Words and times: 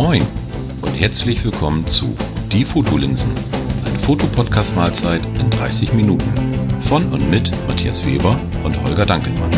Moin 0.00 0.24
und 0.80 0.94
herzlich 1.00 1.44
willkommen 1.44 1.84
zu 1.88 2.16
Die 2.52 2.64
Fotolinsen, 2.64 3.32
eine 3.84 3.98
Fotopodcast-Mahlzeit 3.98 5.24
in 5.40 5.50
30 5.50 5.92
Minuten. 5.92 6.80
Von 6.82 7.12
und 7.12 7.28
mit 7.28 7.50
Matthias 7.66 8.06
Weber 8.06 8.40
und 8.62 8.80
Holger 8.80 9.04
Dankelmann. 9.04 9.50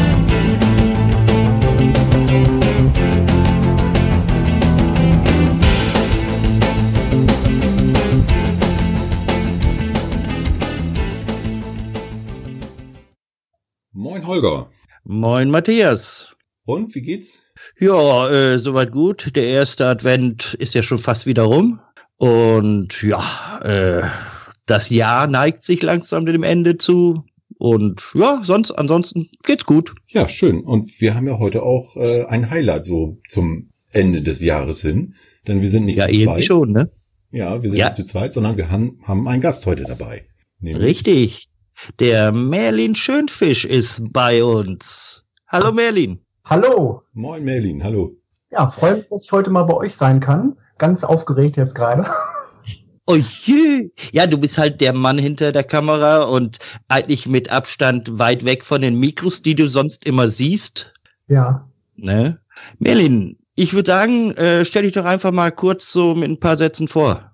Moin 13.92 14.26
Holger. 14.26 14.70
Moin 15.04 15.50
Matthias. 15.50 16.34
Und 16.64 16.94
wie 16.94 17.02
geht's? 17.02 17.49
Ja, 17.80 18.28
äh, 18.30 18.58
soweit 18.58 18.92
gut. 18.92 19.34
Der 19.34 19.44
erste 19.44 19.86
Advent 19.86 20.54
ist 20.54 20.74
ja 20.74 20.82
schon 20.82 20.98
fast 20.98 21.26
wieder 21.26 21.44
rum. 21.44 21.80
Und 22.18 23.02
ja, 23.02 23.22
äh, 23.64 24.02
das 24.66 24.90
Jahr 24.90 25.26
neigt 25.26 25.62
sich 25.62 25.82
langsam 25.82 26.26
dem 26.26 26.42
Ende 26.42 26.76
zu. 26.76 27.24
Und 27.56 28.02
ja, 28.14 28.42
sonst, 28.44 28.72
ansonsten 28.72 29.28
geht's 29.44 29.64
gut. 29.64 29.94
Ja, 30.08 30.28
schön. 30.28 30.60
Und 30.60 30.86
wir 31.00 31.14
haben 31.14 31.26
ja 31.26 31.38
heute 31.38 31.62
auch 31.62 31.96
äh, 31.96 32.24
ein 32.26 32.50
Highlight 32.50 32.84
so 32.84 33.18
zum 33.28 33.70
Ende 33.92 34.22
des 34.22 34.40
Jahres 34.40 34.82
hin. 34.82 35.14
Denn 35.48 35.62
wir 35.62 35.68
sind 35.70 35.86
nicht 35.86 35.96
ja, 35.96 36.06
zu 36.06 36.22
zweit. 36.24 36.44
schon, 36.44 36.72
ne? 36.72 36.90
Ja, 37.32 37.62
wir 37.62 37.70
sind 37.70 37.78
Ja. 37.78 37.86
nicht 37.86 37.96
zu 37.96 38.04
zweit, 38.04 38.32
sondern 38.34 38.56
wir 38.58 38.70
haben, 38.70 39.00
haben 39.04 39.26
einen 39.26 39.40
Gast 39.40 39.64
heute 39.66 39.84
dabei. 39.84 40.26
Nämlich- 40.60 40.84
Richtig. 40.86 41.48
Der 41.98 42.30
Merlin 42.32 42.94
Schönfisch 42.94 43.64
ist 43.64 44.02
bei 44.12 44.44
uns. 44.44 45.24
Hallo 45.48 45.72
Merlin. 45.72 46.20
Hallo. 46.50 47.04
Moin 47.12 47.44
Merlin, 47.44 47.84
hallo. 47.84 48.10
Ja, 48.50 48.68
freue 48.72 48.96
mich, 48.96 49.06
dass 49.06 49.24
ich 49.24 49.30
heute 49.30 49.50
mal 49.50 49.62
bei 49.62 49.74
euch 49.74 49.94
sein 49.94 50.18
kann. 50.18 50.56
Ganz 50.78 51.04
aufgeregt 51.04 51.56
jetzt 51.56 51.74
gerade. 51.76 52.04
Oh 53.06 53.16
je. 53.16 53.90
Ja, 54.12 54.28
du 54.28 54.38
bist 54.38 54.56
halt 54.56 54.80
der 54.80 54.92
Mann 54.92 55.18
hinter 55.18 55.50
der 55.50 55.64
Kamera 55.64 56.22
und 56.22 56.58
eigentlich 56.86 57.26
mit 57.26 57.50
Abstand 57.50 58.20
weit 58.20 58.44
weg 58.44 58.62
von 58.62 58.82
den 58.82 59.00
Mikros, 59.00 59.42
die 59.42 59.56
du 59.56 59.68
sonst 59.68 60.06
immer 60.06 60.28
siehst. 60.28 60.92
Ja. 61.26 61.66
Ne? 61.96 62.38
Merlin, 62.78 63.36
ich 63.56 63.74
würde 63.74 63.90
sagen, 63.90 64.30
äh, 64.32 64.64
stell 64.64 64.82
dich 64.82 64.92
doch 64.92 65.06
einfach 65.06 65.32
mal 65.32 65.50
kurz 65.50 65.92
so 65.92 66.14
mit 66.14 66.30
ein 66.30 66.38
paar 66.38 66.56
Sätzen 66.56 66.86
vor. 66.86 67.32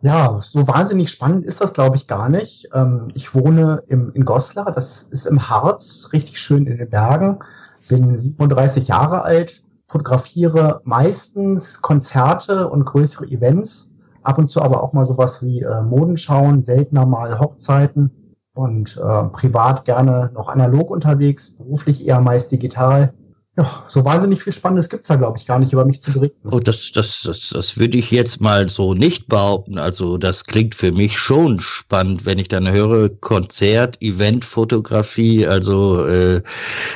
Ja, 0.00 0.40
so 0.40 0.66
wahnsinnig 0.66 1.10
spannend 1.10 1.44
ist 1.44 1.60
das, 1.60 1.74
glaube 1.74 1.96
ich, 1.96 2.06
gar 2.06 2.30
nicht. 2.30 2.68
Ähm, 2.72 3.08
ich 3.14 3.34
wohne 3.34 3.82
im, 3.88 4.10
in 4.14 4.24
Goslar, 4.24 4.72
das 4.72 5.02
ist 5.02 5.26
im 5.26 5.50
Harz, 5.50 6.08
richtig 6.14 6.40
schön 6.40 6.66
in 6.66 6.78
den 6.78 6.88
Bergen. 6.88 7.40
Bin 7.88 8.16
37 8.16 8.88
Jahre 8.88 9.22
alt, 9.22 9.62
fotografiere 9.86 10.80
meistens 10.84 11.82
Konzerte 11.82 12.68
und 12.68 12.84
größere 12.84 13.26
Events. 13.26 13.92
Ab 14.22 14.38
und 14.38 14.46
zu 14.46 14.62
aber 14.62 14.82
auch 14.82 14.92
mal 14.92 15.04
sowas 15.04 15.44
wie 15.44 15.60
äh, 15.60 15.82
Modenschauen, 15.82 16.62
seltener 16.62 17.04
mal 17.04 17.38
Hochzeiten 17.38 18.10
und 18.54 18.96
äh, 18.96 19.24
privat 19.24 19.84
gerne 19.84 20.30
noch 20.32 20.48
analog 20.48 20.90
unterwegs, 20.90 21.58
beruflich 21.58 22.06
eher 22.06 22.20
meist 22.20 22.50
digital. 22.50 23.12
Ja, 23.56 23.84
so 23.86 24.04
wahnsinnig 24.04 24.42
viel 24.42 24.52
Spannendes 24.52 24.88
gibt's 24.88 25.06
da, 25.06 25.14
glaube 25.14 25.38
ich, 25.38 25.46
gar 25.46 25.60
nicht 25.60 25.72
über 25.72 25.84
mich 25.84 26.02
zu 26.02 26.12
berichten. 26.12 26.48
Oh, 26.50 26.58
das, 26.58 26.90
das, 26.90 27.22
das, 27.22 27.50
das 27.50 27.78
würde 27.78 27.98
ich 27.98 28.10
jetzt 28.10 28.40
mal 28.40 28.68
so 28.68 28.94
nicht 28.94 29.28
behaupten. 29.28 29.78
Also 29.78 30.18
das 30.18 30.44
klingt 30.44 30.74
für 30.74 30.90
mich 30.90 31.16
schon 31.16 31.60
spannend, 31.60 32.26
wenn 32.26 32.40
ich 32.40 32.48
dann 32.48 32.68
höre 32.68 33.10
Konzert, 33.10 34.02
Event, 34.02 34.44
Fotografie. 34.44 35.46
Also 35.46 36.04
äh, 36.04 36.42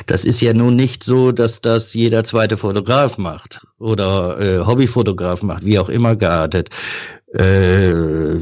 das 0.07 0.25
ist 0.25 0.41
ja 0.41 0.53
nun 0.53 0.75
nicht 0.75 1.05
so, 1.05 1.31
dass 1.31 1.61
das 1.61 1.93
jeder 1.93 2.25
zweite 2.25 2.57
Fotograf 2.57 3.17
macht 3.17 3.61
oder 3.79 4.37
äh, 4.41 4.59
Hobbyfotograf 4.65 5.41
macht, 5.41 5.63
wie 5.63 5.79
auch 5.79 5.87
immer 5.87 6.17
geartet. 6.17 6.71
Äh, 7.33 7.93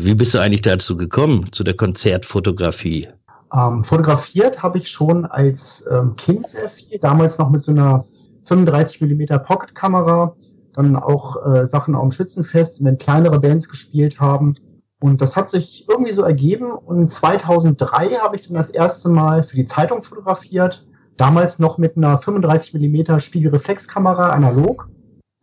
wie 0.04 0.16
bist 0.16 0.34
du 0.34 0.40
eigentlich 0.40 0.64
dazu 0.64 0.98
gekommen, 0.98 1.52
zu 1.52 1.64
der 1.64 1.76
Konzertfotografie? 1.76 3.08
Ähm, 3.54 3.84
fotografiert 3.84 4.62
habe 4.62 4.78
ich 4.78 4.90
schon 4.90 5.26
als 5.26 5.86
ähm, 5.90 6.16
Kind 6.16 6.50
sehr 6.50 6.70
viel, 6.70 7.00
damals 7.00 7.38
noch 7.38 7.50
mit 7.50 7.62
so 7.62 7.72
einer 7.72 8.04
35 8.48 9.02
mm 9.02 9.42
Pocket-Kamera, 9.44 10.36
dann 10.74 10.96
auch 10.96 11.46
äh, 11.46 11.66
Sachen 11.66 11.96
am 11.96 12.12
Schützenfest, 12.12 12.84
wenn 12.84 12.98
kleinere 12.98 13.40
Bands 13.40 13.68
gespielt 13.70 14.20
haben. 14.20 14.54
Und 15.00 15.22
das 15.22 15.36
hat 15.36 15.50
sich 15.50 15.88
irgendwie 15.90 16.12
so 16.12 16.24
ergeben. 16.24 16.72
Und 16.72 17.10
2003 17.10 18.10
habe 18.16 18.36
ich 18.36 18.44
dann 18.44 18.56
das 18.56 18.70
erste 18.70 19.10
Mal 19.10 19.44
für 19.44 19.56
die 19.56 19.66
Zeitung 19.66 20.02
fotografiert. 20.02 20.86
Damals 21.18 21.60
noch 21.60 21.78
mit 21.78 21.98
einer 21.98 22.18
35 22.18 22.74
mm 22.74 23.20
Spiegelreflexkamera 23.20 24.30
analog. 24.30 24.90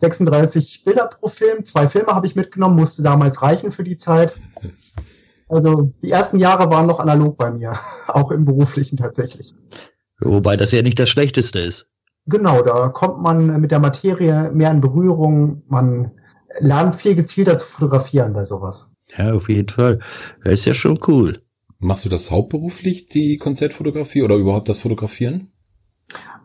36 0.01 0.85
Bilder 0.85 1.07
pro 1.07 1.29
Film. 1.29 1.65
Zwei 1.65 1.89
Filme 1.89 2.09
habe 2.09 2.27
ich 2.27 2.37
mitgenommen, 2.37 2.77
musste 2.77 3.03
damals 3.03 3.43
reichen 3.43 3.73
für 3.73 3.85
die 3.85 3.97
Zeit. 3.97 4.37
Also 5.49 5.93
die 6.03 6.11
ersten 6.11 6.39
Jahre 6.39 6.71
waren 6.71 6.87
noch 6.87 7.01
analog 7.01 7.37
bei 7.37 7.51
mir, 7.51 7.79
auch 8.09 8.31
im 8.31 8.45
beruflichen 8.45 8.97
tatsächlich. 8.97 9.55
Wobei 10.21 10.57
das 10.57 10.73
ja 10.73 10.83
nicht 10.83 10.99
das 10.99 11.11
Schlechteste 11.11 11.59
ist. 11.59 11.91
Genau, 12.27 12.63
da 12.63 12.89
kommt 12.89 13.21
man 13.21 13.61
mit 13.61 13.71
der 13.71 13.81
Materie 13.81 14.51
mehr 14.53 14.71
in 14.71 14.81
Berührung. 14.81 15.63
Man 15.69 16.13
lernt 16.59 16.95
viel 16.95 17.15
gezielter 17.15 17.59
zu 17.59 17.67
fotografieren 17.67 18.33
bei 18.33 18.45
sowas. 18.45 18.93
Ja, 19.17 19.35
auf 19.35 19.49
jeden 19.49 19.69
Fall. 19.69 20.01
Das 20.43 20.55
ist 20.55 20.65
ja 20.65 20.75
schon 20.75 20.99
cool. 21.07 21.43
Machst 21.79 22.05
du 22.05 22.09
das 22.09 22.31
hauptberuflich, 22.31 23.07
die 23.07 23.37
Konzertfotografie 23.37 24.23
oder 24.23 24.37
überhaupt 24.37 24.69
das 24.69 24.81
Fotografieren? 24.81 25.53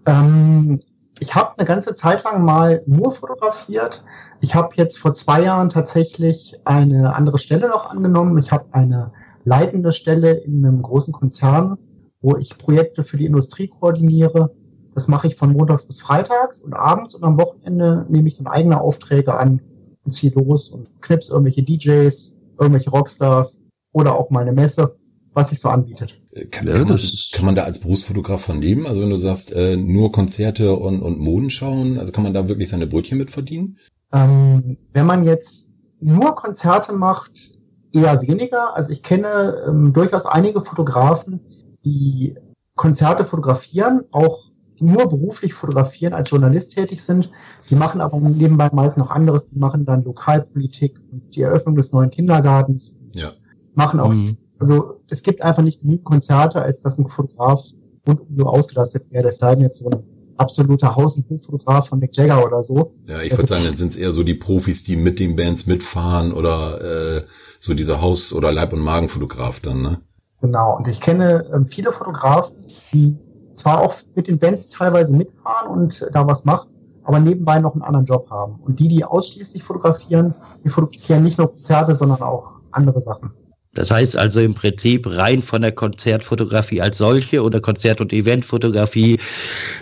Ähm, 0.05 0.81
ich 1.19 1.35
habe 1.35 1.57
eine 1.57 1.65
ganze 1.65 1.93
Zeit 1.95 2.23
lang 2.23 2.43
mal 2.43 2.81
nur 2.85 3.11
fotografiert. 3.11 4.03
Ich 4.41 4.55
habe 4.55 4.69
jetzt 4.75 4.97
vor 4.97 5.13
zwei 5.13 5.43
Jahren 5.43 5.69
tatsächlich 5.69 6.55
eine 6.65 7.15
andere 7.15 7.37
Stelle 7.37 7.69
noch 7.69 7.89
angenommen. 7.89 8.37
Ich 8.37 8.51
habe 8.51 8.73
eine 8.73 9.13
leitende 9.43 9.91
Stelle 9.91 10.31
in 10.31 10.65
einem 10.65 10.81
großen 10.81 11.13
Konzern, 11.13 11.77
wo 12.21 12.35
ich 12.37 12.57
Projekte 12.57 13.03
für 13.03 13.17
die 13.17 13.25
Industrie 13.25 13.67
koordiniere. 13.67 14.55
Das 14.93 15.07
mache 15.07 15.27
ich 15.27 15.35
von 15.35 15.53
montags 15.53 15.85
bis 15.85 15.99
freitags 15.99 16.61
und 16.61 16.73
abends 16.73 17.15
und 17.15 17.23
am 17.23 17.39
Wochenende 17.39 18.05
nehme 18.09 18.27
ich 18.27 18.37
dann 18.37 18.47
eigene 18.47 18.81
Aufträge 18.81 19.33
an 19.35 19.61
und 20.03 20.11
ziehe 20.11 20.33
los 20.33 20.69
und 20.69 21.01
knips 21.01 21.29
irgendwelche 21.29 21.63
DJs, 21.63 22.39
irgendwelche 22.59 22.89
Rockstars 22.89 23.61
oder 23.91 24.17
auch 24.17 24.29
mal 24.29 24.41
eine 24.41 24.53
Messe, 24.53 24.97
was 25.33 25.49
sich 25.49 25.59
so 25.59 25.69
anbietet. 25.69 26.21
Äh, 26.31 26.45
Kann, 26.45 26.67
kann, 26.67 26.87
man, 26.87 26.99
kann 27.33 27.45
man 27.45 27.55
da 27.55 27.63
als 27.63 27.79
Berufsfotograf 27.79 28.41
von 28.41 28.61
leben? 28.61 28.87
Also 28.87 29.01
wenn 29.01 29.09
du 29.09 29.17
sagst, 29.17 29.53
äh, 29.53 29.77
nur 29.77 30.11
Konzerte 30.11 30.73
und, 30.73 31.01
und 31.01 31.19
Moden 31.19 31.49
schauen, 31.49 31.97
also 31.97 32.11
kann 32.11 32.23
man 32.23 32.33
da 32.33 32.49
wirklich 32.49 32.69
seine 32.69 32.87
Brötchen 32.87 33.17
mit 33.17 33.29
verdienen? 33.29 33.77
Ähm, 34.11 34.77
wenn 34.93 35.05
man 35.05 35.25
jetzt 35.25 35.69
nur 36.01 36.35
Konzerte 36.35 36.93
macht, 36.93 37.59
eher 37.93 38.21
weniger. 38.21 38.75
Also 38.75 38.91
ich 38.91 39.03
kenne 39.03 39.65
ähm, 39.67 39.93
durchaus 39.93 40.25
einige 40.25 40.61
Fotografen, 40.61 41.39
die 41.85 42.35
Konzerte 42.75 43.25
fotografieren, 43.25 44.03
auch 44.11 44.48
nur 44.81 45.07
beruflich 45.07 45.53
fotografieren, 45.53 46.13
als 46.13 46.29
Journalist 46.29 46.73
tätig 46.75 47.01
sind. 47.03 47.31
Die 47.69 47.75
machen 47.75 48.01
aber 48.01 48.19
nebenbei 48.19 48.69
meist 48.71 48.97
noch 48.97 49.09
anderes. 49.09 49.45
Die 49.45 49.59
machen 49.59 49.85
dann 49.85 50.03
Lokalpolitik 50.03 50.99
und 51.11 51.35
die 51.35 51.41
Eröffnung 51.41 51.75
des 51.75 51.91
neuen 51.91 52.09
Kindergartens. 52.09 52.97
Ja. 53.15 53.31
Machen 53.75 53.99
auch, 53.99 54.13
Mhm. 54.13 54.37
also 54.59 55.01
es 55.09 55.23
gibt 55.23 55.41
einfach 55.41 55.63
nicht 55.63 55.81
genügend 55.81 56.05
Konzerte, 56.05 56.61
als 56.61 56.81
dass 56.81 56.97
ein 56.97 57.07
Fotograf 57.07 57.61
rundum 58.07 58.27
so 58.37 58.45
ausgelastet 58.45 59.11
wäre. 59.11 59.23
Das 59.23 59.39
sei 59.39 59.55
denn 59.55 59.63
jetzt 59.63 59.79
so 59.79 59.89
ein 59.89 60.03
absoluter 60.37 60.95
Haus- 60.95 61.17
und 61.17 61.29
Hoffotograf 61.29 61.89
von 61.89 61.99
Mick 61.99 62.15
Jagger 62.15 62.45
oder 62.45 62.63
so. 62.63 62.95
Ja, 63.07 63.21
ich 63.21 63.33
würde 63.33 63.45
sagen, 63.47 63.63
dann 63.65 63.75
sind 63.75 63.89
es 63.89 63.97
eher 63.97 64.11
so 64.13 64.23
die 64.23 64.35
Profis, 64.35 64.83
die 64.83 64.95
mit 64.95 65.19
den 65.19 65.35
Bands 65.35 65.67
mitfahren 65.67 66.31
oder 66.31 67.17
äh, 67.17 67.21
so 67.59 67.73
dieser 67.73 68.01
Haus- 68.01 68.33
oder 68.33 68.51
Leib- 68.51 68.71
und 68.73 68.79
Magenfotograf 68.79 69.59
dann, 69.59 69.81
ne? 69.81 69.99
Genau, 70.41 70.77
und 70.77 70.87
ich 70.87 71.01
kenne 71.01 71.45
ähm, 71.53 71.65
viele 71.65 71.91
Fotografen, 71.91 72.55
die 72.93 73.17
zwar 73.59 73.81
auch 73.81 73.93
mit 74.15 74.27
den 74.27 74.39
Bands 74.39 74.69
teilweise 74.69 75.13
mitfahren 75.13 75.69
und 75.69 76.01
äh, 76.01 76.11
da 76.11 76.25
was 76.25 76.45
machen, 76.45 76.69
aber 77.03 77.19
nebenbei 77.19 77.59
noch 77.59 77.73
einen 77.73 77.83
anderen 77.83 78.05
Job 78.05 78.29
haben. 78.29 78.59
Und 78.61 78.79
die, 78.79 78.87
die 78.87 79.03
ausschließlich 79.03 79.63
fotografieren, 79.63 80.33
die 80.63 80.69
fotografieren 80.69 81.23
nicht 81.23 81.37
nur 81.37 81.51
Konzerte, 81.51 81.95
sondern 81.95 82.21
auch 82.21 82.51
andere 82.71 82.99
Sachen. 82.99 83.31
Das 83.73 83.91
heißt 83.91 84.17
also 84.17 84.41
im 84.41 84.55
Prinzip 84.55 85.05
rein 85.07 85.43
von 85.43 85.61
der 85.61 85.71
Konzertfotografie 85.71 86.81
als 86.81 86.97
solche 86.97 87.43
oder 87.43 87.61
Konzert- 87.61 88.01
und 88.01 88.11
Eventfotografie 88.11 89.19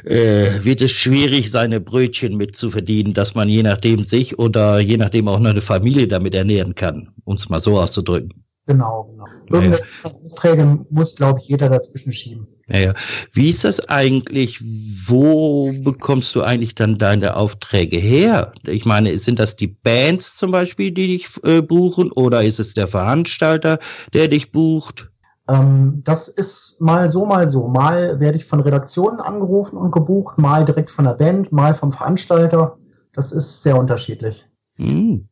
äh, 0.04 0.46
wird 0.64 0.82
es 0.82 0.92
schwierig, 0.92 1.50
seine 1.50 1.80
Brötchen 1.80 2.36
mitzuverdienen, 2.36 3.14
dass 3.14 3.34
man 3.34 3.48
je 3.48 3.64
nachdem 3.64 4.04
sich 4.04 4.38
oder 4.40 4.80
je 4.80 4.98
nachdem 4.98 5.30
auch 5.30 5.40
noch 5.40 5.52
eine 5.52 5.62
Familie 5.62 6.08
damit 6.08 6.36
ernähren 6.36 6.76
kann, 6.76 7.10
um 7.24 7.36
es 7.36 7.48
mal 7.48 7.62
so 7.62 7.80
auszudrücken. 7.80 8.47
Genau, 8.68 9.06
genau. 9.06 9.26
Irgendwelche 9.50 9.86
Aufträge 10.04 10.80
muss, 10.90 11.16
glaube 11.16 11.40
ich, 11.40 11.48
jeder 11.48 11.70
dazwischen 11.70 12.12
schieben. 12.12 12.48
Naja, 12.68 12.94
wie 13.32 13.50
ist 13.50 13.64
das 13.64 13.88
eigentlich? 13.88 14.62
Wo 15.08 15.72
bekommst 15.84 16.36
du 16.36 16.44
eigentlich 16.44 16.76
dann 16.76 16.98
deine 16.98 17.38
Aufträge 17.38 17.96
her? 17.96 18.52
Ich 18.66 18.84
meine, 18.84 19.18
sind 19.18 19.40
das 19.40 19.56
die 19.56 19.68
Bands 19.68 20.36
zum 20.36 20.52
Beispiel, 20.52 20.92
die 20.92 21.18
dich 21.18 21.28
äh, 21.46 21.62
buchen, 21.62 22.12
oder 22.12 22.44
ist 22.44 22.60
es 22.60 22.74
der 22.74 22.90
Veranstalter, 22.90 23.80
der 24.14 24.28
dich 24.28 24.52
bucht? 24.52 25.10
Ähm, 25.48 26.02
das 26.04 26.28
ist 26.28 26.82
mal 26.82 27.10
so, 27.10 27.26
mal 27.26 27.48
so. 27.48 27.70
Mal 27.70 28.20
werde 28.20 28.38
ich 28.38 28.44
von 28.44 28.60
Redaktionen 28.60 29.22
angerufen 29.22 29.78
und 29.78 29.92
gebucht, 29.92 30.38
mal 30.38 30.66
direkt 30.66 30.92
von 30.92 31.06
der 31.06 31.14
Band, 31.14 31.54
mal 31.54 31.74
vom 31.74 31.94
Veranstalter. 31.94 32.78
Das 33.14 33.32
ist 33.32 33.64
sehr 33.64 33.78
unterschiedlich. 33.78 34.46
Hm. 34.76 35.30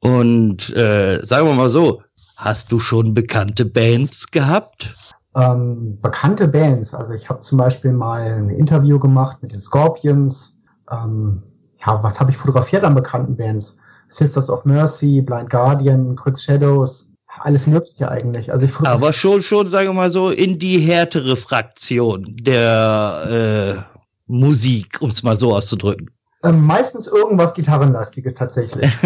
Und 0.00 0.76
äh, 0.76 1.20
sagen 1.22 1.46
wir 1.46 1.54
mal 1.54 1.70
so, 1.70 2.02
hast 2.36 2.70
du 2.70 2.78
schon 2.78 3.14
bekannte 3.14 3.64
Bands 3.64 4.30
gehabt? 4.30 4.94
Ähm, 5.34 5.98
bekannte 6.00 6.48
Bands, 6.48 6.94
also 6.94 7.12
ich 7.12 7.28
habe 7.28 7.40
zum 7.40 7.58
Beispiel 7.58 7.92
mal 7.92 8.22
ein 8.22 8.48
Interview 8.48 8.98
gemacht 8.98 9.38
mit 9.42 9.52
den 9.52 9.60
Scorpions. 9.60 10.58
Ähm, 10.90 11.42
ja, 11.84 12.02
was 12.02 12.20
habe 12.20 12.30
ich 12.30 12.36
fotografiert 12.36 12.84
an 12.84 12.94
bekannten 12.94 13.36
Bands? 13.36 13.78
Sisters 14.08 14.48
of 14.48 14.64
Mercy, 14.64 15.20
Blind 15.20 15.50
Guardian, 15.50 16.16
Crux 16.16 16.44
Shadows, 16.44 17.10
alles 17.40 17.66
Mögliche 17.66 18.08
eigentlich. 18.08 18.50
Also 18.50 18.66
ich 18.66 18.80
Aber 18.80 19.12
schon, 19.12 19.42
schon, 19.42 19.66
sagen 19.66 19.88
wir 19.88 19.94
mal 19.94 20.10
so, 20.10 20.30
in 20.30 20.58
die 20.58 20.78
härtere 20.78 21.36
Fraktion 21.36 22.36
der 22.40 23.26
äh, 23.28 23.96
Musik, 24.26 24.98
um 25.00 25.10
es 25.10 25.22
mal 25.22 25.36
so 25.36 25.54
auszudrücken. 25.54 26.10
Ähm, 26.46 26.64
meistens 26.64 27.06
irgendwas 27.06 27.54
Gitarrenlastiges 27.54 28.34
tatsächlich. 28.34 28.90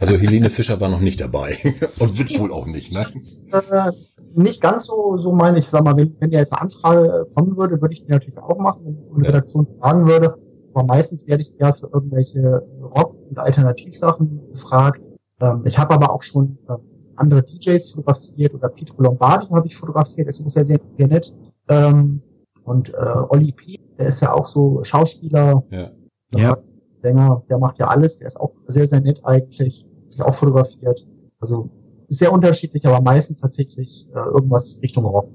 Also 0.00 0.14
Helene 0.14 0.48
Fischer 0.48 0.80
war 0.80 0.88
noch 0.88 1.00
nicht 1.00 1.20
dabei 1.20 1.56
und 1.98 2.16
wird 2.16 2.38
wohl 2.38 2.52
auch 2.52 2.66
nicht, 2.66 2.94
ne? 2.94 3.04
Äh, 3.52 3.90
nicht 4.36 4.60
ganz 4.60 4.86
so, 4.86 5.16
so 5.16 5.32
meine 5.32 5.58
ich. 5.58 5.68
Sag 5.68 5.82
mal, 5.82 5.96
wenn, 5.96 6.14
wenn 6.20 6.30
dir 6.30 6.38
jetzt 6.38 6.52
eine 6.52 6.62
Anfrage 6.62 7.26
kommen 7.34 7.56
würde, 7.56 7.80
würde 7.80 7.94
ich 7.94 8.04
die 8.04 8.10
natürlich 8.10 8.38
auch 8.38 8.58
machen, 8.58 8.82
wenn 8.84 8.94
die 9.16 9.24
ja. 9.24 9.30
Redaktion 9.30 9.66
fragen 9.80 10.06
würde. 10.06 10.36
Aber 10.72 10.84
meistens 10.84 11.26
werde 11.26 11.42
ich 11.42 11.56
ja 11.58 11.72
für 11.72 11.90
irgendwelche 11.92 12.60
Rock- 12.80 13.16
und 13.28 13.38
Alternativsachen 13.38 14.40
gefragt. 14.52 15.02
Ähm, 15.40 15.62
ich 15.64 15.76
habe 15.78 15.94
aber 15.94 16.12
auch 16.12 16.22
schon 16.22 16.58
ähm, 16.68 16.76
andere 17.16 17.42
DJs 17.42 17.90
fotografiert 17.90 18.54
oder 18.54 18.68
Pietro 18.68 19.02
Lombardi 19.02 19.48
habe 19.48 19.66
ich 19.66 19.74
fotografiert. 19.74 20.28
Das 20.28 20.38
ist 20.38 20.54
ja 20.54 20.62
sehr, 20.62 20.80
sehr 20.94 21.08
nett. 21.08 21.34
Ähm, 21.68 22.22
und 22.64 22.90
äh, 22.90 22.96
Olli 23.30 23.50
P., 23.50 23.80
der 23.98 24.06
ist 24.06 24.20
ja 24.20 24.32
auch 24.32 24.46
so 24.46 24.84
Schauspieler, 24.84 25.64
ja. 25.70 25.90
ja. 26.36 26.58
Sänger, 26.98 27.44
der 27.48 27.58
macht 27.58 27.78
ja 27.78 27.88
alles, 27.88 28.18
der 28.18 28.26
ist 28.26 28.38
auch 28.38 28.52
sehr, 28.66 28.86
sehr 28.86 29.00
nett 29.00 29.20
eigentlich, 29.24 29.86
sich 30.08 30.22
auch 30.22 30.34
fotografiert. 30.34 31.06
Also 31.40 31.70
sehr 32.08 32.32
unterschiedlich, 32.32 32.86
aber 32.86 33.02
meistens 33.02 33.40
tatsächlich 33.40 34.06
äh, 34.14 34.18
irgendwas 34.18 34.80
Richtung 34.82 35.04
Rock. 35.04 35.30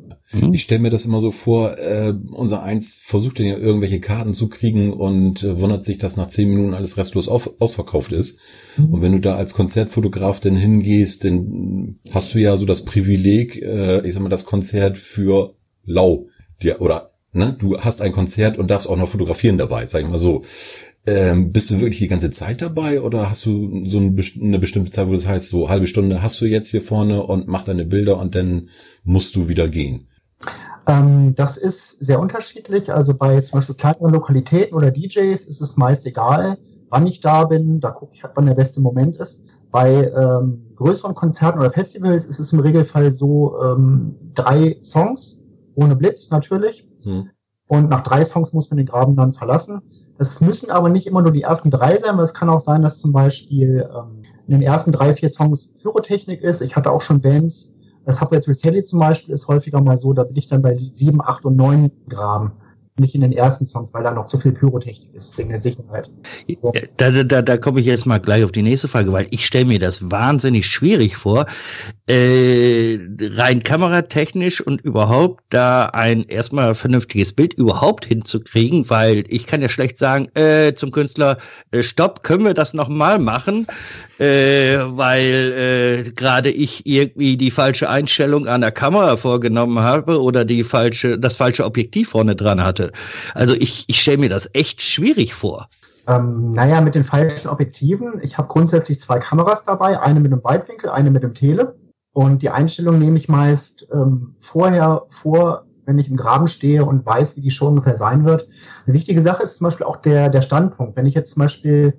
Ich 0.52 0.64
stelle 0.64 0.82
mir 0.82 0.90
das 0.90 1.06
immer 1.06 1.20
so 1.20 1.32
vor, 1.32 1.78
äh, 1.78 2.14
unser 2.32 2.64
Eins 2.64 3.00
versucht 3.04 3.40
ja 3.40 3.56
irgendwelche 3.56 4.00
Karten 4.00 4.34
zu 4.34 4.50
kriegen 4.50 4.92
und 4.92 5.44
äh, 5.44 5.60
wundert 5.60 5.84
sich, 5.84 6.00
dass 6.00 6.18
nach 6.18 6.28
zehn 6.28 6.50
Minuten 6.50 6.74
alles 6.74 6.98
restlos 6.98 7.28
auf, 7.28 7.52
ausverkauft 7.60 8.12
ist. 8.12 8.40
Mhm. 8.78 8.94
Und 8.94 9.02
wenn 9.04 9.12
du 9.12 9.20
da 9.20 9.36
als 9.36 9.54
Konzertfotograf 9.54 10.40
denn 10.40 10.56
hingehst, 10.56 11.26
dann 11.26 12.00
hast 12.12 12.34
du 12.34 12.40
ja 12.40 12.58
so 12.58 12.66
das 12.66 12.84
Privileg, 12.84 13.62
äh, 13.62 14.06
ich 14.08 14.16
sag 14.16 14.24
mal, 14.24 14.30
das 14.30 14.46
Konzert 14.46 14.98
für 14.98 15.54
lau. 15.84 16.26
Dir, 16.64 16.82
oder 16.82 17.08
ne, 17.34 17.56
du 17.60 17.78
hast 17.78 18.02
ein 18.02 18.12
Konzert 18.12 18.58
und 18.58 18.72
darfst 18.72 18.90
auch 18.90 18.98
noch 18.98 19.10
fotografieren 19.10 19.60
dabei, 19.60 19.86
sag 19.86 20.02
ich 20.02 20.10
mal 20.10 20.18
so. 20.18 20.42
Ähm, 21.06 21.52
bist 21.52 21.70
du 21.70 21.82
wirklich 21.82 22.00
die 22.00 22.08
ganze 22.08 22.32
Zeit 22.32 22.62
dabei 22.62 23.02
oder 23.02 23.30
hast 23.30 23.46
du 23.46 23.86
so 23.86 23.98
eine 23.98 24.60
bestimmte 24.60 24.90
Zeit, 24.90 25.08
wo 25.08 25.12
das 25.12 25.28
heißt, 25.28 25.50
so 25.50 25.70
halbe 25.70 25.88
Stunde 25.88 26.24
hast 26.24 26.40
du 26.40 26.46
jetzt 26.46 26.70
hier 26.70 26.82
vorne 26.82 27.24
und 27.24 27.48
mach 27.48 27.66
deine 27.66 27.84
Bilder 27.84 28.20
und 28.20 28.36
dann 28.36 28.70
musst 29.04 29.36
du 29.36 29.50
wieder 29.50 29.68
gehen? 29.68 30.08
Ähm, 30.88 31.36
das 31.36 31.58
ist 31.58 32.00
sehr 32.00 32.20
unterschiedlich. 32.20 32.94
Also 32.94 33.14
bei 33.14 33.40
zum 33.42 33.60
Beispiel 33.60 33.76
kleineren 33.76 34.14
Lokalitäten 34.14 34.76
oder 34.76 34.92
DJs 34.92 35.46
ist 35.46 35.62
es 35.62 35.76
meist 35.76 36.06
egal, 36.06 36.58
wann 36.90 37.08
ich 37.08 37.20
da 37.20 37.46
bin. 37.46 37.80
Da 37.80 37.92
gucke 37.92 38.14
ich, 38.14 38.24
wann 38.36 38.46
der 38.46 38.56
beste 38.56 38.82
Moment 38.82 39.18
ist. 39.18 39.44
Bei 39.72 40.10
ähm, 40.10 40.72
größeren 40.76 41.16
Konzerten 41.16 41.60
oder 41.60 41.72
Festivals 41.72 42.26
ist 42.26 42.40
es 42.40 42.54
im 42.54 42.60
Regelfall 42.60 43.12
so 43.12 43.56
ähm, 43.62 44.16
drei 44.34 44.78
Songs, 44.82 45.44
ohne 45.76 45.96
Blitz 45.96 46.30
natürlich. 46.30 46.88
Hm. 47.04 47.30
Und 47.74 47.90
nach 47.90 48.02
drei 48.02 48.24
Songs 48.24 48.54
muss 48.54 48.70
man 48.70 48.78
den 48.78 48.86
Graben 48.86 49.16
dann 49.16 49.34
verlassen. 49.34 49.82
Das 50.20 50.40
müssen 50.42 50.70
aber 50.70 50.90
nicht 50.90 51.08
immer 51.08 51.24
nur 51.24 51.32
die 51.32 51.42
ersten 51.42 51.72
drei 51.72 51.98
sein, 51.98 52.18
weil 52.18 52.24
es 52.24 52.36
kann 52.36 52.48
auch 52.48 52.60
sein, 52.60 52.84
dass 52.84 53.00
zum 53.00 53.12
Beispiel 53.12 53.90
ähm, 53.92 54.22
in 54.46 54.60
den 54.60 54.62
ersten 54.62 54.92
drei, 54.92 55.16
vier 55.16 55.28
Songs 55.28 55.74
Pyrotechnik 55.82 56.42
ist. 56.44 56.62
Ich 56.62 56.76
hatte 56.76 56.92
auch 56.92 57.02
schon 57.02 57.20
Bands, 57.20 57.74
das 58.06 58.18
Subway 58.18 58.42
Sally 58.42 58.84
zum 58.84 59.00
Beispiel 59.00 59.34
ist 59.34 59.48
häufiger 59.48 59.82
mal 59.82 59.98
so, 59.98 60.14
da 60.14 60.24
bin 60.24 60.36
ich 60.36 60.46
dann 60.46 60.62
bei 60.62 60.78
sieben, 60.92 61.20
acht 61.20 61.46
und 61.46 61.56
neun 61.56 61.92
Graben 62.10 62.52
nicht 62.98 63.16
in 63.16 63.22
den 63.22 63.32
ersten 63.32 63.66
Songs, 63.66 63.94
weil 63.94 64.04
da 64.04 64.12
noch 64.12 64.28
zu 64.28 64.38
viel 64.38 64.52
Pyrotechnik 64.52 65.14
ist, 65.14 65.38
wegen 65.38 65.50
der 65.50 65.60
Sicherheit. 65.60 66.12
So. 66.62 66.72
Da, 66.98 67.12
da, 67.12 67.42
da 67.42 67.58
komme 67.58 67.80
ich 67.80 67.86
jetzt 67.88 68.06
mal 68.06 68.20
gleich 68.20 68.44
auf 68.44 68.52
die 68.52 68.62
nächste 68.62 68.88
Frage, 68.88 69.12
weil 69.12 69.28
ich 69.32 69.46
stelle 69.46 69.66
mir 69.66 69.80
das 69.80 70.12
wahnsinnig 70.12 70.68
schwierig 70.68 71.18
vor, 71.18 71.46
äh, 72.08 73.00
rein 73.20 73.64
kameratechnisch 73.64 74.62
und 74.62 74.82
überhaupt 74.82 75.44
da 75.50 75.86
ein 75.88 76.24
erstmal 76.24 76.76
vernünftiges 76.76 77.34
Bild 77.34 77.54
überhaupt 77.54 78.06
hinzukriegen, 78.06 78.90
weil 78.90 79.24
ich 79.28 79.46
kann 79.46 79.62
ja 79.62 79.70
schlecht 79.70 79.98
sagen 79.98 80.28
äh, 80.36 80.74
zum 80.76 80.92
Künstler, 80.92 81.38
äh, 81.72 81.82
stopp, 81.82 82.24
können 82.24 82.46
wir 82.46 82.54
das 82.54 82.74
nochmal 82.74 83.18
machen, 83.18 83.66
äh, 84.20 84.78
weil 84.86 86.04
äh, 86.06 86.12
gerade 86.12 86.50
ich 86.50 86.86
irgendwie 86.86 87.38
die 87.38 87.52
falsche 87.52 87.90
Einstellung 87.90 88.48
an 88.48 88.62
der 88.62 88.72
Kamera 88.72 89.18
vorgenommen 89.18 89.80
habe 89.80 90.22
oder 90.22 90.46
die 90.46 90.64
falsche, 90.64 91.18
das 91.18 91.36
falsche 91.36 91.66
Objektiv 91.66 92.10
vorne 92.10 92.36
dran 92.36 92.64
hatte. 92.64 92.92
Also 93.34 93.56
ich, 93.56 93.86
ich 93.88 94.02
stelle 94.02 94.20
mir 94.20 94.30
das 94.30 94.50
echt 94.54 94.82
schwierig 94.82 95.34
vor. 95.34 95.68
Ähm, 96.08 96.52
naja, 96.52 96.82
mit 96.82 96.96
den 96.96 97.04
falschen 97.04 97.50
Objektiven. 97.50 98.20
Ich 98.22 98.38
habe 98.38 98.48
grundsätzlich 98.50 99.00
zwei 99.00 99.20
Kameras 99.20 99.64
dabei, 99.64 100.00
eine 100.00 100.20
mit 100.20 100.32
einem 100.32 100.44
Weitwinkel, 100.44 100.90
eine 100.90 101.10
mit 101.10 101.24
dem 101.24 101.34
Tele. 101.34 101.76
Und 102.12 102.42
die 102.42 102.50
Einstellung 102.50 103.00
nehme 103.00 103.18
ich 103.18 103.28
meist 103.28 103.88
ähm, 103.92 104.36
vorher 104.40 105.04
vor, 105.10 105.66
wenn 105.86 105.98
ich 106.00 106.10
im 106.10 106.18
Graben 106.18 106.48
stehe 106.48 106.86
und 106.86 107.06
weiß, 107.06 107.36
wie 107.38 107.42
die 107.42 107.52
Show 107.52 107.68
ungefähr 107.68 107.98
sein 107.98 108.26
wird. 108.26 108.48
Eine 108.86 108.94
wichtige 108.94 109.22
Sache 109.22 109.44
ist 109.44 109.58
zum 109.58 109.66
Beispiel 109.66 109.86
auch 109.86 109.98
der, 109.98 110.30
der 110.30 110.42
Standpunkt. 110.42 110.96
Wenn 110.96 111.06
ich 111.06 111.16
jetzt 111.16 111.34
zum 111.34 111.42
Beispiel, 111.42 111.94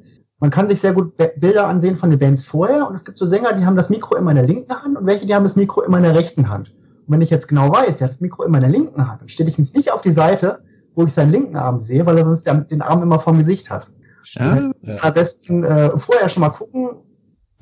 man 0.44 0.50
kann 0.50 0.69
sich 0.69 0.79
sehr 0.79 0.93
gut 0.93 1.17
Bilder 1.17 1.69
ansehen 1.69 1.96
von 1.96 2.11
den 2.11 2.19
Bands 2.19 2.44
vorher 2.44 2.87
und 2.87 2.93
es 2.93 3.06
gibt 3.06 3.17
so 3.17 3.25
Sänger, 3.25 3.55
die 3.55 3.64
haben 3.64 3.76
das 3.76 3.88
Mikro 3.88 4.14
immer 4.17 4.32
in 4.32 4.37
der 4.37 4.44
linken 4.44 4.75
Hand 4.75 4.99
und 4.99 5.06
welche, 5.06 5.25
die 5.25 5.35
haben 5.35 5.43
das 5.43 5.56
Mikro 5.56 5.81
immer 5.81 5.96
in 5.96 6.02
der 6.02 6.14
rechten 6.14 6.50
Hand. 6.50 6.69
Und 7.06 7.14
wenn 7.14 7.23
ich 7.23 7.31
jetzt 7.31 7.49
genau 7.49 7.73
weiß, 7.73 7.96
der 7.96 8.08
hat 8.08 8.12
das 8.12 8.20
Mikro 8.20 8.44
immer 8.44 8.58
in 8.58 8.64
der 8.64 8.70
linken 8.70 9.08
Hand, 9.08 9.23
dann 9.23 9.31
stelle 9.31 9.49
ich 9.49 9.56
mich 9.56 9.73
nicht 9.73 9.91
auf 9.91 10.02
die 10.02 10.11
Seite, 10.11 10.58
wo 10.94 11.02
ich 11.02 11.14
seinen 11.14 11.31
linken 11.31 11.56
Arm 11.56 11.79
sehe, 11.79 12.05
weil 12.05 12.19
er 12.19 12.25
sonst 12.25 12.46
den 12.46 12.82
Arm 12.82 13.02
immer 13.02 13.19
vom 13.19 13.38
Gesicht 13.38 13.70
hat. 13.70 13.91
Ja, 14.35 14.70
ja. 14.82 14.96
Am 15.00 15.14
besten 15.14 15.64
äh, 15.64 15.99
vorher 15.99 16.29
schon 16.29 16.43
mal 16.43 16.50
gucken, 16.50 16.90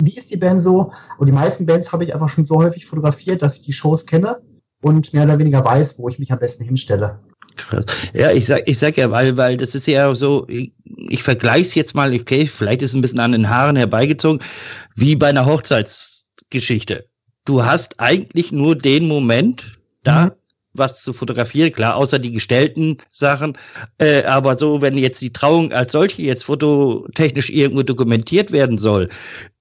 wie 0.03 0.17
ist 0.17 0.33
die 0.33 0.37
Band 0.37 0.61
so. 0.61 0.91
Und 1.19 1.27
die 1.27 1.33
meisten 1.33 1.67
Bands 1.67 1.93
habe 1.93 2.03
ich 2.03 2.13
einfach 2.13 2.31
schon 2.31 2.47
so 2.47 2.57
häufig 2.57 2.87
fotografiert, 2.87 3.43
dass 3.43 3.59
ich 3.59 3.63
die 3.63 3.73
Shows 3.73 4.07
kenne 4.07 4.41
und 4.83 5.15
mehr 5.15 5.23
oder 5.23 5.39
weniger 5.39 5.65
weiß, 5.65 6.01
wo 6.01 6.09
ich 6.09 6.19
mich 6.19 6.33
am 6.33 6.41
besten 6.41 6.65
hinstelle. 6.65 7.21
Krass. 7.57 7.85
Ja, 8.15 8.31
ich 8.31 8.47
sag, 8.47 8.63
ich 8.67 8.79
sag 8.79 8.97
ja, 8.97 9.11
weil, 9.11 9.37
weil 9.37 9.57
das 9.57 9.75
ist 9.75 9.87
ja 9.87 10.15
so, 10.15 10.47
ich, 10.49 10.73
ich 10.85 11.23
vergleiche 11.23 11.63
es 11.63 11.75
jetzt 11.75 11.95
mal, 11.95 12.13
okay, 12.15 12.47
vielleicht 12.47 12.83
ist 12.83 12.91
es 12.91 12.95
ein 12.95 13.03
bisschen 13.03 13.21
an 13.21 13.33
den 13.33 13.49
Haaren 13.49 13.77
herbeigezogen, 13.77 14.41
wie 14.97 15.17
bei 15.17 15.29
einer 15.29 15.47
Hochzeitsgeschichte. 15.47 17.05
Du 17.45 17.65
hast 17.65 18.01
eigentlich 18.01 18.53
nur 18.53 18.77
den 18.77 19.09
Moment 19.09 19.79
da, 20.05 20.27
mhm 20.27 20.42
was 20.75 21.03
zu 21.03 21.13
fotografieren, 21.13 21.73
klar, 21.73 21.97
außer 21.97 22.19
die 22.19 22.33
gestellten 22.33 22.99
Sachen. 23.11 23.59
Äh, 23.99 24.25
aber 24.25 24.59
so, 24.59 24.81
wenn 24.81 24.97
jetzt 24.97 25.21
die 25.21 25.33
Trauung 25.33 25.73
als 25.73 25.93
solche 25.93 26.23
jetzt 26.23 26.45
fototechnisch 26.45 27.51
irgendwo 27.51 27.83
dokumentiert 27.83 28.53
werden 28.53 28.79
soll, 28.79 29.09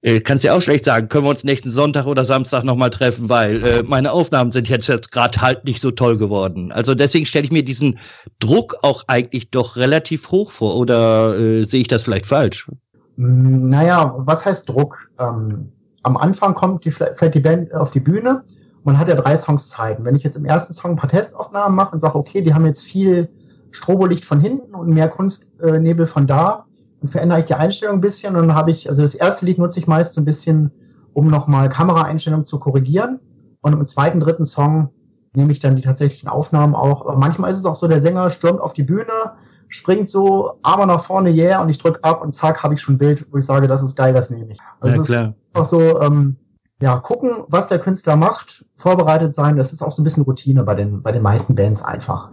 äh, 0.02 0.20
kannst 0.20 0.44
du 0.44 0.48
ja 0.48 0.54
auch 0.54 0.62
schlecht 0.62 0.84
sagen, 0.84 1.08
können 1.08 1.24
wir 1.24 1.30
uns 1.30 1.44
nächsten 1.44 1.70
Sonntag 1.70 2.06
oder 2.06 2.24
Samstag 2.24 2.64
nochmal 2.64 2.90
treffen, 2.90 3.28
weil 3.28 3.64
äh, 3.64 3.82
meine 3.82 4.12
Aufnahmen 4.12 4.52
sind 4.52 4.68
jetzt, 4.68 4.88
jetzt 4.88 5.12
gerade 5.12 5.40
halt 5.40 5.64
nicht 5.64 5.80
so 5.80 5.90
toll 5.90 6.16
geworden. 6.16 6.72
Also 6.72 6.94
deswegen 6.94 7.26
stelle 7.26 7.44
ich 7.44 7.52
mir 7.52 7.64
diesen 7.64 7.98
Druck 8.38 8.76
auch 8.82 9.04
eigentlich 9.06 9.50
doch 9.50 9.76
relativ 9.76 10.30
hoch 10.30 10.50
vor. 10.50 10.76
Oder 10.76 11.38
äh, 11.38 11.64
sehe 11.64 11.82
ich 11.82 11.88
das 11.88 12.04
vielleicht 12.04 12.26
falsch? 12.26 12.68
Naja, 13.16 14.14
was 14.18 14.44
heißt 14.44 14.68
Druck? 14.68 15.10
Ähm, 15.18 15.70
am 16.02 16.16
Anfang 16.16 16.54
kommt 16.54 16.84
die, 16.84 16.90
fällt 16.90 17.34
die 17.34 17.40
Band 17.40 17.72
auf 17.74 17.90
die 17.90 18.00
Bühne 18.00 18.42
man 18.84 18.98
hat 18.98 19.08
ja 19.08 19.14
drei 19.14 19.36
Songs 19.36 19.68
Zeiten. 19.68 20.04
Wenn 20.04 20.14
ich 20.14 20.22
jetzt 20.22 20.36
im 20.36 20.44
ersten 20.44 20.72
Song 20.72 20.92
ein 20.92 20.96
paar 20.96 21.10
Testaufnahmen 21.10 21.76
mache 21.76 21.92
und 21.92 22.00
sage, 22.00 22.16
okay, 22.16 22.42
die 22.42 22.54
haben 22.54 22.66
jetzt 22.66 22.82
viel 22.82 23.28
Strobolicht 23.70 24.24
von 24.24 24.40
hinten 24.40 24.74
und 24.74 24.88
mehr 24.88 25.08
Kunstnebel 25.08 26.06
von 26.06 26.26
da, 26.26 26.66
dann 27.00 27.10
verändere 27.10 27.40
ich 27.40 27.44
die 27.46 27.54
Einstellung 27.54 27.96
ein 27.96 28.00
bisschen 28.00 28.36
und 28.36 28.46
dann 28.48 28.56
habe 28.56 28.70
ich, 28.70 28.88
also 28.88 29.02
das 29.02 29.14
erste 29.14 29.46
Lied 29.46 29.58
nutze 29.58 29.78
ich 29.78 29.86
meist 29.86 30.14
so 30.14 30.20
ein 30.20 30.24
bisschen, 30.24 30.70
um 31.12 31.28
nochmal 31.28 31.68
Kameraeinstellungen 31.68 32.46
zu 32.46 32.58
korrigieren. 32.58 33.20
Und 33.60 33.72
im 33.72 33.86
zweiten, 33.86 34.20
dritten 34.20 34.44
Song 34.44 34.90
nehme 35.34 35.52
ich 35.52 35.60
dann 35.60 35.76
die 35.76 35.82
tatsächlichen 35.82 36.28
Aufnahmen 36.28 36.74
auch. 36.74 37.02
Aber 37.02 37.16
manchmal 37.16 37.50
ist 37.50 37.58
es 37.58 37.64
auch 37.64 37.76
so, 37.76 37.88
der 37.88 38.00
Sänger 38.00 38.30
stürmt 38.30 38.60
auf 38.60 38.72
die 38.72 38.82
Bühne, 38.82 39.32
springt 39.68 40.08
so, 40.08 40.58
Arme 40.62 40.86
nach 40.86 41.02
vorne, 41.02 41.30
yeah, 41.30 41.62
und 41.62 41.68
ich 41.68 41.78
drücke 41.78 42.02
ab 42.04 42.22
und 42.22 42.32
zack, 42.32 42.62
habe 42.62 42.74
ich 42.74 42.80
schon 42.80 42.96
ein 42.96 42.98
Bild, 42.98 43.26
wo 43.30 43.38
ich 43.38 43.46
sage, 43.46 43.68
das 43.68 43.82
ist 43.82 43.96
geil, 43.96 44.12
das 44.12 44.30
nehme 44.30 44.52
ich. 44.52 44.58
Also 44.80 44.96
ja, 44.98 45.02
klar. 45.02 45.28
ist 45.28 45.60
auch 45.60 45.64
so, 45.64 46.00
ähm, 46.02 46.36
ja, 46.82 46.96
gucken, 46.96 47.44
was 47.46 47.68
der 47.68 47.78
Künstler 47.78 48.16
macht, 48.16 48.64
vorbereitet 48.74 49.36
sein, 49.36 49.56
das 49.56 49.72
ist 49.72 49.82
auch 49.82 49.92
so 49.92 50.02
ein 50.02 50.04
bisschen 50.04 50.24
Routine 50.24 50.64
bei 50.64 50.74
den, 50.74 51.00
bei 51.00 51.12
den 51.12 51.22
meisten 51.22 51.54
Bands 51.54 51.80
einfach. 51.80 52.30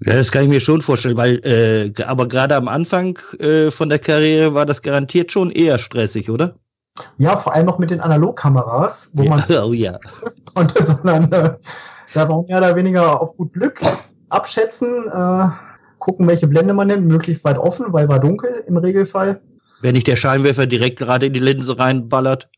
Ja, 0.00 0.14
das 0.14 0.32
kann 0.32 0.44
ich 0.44 0.48
mir 0.48 0.60
schon 0.60 0.80
vorstellen, 0.80 1.18
weil, 1.18 1.38
äh, 1.44 1.92
aber 2.04 2.26
gerade 2.26 2.56
am 2.56 2.66
Anfang 2.66 3.18
äh, 3.40 3.70
von 3.70 3.90
der 3.90 3.98
Karriere 3.98 4.54
war 4.54 4.64
das 4.64 4.80
garantiert 4.80 5.32
schon 5.32 5.50
eher 5.50 5.78
stressig, 5.78 6.30
oder? 6.30 6.54
Ja, 7.18 7.36
vor 7.36 7.52
allem 7.52 7.66
noch 7.66 7.78
mit 7.78 7.90
den 7.90 8.00
Analogkameras, 8.00 9.10
wo 9.12 9.24
ja, 9.24 9.30
man 9.30 9.42
oh, 9.62 9.72
ja. 9.74 9.98
konnte, 10.54 10.82
sondern 10.82 11.30
äh, 11.30 11.50
da 12.14 12.28
war 12.30 12.42
mehr 12.44 12.56
oder 12.56 12.74
weniger 12.74 13.20
auf 13.20 13.36
gut 13.36 13.52
Glück 13.52 13.82
abschätzen, 14.30 15.08
äh, 15.08 15.48
gucken, 15.98 16.26
welche 16.26 16.46
Blende 16.46 16.72
man 16.72 16.88
nimmt, 16.88 17.06
möglichst 17.06 17.44
weit 17.44 17.58
offen, 17.58 17.92
weil 17.92 18.08
war 18.08 18.18
dunkel 18.18 18.64
im 18.66 18.78
Regelfall. 18.78 19.42
Wenn 19.82 19.92
nicht 19.92 20.06
der 20.06 20.16
Scheinwerfer 20.16 20.66
direkt 20.66 20.98
gerade 20.98 21.26
in 21.26 21.34
die 21.34 21.40
Linse 21.40 21.78
reinballert. 21.78 22.48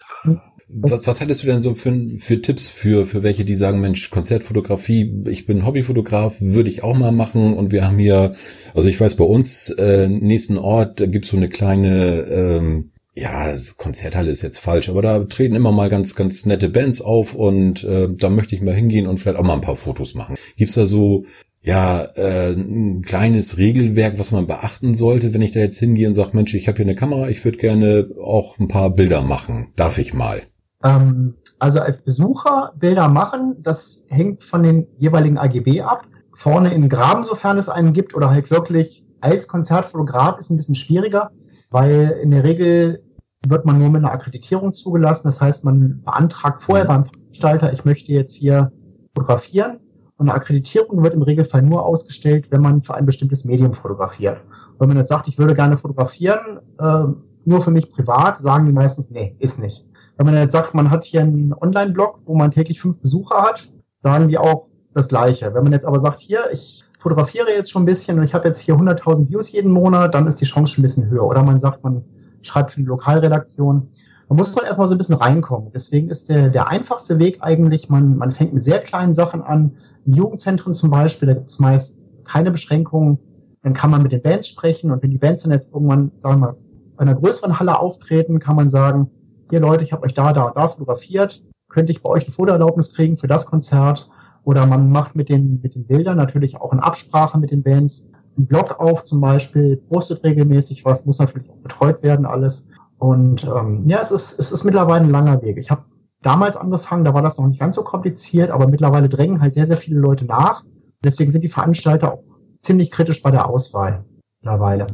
Was, 0.76 1.06
was 1.06 1.20
hättest 1.20 1.42
du 1.42 1.46
denn 1.46 1.62
so 1.62 1.74
für, 1.74 1.94
für 2.18 2.42
Tipps 2.42 2.68
für, 2.68 3.06
für 3.06 3.22
welche, 3.22 3.44
die 3.44 3.54
sagen, 3.54 3.80
Mensch, 3.80 4.10
Konzertfotografie, 4.10 5.22
ich 5.26 5.46
bin 5.46 5.64
Hobbyfotograf, 5.64 6.40
würde 6.40 6.68
ich 6.68 6.82
auch 6.82 6.96
mal 6.96 7.12
machen 7.12 7.54
und 7.54 7.70
wir 7.70 7.86
haben 7.86 7.98
hier, 7.98 8.34
also 8.74 8.88
ich 8.88 9.00
weiß, 9.00 9.14
bei 9.14 9.24
uns 9.24 9.70
äh, 9.70 10.08
nächsten 10.08 10.58
Ort, 10.58 10.98
da 10.98 11.06
gibt's 11.06 11.28
so 11.28 11.36
eine 11.36 11.48
kleine, 11.48 12.22
ähm, 12.28 12.90
ja, 13.14 13.54
Konzerthalle 13.76 14.32
ist 14.32 14.42
jetzt 14.42 14.58
falsch, 14.58 14.88
aber 14.88 15.00
da 15.00 15.20
treten 15.20 15.54
immer 15.54 15.70
mal 15.70 15.88
ganz, 15.88 16.16
ganz 16.16 16.44
nette 16.44 16.68
Bands 16.68 17.00
auf 17.00 17.36
und 17.36 17.84
äh, 17.84 18.08
da 18.10 18.28
möchte 18.28 18.56
ich 18.56 18.62
mal 18.62 18.74
hingehen 18.74 19.06
und 19.06 19.18
vielleicht 19.18 19.38
auch 19.38 19.44
mal 19.44 19.54
ein 19.54 19.60
paar 19.60 19.76
Fotos 19.76 20.16
machen. 20.16 20.36
Gibt's 20.56 20.74
da 20.74 20.86
so 20.86 21.24
ja, 21.62 22.04
äh, 22.16 22.52
ein 22.52 23.02
kleines 23.02 23.58
Regelwerk, 23.58 24.18
was 24.18 24.32
man 24.32 24.48
beachten 24.48 24.94
sollte, 24.94 25.32
wenn 25.32 25.42
ich 25.42 25.52
da 25.52 25.60
jetzt 25.60 25.78
hingehe 25.78 26.08
und 26.08 26.14
sage, 26.14 26.30
Mensch, 26.34 26.52
ich 26.54 26.66
habe 26.66 26.76
hier 26.76 26.86
eine 26.86 26.96
Kamera, 26.96 27.28
ich 27.30 27.42
würde 27.44 27.58
gerne 27.58 28.08
auch 28.20 28.58
ein 28.58 28.68
paar 28.68 28.90
Bilder 28.90 29.22
machen. 29.22 29.68
Darf 29.76 29.98
ich 29.98 30.12
mal? 30.12 30.42
Ähm, 30.84 31.34
also 31.58 31.80
als 31.80 32.02
Besucher 32.02 32.72
Bilder 32.76 33.08
machen, 33.08 33.56
das 33.62 34.06
hängt 34.08 34.44
von 34.44 34.62
den 34.62 34.86
jeweiligen 34.96 35.38
AGB 35.38 35.80
ab. 35.80 36.06
Vorne 36.34 36.74
in 36.74 36.88
Graben, 36.88 37.24
sofern 37.24 37.58
es 37.58 37.68
einen 37.68 37.92
gibt, 37.92 38.14
oder 38.14 38.30
halt 38.30 38.50
wirklich 38.50 39.04
als 39.20 39.48
Konzertfotograf 39.48 40.38
ist 40.38 40.50
ein 40.50 40.56
bisschen 40.56 40.74
schwieriger, 40.74 41.30
weil 41.70 42.18
in 42.22 42.30
der 42.30 42.44
Regel 42.44 43.02
wird 43.46 43.64
man 43.64 43.78
nur 43.78 43.88
mit 43.88 44.04
einer 44.04 44.12
Akkreditierung 44.12 44.72
zugelassen. 44.72 45.28
Das 45.28 45.40
heißt, 45.40 45.64
man 45.64 46.02
beantragt 46.04 46.62
vorher 46.62 46.86
beim 46.86 47.04
Veranstalter, 47.04 47.72
ich 47.72 47.84
möchte 47.84 48.12
jetzt 48.12 48.34
hier 48.34 48.70
fotografieren 49.14 49.78
und 50.16 50.28
eine 50.28 50.34
Akkreditierung 50.34 51.02
wird 51.02 51.14
im 51.14 51.22
Regelfall 51.22 51.62
nur 51.62 51.84
ausgestellt, 51.84 52.50
wenn 52.50 52.60
man 52.60 52.80
für 52.80 52.94
ein 52.94 53.06
bestimmtes 53.06 53.44
Medium 53.44 53.72
fotografiert. 53.72 54.40
wenn 54.78 54.88
man 54.88 54.96
jetzt 54.98 55.08
sagt, 55.08 55.28
ich 55.28 55.38
würde 55.38 55.54
gerne 55.54 55.76
fotografieren, 55.76 56.60
äh, 56.78 57.04
nur 57.46 57.60
für 57.60 57.70
mich 57.70 57.92
privat, 57.92 58.38
sagen 58.38 58.66
die 58.66 58.72
meistens, 58.72 59.10
nee, 59.10 59.36
ist 59.38 59.58
nicht. 59.58 59.86
Wenn 60.16 60.26
man 60.26 60.34
jetzt 60.36 60.52
sagt, 60.52 60.74
man 60.74 60.90
hat 60.90 61.04
hier 61.04 61.22
einen 61.22 61.52
Online-Blog, 61.52 62.20
wo 62.26 62.34
man 62.34 62.50
täglich 62.50 62.80
fünf 62.80 62.98
Besucher 62.98 63.42
hat, 63.42 63.68
sagen 64.02 64.28
die 64.28 64.38
auch 64.38 64.66
das 64.94 65.08
Gleiche. 65.08 65.52
Wenn 65.54 65.64
man 65.64 65.72
jetzt 65.72 65.86
aber 65.86 65.98
sagt, 65.98 66.20
hier, 66.20 66.50
ich 66.52 66.84
fotografiere 66.98 67.50
jetzt 67.50 67.70
schon 67.70 67.82
ein 67.82 67.86
bisschen 67.86 68.18
und 68.18 68.24
ich 68.24 68.32
habe 68.32 68.46
jetzt 68.48 68.60
hier 68.60 68.76
100.000 68.76 69.28
Views 69.28 69.50
jeden 69.52 69.72
Monat, 69.72 70.14
dann 70.14 70.26
ist 70.26 70.40
die 70.40 70.44
Chance 70.44 70.72
schon 70.72 70.82
ein 70.82 70.86
bisschen 70.86 71.10
höher. 71.10 71.24
Oder 71.24 71.42
man 71.42 71.58
sagt, 71.58 71.82
man 71.82 72.04
schreibt 72.42 72.70
für 72.70 72.80
die 72.80 72.86
Lokalredaktion. 72.86 73.88
Da 74.28 74.34
muss 74.34 74.54
man 74.54 74.64
erstmal 74.64 74.86
so 74.86 74.94
ein 74.94 74.98
bisschen 74.98 75.16
reinkommen. 75.16 75.70
Deswegen 75.74 76.08
ist 76.08 76.28
der, 76.28 76.48
der 76.48 76.68
einfachste 76.68 77.18
Weg 77.18 77.38
eigentlich, 77.40 77.88
man, 77.88 78.16
man 78.16 78.32
fängt 78.32 78.54
mit 78.54 78.64
sehr 78.64 78.78
kleinen 78.78 79.14
Sachen 79.14 79.42
an. 79.42 79.72
In 80.06 80.14
Jugendzentren 80.14 80.72
zum 80.72 80.90
Beispiel, 80.90 81.28
da 81.28 81.34
gibt 81.34 81.50
es 81.50 81.58
meist 81.58 82.08
keine 82.24 82.50
Beschränkungen. 82.50 83.18
Dann 83.62 83.74
kann 83.74 83.90
man 83.90 84.02
mit 84.02 84.12
den 84.12 84.22
Bands 84.22 84.48
sprechen 84.48 84.90
und 84.90 85.02
wenn 85.02 85.10
die 85.10 85.18
Bands 85.18 85.42
dann 85.42 85.52
jetzt 85.52 85.72
irgendwann, 85.72 86.12
sagen 86.16 86.40
wir, 86.40 86.56
bei 86.96 87.02
einer 87.02 87.14
größeren 87.14 87.58
Halle 87.58 87.78
auftreten, 87.78 88.38
kann 88.38 88.56
man 88.56 88.70
sagen, 88.70 89.10
hier 89.50 89.60
Leute, 89.60 89.84
ich 89.84 89.92
habe 89.92 90.04
euch 90.04 90.14
da, 90.14 90.32
da 90.32 90.44
und 90.44 90.56
da 90.56 90.68
fotografiert, 90.68 91.42
könnte 91.68 91.92
ich 91.92 92.02
bei 92.02 92.10
euch 92.10 92.24
eine 92.24 92.32
Fotoerlaubnis 92.32 92.94
kriegen 92.94 93.16
für 93.16 93.26
das 93.26 93.46
Konzert? 93.46 94.08
Oder 94.44 94.66
man 94.66 94.90
macht 94.90 95.16
mit 95.16 95.28
den, 95.28 95.60
mit 95.62 95.74
den 95.74 95.86
Bildern 95.86 96.16
natürlich 96.16 96.60
auch 96.60 96.72
in 96.72 96.80
Absprache 96.80 97.38
mit 97.38 97.50
den 97.50 97.62
Bands 97.62 98.10
einen 98.36 98.46
Blog 98.46 98.78
auf 98.78 99.04
zum 99.04 99.20
Beispiel, 99.20 99.76
postet 99.76 100.22
regelmäßig 100.24 100.84
was, 100.84 101.06
muss 101.06 101.18
natürlich 101.18 101.50
auch 101.50 101.56
betreut 101.56 102.02
werden 102.02 102.26
alles. 102.26 102.68
Und 102.98 103.44
ähm, 103.44 103.84
ja, 103.86 104.00
es 104.00 104.10
ist, 104.10 104.38
es 104.38 104.52
ist 104.52 104.64
mittlerweile 104.64 105.04
ein 105.04 105.10
langer 105.10 105.40
Weg. 105.42 105.56
Ich 105.58 105.70
habe 105.70 105.84
damals 106.22 106.56
angefangen, 106.56 107.04
da 107.04 107.14
war 107.14 107.22
das 107.22 107.38
noch 107.38 107.46
nicht 107.46 107.60
ganz 107.60 107.76
so 107.76 107.84
kompliziert, 107.84 108.50
aber 108.50 108.66
mittlerweile 108.66 109.08
drängen 109.08 109.40
halt 109.40 109.54
sehr, 109.54 109.66
sehr 109.66 109.76
viele 109.76 109.98
Leute 109.98 110.26
nach. 110.26 110.64
Deswegen 111.02 111.30
sind 111.30 111.42
die 111.42 111.48
Veranstalter 111.48 112.14
auch 112.14 112.24
ziemlich 112.62 112.90
kritisch 112.90 113.22
bei 113.22 113.30
der 113.30 113.48
Auswahl 113.48 114.04
mittlerweile. 114.40 114.86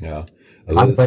Ja, 0.00 0.24
also, 0.66 1.02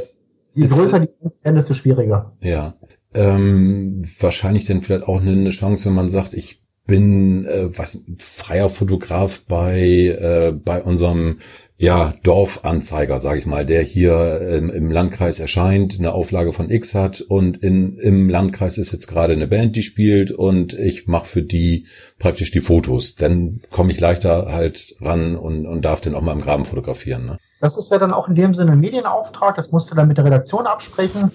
je 0.53 0.67
größer 0.67 0.99
die 0.99 1.09
werden, 1.43 1.55
desto 1.55 1.73
schwieriger. 1.73 2.33
Ja, 2.41 2.75
ähm, 3.13 4.01
wahrscheinlich 4.19 4.65
dann 4.65 4.81
vielleicht 4.81 5.03
auch 5.03 5.21
eine, 5.21 5.49
Chance, 5.49 5.85
wenn 5.85 5.93
man 5.93 6.09
sagt, 6.09 6.33
ich 6.33 6.61
bin 6.87 7.45
äh, 7.45 7.77
was 7.77 8.03
freier 8.17 8.69
Fotograf 8.69 9.41
bei 9.47 9.79
äh, 9.79 10.51
bei 10.51 10.81
unserem 10.81 11.37
ja, 11.81 12.13
Dorfanzeiger, 12.21 13.17
sage 13.17 13.39
ich 13.39 13.47
mal, 13.47 13.65
der 13.65 13.81
hier 13.81 14.39
ähm, 14.39 14.69
im 14.69 14.91
Landkreis 14.91 15.39
erscheint, 15.39 15.97
eine 15.97 16.13
Auflage 16.13 16.53
von 16.53 16.69
X 16.69 16.93
hat 16.93 17.21
und 17.21 17.57
in, 17.57 17.97
im 17.97 18.29
Landkreis 18.29 18.77
ist 18.77 18.91
jetzt 18.91 19.07
gerade 19.07 19.33
eine 19.33 19.47
Band, 19.47 19.75
die 19.75 19.81
spielt 19.81 20.29
und 20.29 20.73
ich 20.75 21.07
mache 21.07 21.25
für 21.25 21.41
die 21.41 21.87
praktisch 22.19 22.51
die 22.51 22.61
Fotos. 22.61 23.15
Dann 23.15 23.61
komme 23.71 23.91
ich 23.91 23.99
leichter 23.99 24.53
halt 24.53 24.95
ran 25.01 25.35
und, 25.35 25.65
und 25.65 25.83
darf 25.83 26.01
den 26.01 26.13
auch 26.13 26.21
mal 26.21 26.33
im 26.33 26.41
Graben 26.41 26.65
fotografieren. 26.65 27.25
Ne? 27.25 27.39
Das 27.61 27.77
ist 27.77 27.91
ja 27.91 27.99
dann 27.99 28.11
auch 28.11 28.27
in 28.27 28.35
dem 28.35 28.53
Sinne 28.53 28.73
ein 28.73 28.79
Medienauftrag, 28.79 29.55
das 29.55 29.71
musst 29.71 29.89
du 29.91 29.95
dann 29.95 30.07
mit 30.07 30.17
der 30.17 30.25
Redaktion 30.25 30.65
absprechen. 30.65 31.31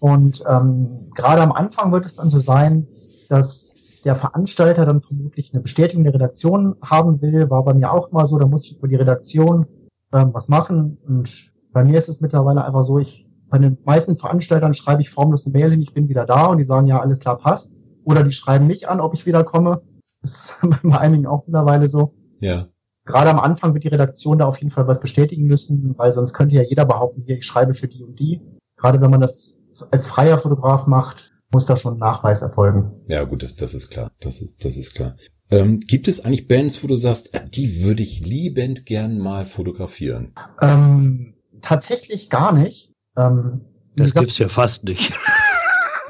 Und 0.00 0.42
ähm, 0.48 1.10
gerade 1.14 1.40
am 1.42 1.52
Anfang 1.52 1.92
wird 1.92 2.04
es 2.06 2.16
dann 2.16 2.28
so 2.28 2.40
sein, 2.40 2.88
dass 3.28 4.02
der 4.04 4.16
Veranstalter 4.16 4.84
dann 4.84 5.00
vermutlich 5.00 5.52
eine 5.52 5.62
Bestätigung 5.62 6.04
der 6.04 6.14
Redaktion 6.14 6.74
haben 6.82 7.22
will, 7.22 7.50
war 7.50 7.64
bei 7.64 7.74
mir 7.74 7.92
auch 7.92 8.10
immer 8.10 8.26
so, 8.26 8.38
da 8.38 8.46
muss 8.46 8.64
ich 8.66 8.78
über 8.78 8.88
die 8.88 8.96
Redaktion 8.96 9.66
ähm, 10.12 10.30
was 10.32 10.48
machen. 10.48 10.98
Und 11.06 11.52
bei 11.72 11.84
mir 11.84 11.98
ist 11.98 12.08
es 12.08 12.20
mittlerweile 12.20 12.64
einfach 12.64 12.82
so, 12.82 12.98
ich 12.98 13.26
bei 13.48 13.58
den 13.58 13.78
meisten 13.84 14.16
Veranstaltern 14.16 14.74
schreibe 14.74 15.02
ich 15.02 15.10
formlos 15.10 15.44
eine 15.44 15.52
Mail 15.52 15.70
hin, 15.70 15.82
ich 15.82 15.92
bin 15.92 16.08
wieder 16.08 16.24
da 16.24 16.46
und 16.46 16.58
die 16.58 16.64
sagen, 16.64 16.86
ja, 16.86 17.00
alles 17.00 17.18
klar, 17.18 17.36
passt. 17.36 17.78
Oder 18.04 18.22
die 18.22 18.32
schreiben 18.32 18.66
mich 18.66 18.88
an, 18.88 19.00
ob 19.00 19.12
ich 19.12 19.26
wiederkomme. 19.26 19.82
Das 20.22 20.30
ist 20.32 20.56
bei 20.82 20.98
einigen 20.98 21.26
auch 21.26 21.44
mittlerweile 21.46 21.88
so. 21.88 22.14
Ja. 22.40 22.66
Gerade 23.04 23.30
am 23.30 23.40
Anfang 23.40 23.74
wird 23.74 23.84
die 23.84 23.88
Redaktion 23.88 24.38
da 24.38 24.46
auf 24.46 24.58
jeden 24.58 24.70
Fall 24.70 24.86
was 24.86 25.00
bestätigen 25.00 25.44
müssen, 25.44 25.94
weil 25.96 26.12
sonst 26.12 26.34
könnte 26.34 26.56
ja 26.56 26.62
jeder 26.62 26.84
behaupten, 26.84 27.22
hier, 27.22 27.38
ich 27.38 27.46
schreibe 27.46 27.74
für 27.74 27.88
die 27.88 28.02
und 28.02 28.18
die. 28.18 28.40
Gerade 28.76 29.00
wenn 29.00 29.10
man 29.10 29.20
das 29.20 29.62
als 29.90 30.06
freier 30.06 30.38
Fotograf 30.38 30.86
macht, 30.86 31.32
muss 31.50 31.66
da 31.66 31.76
schon 31.76 31.94
ein 31.94 31.98
Nachweis 31.98 32.42
erfolgen. 32.42 32.92
Ja, 33.08 33.24
gut, 33.24 33.42
das, 33.42 33.56
das 33.56 33.74
ist 33.74 33.90
klar. 33.90 34.10
Das 34.20 34.40
ist, 34.40 34.64
das 34.64 34.76
ist 34.76 34.94
klar. 34.94 35.16
Ähm, 35.50 35.80
gibt 35.80 36.06
es 36.06 36.24
eigentlich 36.24 36.46
Bands, 36.46 36.82
wo 36.84 36.86
du 36.86 36.94
sagst, 36.94 37.34
äh, 37.34 37.40
die 37.48 37.84
würde 37.84 38.02
ich 38.02 38.24
liebend 38.24 38.86
gern 38.86 39.18
mal 39.18 39.46
fotografieren? 39.46 40.32
Ähm, 40.60 41.34
tatsächlich 41.60 42.30
gar 42.30 42.52
nicht. 42.52 42.92
Ähm, 43.16 43.62
das 43.96 44.06
gesagt, 44.06 44.26
gibt's 44.26 44.38
ja 44.38 44.48
fast 44.48 44.84
nicht. 44.84 45.12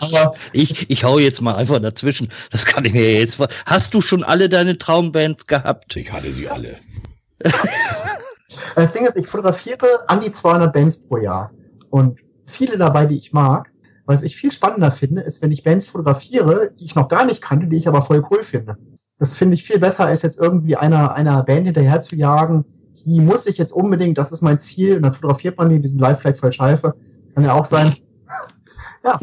Aber 0.00 0.34
ich, 0.52 0.90
ich 0.90 1.04
hau 1.04 1.18
jetzt 1.18 1.40
mal 1.40 1.54
einfach 1.56 1.78
dazwischen. 1.80 2.28
Das 2.50 2.64
kann 2.64 2.84
ich 2.84 2.92
mir 2.92 3.18
jetzt. 3.18 3.40
Hast 3.66 3.94
du 3.94 4.00
schon 4.00 4.22
alle 4.24 4.48
deine 4.48 4.78
Traumbands 4.78 5.46
gehabt? 5.46 5.96
Ich 5.96 6.12
hatte 6.12 6.32
sie 6.32 6.48
alle. 6.48 6.76
das 8.74 8.92
Ding 8.92 9.06
ist, 9.06 9.16
ich 9.16 9.26
fotografiere 9.26 10.08
an 10.08 10.20
die 10.20 10.32
200 10.32 10.72
Bands 10.72 11.06
pro 11.06 11.18
Jahr. 11.18 11.52
Und 11.90 12.20
viele 12.46 12.76
dabei, 12.76 13.06
die 13.06 13.16
ich 13.16 13.32
mag. 13.32 13.70
Was 14.06 14.22
ich 14.22 14.34
viel 14.34 14.50
spannender 14.50 14.90
finde, 14.90 15.22
ist, 15.22 15.40
wenn 15.40 15.52
ich 15.52 15.62
Bands 15.62 15.86
fotografiere, 15.86 16.72
die 16.78 16.84
ich 16.84 16.96
noch 16.96 17.06
gar 17.06 17.24
nicht 17.24 17.42
kannte, 17.42 17.68
die 17.68 17.76
ich 17.76 17.86
aber 17.86 18.02
voll 18.02 18.24
cool 18.30 18.42
finde. 18.42 18.76
Das 19.20 19.36
finde 19.36 19.54
ich 19.54 19.62
viel 19.62 19.78
besser, 19.78 20.06
als 20.06 20.22
jetzt 20.22 20.38
irgendwie 20.38 20.76
einer, 20.76 21.14
einer 21.14 21.42
Band 21.44 21.66
hinterher 21.66 22.00
zu 22.00 22.16
jagen. 22.16 22.64
Die 23.04 23.20
muss 23.20 23.46
ich 23.46 23.58
jetzt 23.58 23.70
unbedingt, 23.70 24.18
das 24.18 24.32
ist 24.32 24.42
mein 24.42 24.58
Ziel. 24.58 24.96
Und 24.96 25.02
dann 25.02 25.12
fotografiert 25.12 25.58
man 25.58 25.68
die, 25.68 25.80
diesen 25.80 26.00
Live 26.00 26.20
vielleicht 26.20 26.40
voll 26.40 26.52
scheiße. 26.52 26.94
Kann 27.34 27.44
ja 27.44 27.52
auch 27.52 27.66
sein. 27.66 27.94
ja. 29.04 29.18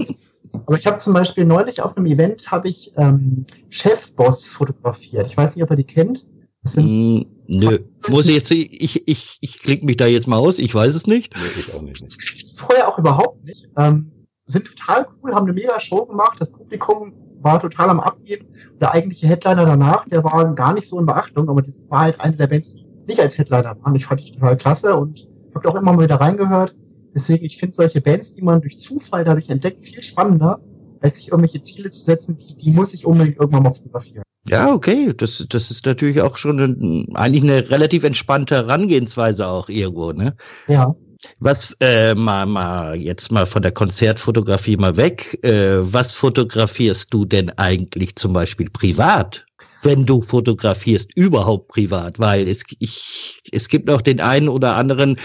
Aber 0.68 0.78
ich 0.78 0.86
habe 0.86 0.98
zum 0.98 1.14
Beispiel 1.14 1.46
neulich 1.46 1.82
auf 1.82 1.96
einem 1.96 2.06
Event 2.08 2.52
habe 2.52 2.68
ich 2.68 2.92
ähm, 2.98 3.46
Chefboss 3.70 4.46
fotografiert. 4.46 5.28
Ich 5.28 5.38
weiß 5.38 5.56
nicht, 5.56 5.64
ob 5.64 5.72
ihr 5.72 5.78
die 5.78 5.86
kennt. 5.86 6.28
Das 6.62 6.74
sind 6.74 6.86
mm, 6.86 7.26
nö. 7.48 7.80
Muss 8.10 8.28
ich 8.28 8.36
jetzt, 8.36 8.52
ich, 8.52 9.08
ich, 9.08 9.38
ich 9.40 9.60
klicke 9.60 9.86
mich 9.86 9.96
da 9.96 10.08
jetzt 10.08 10.28
mal 10.28 10.36
aus, 10.36 10.60
ich 10.60 10.76
weiß 10.76 10.94
es 10.94 11.08
nicht. 11.08 11.34
Nee, 11.36 11.42
ich 11.58 11.74
auch 11.74 11.82
nicht. 11.82 12.02
nicht. 12.02 12.54
Vorher 12.58 12.90
auch 12.90 13.00
überhaupt 13.00 13.46
nicht. 13.46 13.70
Ähm, 13.78 14.12
sind 14.46 14.66
total 14.66 15.08
cool, 15.24 15.34
haben 15.34 15.46
eine 15.46 15.54
mega 15.54 15.80
Show 15.80 16.06
gemacht. 16.06 16.36
Das 16.40 16.52
Publikum 16.52 17.14
war 17.40 17.62
total 17.62 17.90
am 17.90 18.02
Abgehen. 18.02 18.46
Der 18.82 18.92
eigentliche 18.92 19.28
Headliner 19.28 19.66
danach, 19.66 20.06
der 20.10 20.22
war 20.26 20.54
gar 20.54 20.74
nicht 20.74 20.88
so 20.88 21.00
in 21.00 21.06
Beachtung, 21.06 21.50
aber 21.50 21.62
das 21.62 21.82
war 21.88 22.02
halt 22.02 22.20
eine 22.20 22.36
der 22.36 22.48
Bands, 22.48 22.76
die 22.76 22.86
nicht 23.08 23.22
als 23.22 23.38
Headliner 23.38 23.78
waren. 23.82 23.96
Ich 23.96 24.06
fand 24.06 24.20
die 24.20 24.34
total 24.34 24.58
klasse 24.58 24.98
und 24.98 25.30
habe 25.56 25.70
auch 25.70 25.76
immer 25.76 25.94
mal 25.94 26.04
wieder 26.04 26.16
reingehört. 26.16 26.76
Deswegen, 27.18 27.46
ich 27.46 27.58
finde 27.58 27.76
solche 27.76 28.00
Bands, 28.00 28.34
die 28.34 28.44
man 28.44 28.62
durch 28.62 28.78
Zufall 28.78 29.26
dadurch 29.26 29.50
entdeckt, 29.50 29.80
viel 29.80 30.04
spannender, 30.04 30.60
als 31.02 31.18
sich 31.18 31.30
irgendwelche 31.30 31.64
Ziele 31.64 31.90
zu 31.90 32.04
setzen, 32.04 32.38
die, 32.38 32.56
die 32.56 32.70
muss 32.70 32.94
ich 32.94 33.08
unbedingt 33.08 33.40
irgendwann 33.40 33.64
mal 33.64 33.74
fotografieren. 33.74 34.22
Ja, 34.48 34.72
okay. 34.72 35.12
Das, 35.18 35.44
das 35.50 35.72
ist 35.72 35.84
natürlich 35.88 36.22
auch 36.22 36.38
schon 36.38 36.60
ein, 36.60 37.16
eigentlich 37.16 37.42
eine 37.42 37.72
relativ 37.72 38.04
entspannte 38.04 38.54
Herangehensweise 38.54 39.48
auch 39.48 39.68
irgendwo, 39.68 40.12
ne? 40.12 40.36
Ja. 40.68 40.96
Was 41.40 41.76
äh, 41.80 42.14
mal, 42.14 42.46
mal 42.46 42.96
jetzt 42.96 43.32
mal 43.32 43.48
von 43.48 43.64
der 43.64 43.72
Konzertfotografie 43.72 44.78
mal 44.78 44.96
weg. 44.96 45.40
Äh, 45.44 45.80
was 45.92 46.12
fotografierst 46.12 47.12
du 47.12 47.26
denn 47.26 47.50
eigentlich 47.58 48.16
zum 48.16 48.34
Beispiel 48.34 48.70
privat? 48.70 49.47
Wenn 49.84 50.06
du 50.06 50.22
fotografierst, 50.22 51.16
überhaupt 51.16 51.68
privat, 51.68 52.20
weil 52.20 52.48
es, 52.48 52.64
ich, 52.80 53.42
es 53.52 53.70
gibt 53.70 53.92
auch 53.92 54.02
den 54.02 54.20
einen 54.22 54.50
oder 54.50 54.76
anderen 54.76 55.18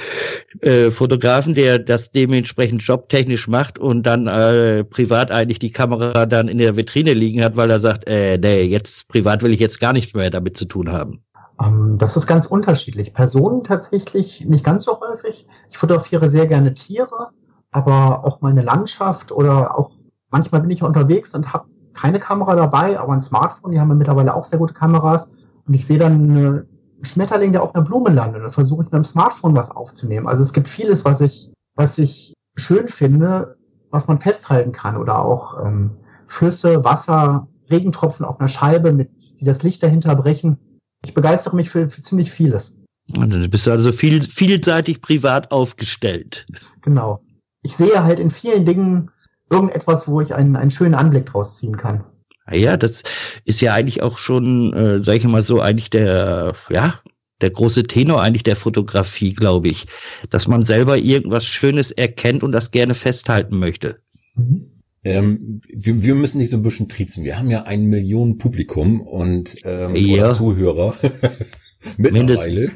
äh, 0.60 0.90
Fotografen, 0.90 1.54
der 1.54 1.78
das 1.78 2.12
dementsprechend 2.12 2.82
jobtechnisch 2.82 3.48
macht 3.48 3.78
und 3.78 4.04
dann 4.04 4.26
äh, 4.26 4.84
privat 4.84 5.30
eigentlich 5.30 5.58
die 5.58 5.70
Kamera 5.70 6.26
dann 6.26 6.48
in 6.48 6.58
der 6.58 6.76
Vitrine 6.76 7.14
liegen 7.14 7.42
hat, 7.42 7.56
weil 7.56 7.70
er 7.70 7.80
sagt, 7.80 8.08
äh, 8.08 8.38
nee, 8.38 8.62
jetzt 8.62 9.08
privat 9.08 9.42
will 9.42 9.52
ich 9.52 9.60
jetzt 9.60 9.80
gar 9.80 9.92
nichts 9.92 10.14
mehr 10.14 10.30
damit 10.30 10.56
zu 10.56 10.66
tun 10.66 10.92
haben. 10.92 11.22
Ähm, 11.60 11.96
das 11.98 12.16
ist 12.16 12.26
ganz 12.26 12.46
unterschiedlich. 12.46 13.14
Personen 13.14 13.64
tatsächlich 13.64 14.44
nicht 14.44 14.64
ganz 14.64 14.84
so 14.84 15.00
häufig. 15.00 15.46
Ich 15.70 15.78
fotografiere 15.78 16.28
sehr 16.30 16.46
gerne 16.46 16.74
Tiere. 16.74 17.30
aber 17.72 18.24
auch 18.24 18.40
mal 18.42 18.50
eine 18.50 18.62
Landschaft 18.62 19.32
oder 19.32 19.78
auch 19.78 19.90
manchmal 20.30 20.60
bin 20.60 20.70
ich 20.70 20.82
unterwegs 20.82 21.34
und 21.34 21.52
habe 21.52 21.66
keine 21.94 22.18
Kamera 22.18 22.56
dabei, 22.56 22.98
aber 22.98 23.12
ein 23.12 23.20
Smartphone, 23.20 23.72
die 23.72 23.80
haben 23.80 23.88
ja 23.88 23.94
mittlerweile 23.94 24.34
auch 24.34 24.44
sehr 24.44 24.58
gute 24.58 24.74
Kameras 24.74 25.30
und 25.66 25.74
ich 25.74 25.86
sehe 25.86 25.98
dann 25.98 26.12
einen 26.12 26.66
Schmetterling, 27.02 27.52
der 27.52 27.62
auf 27.62 27.74
einer 27.74 27.84
Blume 27.84 28.10
landet, 28.10 28.42
dann 28.42 28.50
versuche 28.50 28.82
ich 28.82 28.90
mit 28.90 28.94
dem 28.94 29.04
Smartphone 29.04 29.56
was 29.56 29.70
aufzunehmen. 29.70 30.28
Also 30.28 30.42
es 30.42 30.52
gibt 30.52 30.68
vieles, 30.68 31.04
was 31.04 31.20
ich, 31.20 31.52
was 31.74 31.98
ich 31.98 32.32
schön 32.56 32.88
finde, 32.88 33.56
was 33.90 34.08
man 34.08 34.18
festhalten 34.18 34.72
kann 34.72 34.96
oder 34.96 35.24
auch 35.24 35.64
ähm, 35.64 35.90
Flüsse, 36.26 36.84
Wasser, 36.84 37.48
Regentropfen 37.70 38.24
auf 38.24 38.40
einer 38.40 38.48
Scheibe, 38.48 38.92
mit, 38.92 39.10
die 39.40 39.44
das 39.44 39.62
Licht 39.62 39.82
dahinter 39.82 40.14
brechen. 40.14 40.58
Ich 41.04 41.14
begeistere 41.14 41.56
mich 41.56 41.70
für, 41.70 41.90
für 41.90 42.00
ziemlich 42.00 42.30
vieles. 42.30 42.78
Du 43.08 43.48
bist 43.48 43.68
also 43.68 43.90
viel, 43.92 44.20
vielseitig 44.22 45.00
privat 45.00 45.50
aufgestellt. 45.50 46.46
Genau. 46.82 47.22
Ich 47.62 47.76
sehe 47.76 48.02
halt 48.02 48.18
in 48.18 48.30
vielen 48.30 48.64
Dingen 48.64 49.10
irgendetwas, 49.52 50.08
wo 50.08 50.20
ich 50.20 50.34
einen, 50.34 50.56
einen 50.56 50.70
schönen 50.70 50.94
Anblick 50.94 51.26
draus 51.26 51.58
ziehen 51.58 51.76
kann. 51.76 52.04
Ah 52.44 52.56
ja, 52.56 52.76
das 52.76 53.02
ist 53.44 53.60
ja 53.60 53.74
eigentlich 53.74 54.02
auch 54.02 54.18
schon, 54.18 54.72
äh, 54.72 54.98
sag 54.98 55.16
ich 55.16 55.24
mal 55.24 55.42
so, 55.42 55.60
eigentlich 55.60 55.90
der, 55.90 56.54
ja, 56.70 56.94
der 57.40 57.50
große 57.50 57.84
Tenor 57.84 58.22
eigentlich 58.22 58.42
der 58.42 58.56
Fotografie, 58.56 59.34
glaube 59.34 59.68
ich, 59.68 59.86
dass 60.30 60.48
man 60.48 60.64
selber 60.64 60.98
irgendwas 60.98 61.44
Schönes 61.44 61.90
erkennt 61.92 62.42
und 62.42 62.52
das 62.52 62.70
gerne 62.70 62.94
festhalten 62.94 63.58
möchte. 63.58 64.00
Mhm. 64.34 64.68
Ähm, 65.04 65.60
wir, 65.68 66.02
wir, 66.02 66.14
müssen 66.14 66.38
nicht 66.38 66.50
so 66.50 66.58
ein 66.58 66.62
bisschen 66.62 66.88
trizen. 66.88 67.24
Wir 67.24 67.36
haben 67.36 67.50
ja 67.50 67.64
ein 67.64 67.86
Millionen 67.86 68.38
Publikum 68.38 69.00
und 69.00 69.56
ähm, 69.64 69.96
ja. 69.96 70.14
oder 70.14 70.30
Zuhörer. 70.30 70.94
Mittlerweile. 71.96 72.68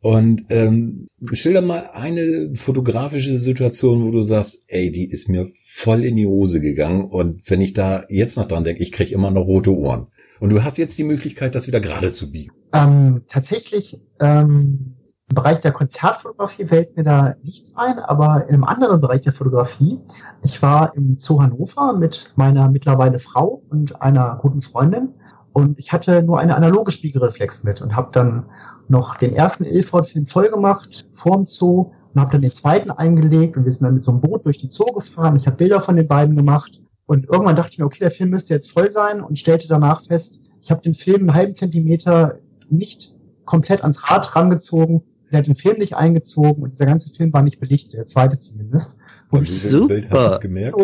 Und 0.00 0.44
ähm, 0.50 1.06
schilder 1.32 1.62
mal 1.62 1.82
eine 1.94 2.50
fotografische 2.54 3.38
Situation, 3.38 4.04
wo 4.04 4.10
du 4.10 4.20
sagst, 4.20 4.66
ey, 4.68 4.90
die 4.90 5.10
ist 5.10 5.28
mir 5.28 5.46
voll 5.46 6.04
in 6.04 6.16
die 6.16 6.26
Hose 6.26 6.60
gegangen. 6.60 7.04
Und 7.04 7.48
wenn 7.50 7.62
ich 7.62 7.72
da 7.72 8.04
jetzt 8.08 8.36
noch 8.36 8.46
dran 8.46 8.64
denke, 8.64 8.82
ich 8.82 8.92
kriege 8.92 9.14
immer 9.14 9.30
noch 9.30 9.46
rote 9.46 9.74
Ohren. 9.74 10.08
Und 10.40 10.50
du 10.50 10.62
hast 10.62 10.76
jetzt 10.76 10.98
die 10.98 11.04
Möglichkeit, 11.04 11.54
das 11.54 11.66
wieder 11.66 11.80
gerade 11.80 12.12
zu 12.12 12.30
biegen. 12.30 12.52
Ähm, 12.74 13.22
tatsächlich, 13.28 14.00
ähm, 14.20 14.96
im 15.30 15.34
Bereich 15.34 15.60
der 15.60 15.72
Konzertfotografie 15.72 16.66
fällt 16.66 16.96
mir 16.96 17.02
da 17.02 17.36
nichts 17.42 17.74
ein, 17.76 17.98
aber 17.98 18.44
in 18.46 18.54
einem 18.54 18.64
anderen 18.64 19.00
Bereich 19.00 19.22
der 19.22 19.32
Fotografie. 19.32 20.00
Ich 20.42 20.60
war 20.60 20.94
im 20.96 21.16
Zoo 21.16 21.40
Hannover 21.40 21.96
mit 21.96 22.32
meiner 22.36 22.68
mittlerweile 22.68 23.18
Frau 23.18 23.62
und 23.70 24.02
einer 24.02 24.38
guten 24.42 24.60
Freundin 24.60 25.14
und 25.54 25.78
ich 25.78 25.92
hatte 25.92 26.22
nur 26.24 26.40
eine 26.40 26.56
analoge 26.56 26.90
Spiegelreflex 26.90 27.62
mit 27.62 27.80
und 27.80 27.94
habe 27.94 28.08
dann 28.10 28.46
noch 28.88 29.16
den 29.16 29.34
ersten 29.34 29.64
Ilford-Film 29.64 30.26
voll 30.26 30.50
gemacht 30.50 31.06
vorm 31.14 31.44
Zoo 31.44 31.92
und 32.12 32.20
habe 32.20 32.32
dann 32.32 32.42
den 32.42 32.50
zweiten 32.50 32.90
eingelegt 32.90 33.56
und 33.56 33.64
wir 33.64 33.70
sind 33.70 33.84
dann 33.84 33.94
mit 33.94 34.02
so 34.02 34.10
einem 34.10 34.20
Boot 34.20 34.44
durch 34.44 34.58
die 34.58 34.68
Zoo 34.68 34.86
gefahren. 34.86 35.36
Ich 35.36 35.46
habe 35.46 35.56
Bilder 35.56 35.80
von 35.80 35.94
den 35.94 36.08
beiden 36.08 36.34
gemacht 36.34 36.80
und 37.06 37.26
irgendwann 37.26 37.54
dachte 37.54 37.70
ich 37.72 37.78
mir, 37.78 37.84
okay, 37.84 38.00
der 38.00 38.10
Film 38.10 38.30
müsste 38.30 38.52
jetzt 38.52 38.72
voll 38.72 38.90
sein 38.90 39.20
und 39.20 39.38
stellte 39.38 39.68
danach 39.68 40.02
fest, 40.02 40.40
ich 40.60 40.72
habe 40.72 40.82
den 40.82 40.94
Film 40.94 41.20
einen 41.20 41.34
halben 41.34 41.54
Zentimeter 41.54 42.40
nicht 42.68 43.14
komplett 43.44 43.82
ans 43.82 44.10
Rad 44.10 44.34
rangezogen. 44.34 45.04
Er 45.30 45.38
hat 45.38 45.46
den 45.46 45.54
Film 45.54 45.78
nicht 45.78 45.94
eingezogen 45.94 46.64
und 46.64 46.72
dieser 46.72 46.86
ganze 46.86 47.10
Film 47.10 47.32
war 47.32 47.42
nicht 47.42 47.60
belichtet, 47.60 47.94
der 47.94 48.06
zweite 48.06 48.40
zumindest. 48.40 48.96
Und 49.30 49.46
Super. 49.46 49.94
Bild 49.94 50.10
hast 50.10 50.42
du 50.42 50.48
gemerkt? 50.48 50.80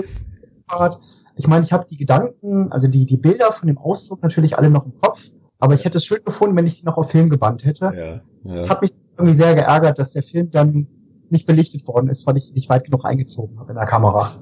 Ich 1.40 1.47
meine, 1.47 1.64
ich 1.64 1.73
habe 1.73 1.87
die 1.88 1.97
Gedanken, 1.97 2.70
also 2.70 2.87
die, 2.87 3.06
die 3.06 3.16
Bilder 3.16 3.50
von 3.50 3.66
dem 3.66 3.78
Ausdruck 3.78 4.23
natürlich 4.23 4.59
alle 4.59 4.68
noch 4.68 4.85
im 4.85 4.94
Kopf, 4.94 5.30
aber 5.59 5.73
ich 5.73 5.87
hätte 5.87 5.97
es 5.97 6.04
schön 6.04 6.23
gefunden, 6.23 6.54
wenn 6.54 6.66
ich 6.66 6.76
sie 6.76 6.85
noch 6.85 6.99
auf 6.99 7.11
Film 7.11 7.30
gebannt 7.30 7.64
hätte. 7.64 7.87
Ja, 7.97 8.20
ja. 8.44 8.56
Das 8.59 8.68
hat 8.68 8.82
mich 8.82 8.92
irgendwie 9.16 9.35
sehr 9.35 9.54
geärgert, 9.54 9.99
dass 9.99 10.12
der 10.12 10.23
Film 10.23 10.50
dann 10.50 10.87
nicht 11.30 11.47
belichtet 11.47 11.88
worden 11.88 12.11
ist, 12.11 12.26
weil 12.26 12.37
ich 12.37 12.52
nicht 12.52 12.68
weit 12.68 12.85
genug 12.85 13.07
eingezogen 13.07 13.59
habe 13.59 13.72
in 13.72 13.79
der 13.79 13.87
Kamera. 13.87 14.35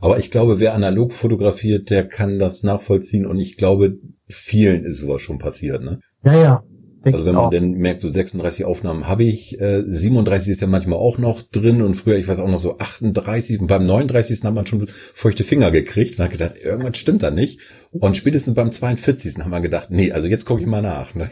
Aber 0.00 0.18
ich 0.18 0.32
glaube, 0.32 0.58
wer 0.58 0.74
analog 0.74 1.12
fotografiert, 1.12 1.88
der 1.90 2.08
kann 2.08 2.40
das 2.40 2.64
nachvollziehen 2.64 3.24
und 3.24 3.38
ich 3.38 3.56
glaube, 3.56 3.96
vielen 4.28 4.82
ist 4.82 4.98
sowas 4.98 5.22
schon 5.22 5.38
passiert, 5.38 5.84
ne? 5.84 6.00
Ja, 6.24 6.34
ja. 6.34 6.64
Also 7.12 7.24
wenn 7.24 7.34
man 7.34 7.50
dann 7.50 7.72
merkt, 7.72 8.00
so 8.00 8.08
36 8.08 8.64
Aufnahmen 8.64 9.06
habe 9.06 9.24
ich, 9.24 9.60
äh, 9.60 9.82
37 9.82 10.50
ist 10.50 10.60
ja 10.60 10.66
manchmal 10.66 10.98
auch 10.98 11.18
noch 11.18 11.42
drin 11.42 11.82
und 11.82 11.94
früher, 11.94 12.16
ich 12.16 12.26
weiß 12.28 12.40
auch 12.40 12.48
noch 12.48 12.58
so 12.58 12.76
38 12.78 13.60
und 13.60 13.66
beim 13.68 13.86
39. 13.86 14.42
hat 14.44 14.54
man 14.54 14.66
schon 14.66 14.86
feuchte 14.88 15.44
Finger 15.44 15.70
gekriegt 15.70 16.18
und 16.18 16.24
hat 16.24 16.32
gedacht, 16.32 16.58
irgendwas 16.58 16.96
stimmt 16.96 17.22
da 17.22 17.30
nicht. 17.30 17.60
Und 17.92 18.16
spätestens 18.16 18.54
beim 18.54 18.72
42. 18.72 19.38
haben 19.38 19.50
wir 19.50 19.60
gedacht, 19.60 19.88
nee, 19.90 20.12
also 20.12 20.26
jetzt 20.26 20.46
gucke 20.46 20.60
ich 20.60 20.66
mal 20.66 20.82
nach. 20.82 21.14
Ne? 21.14 21.30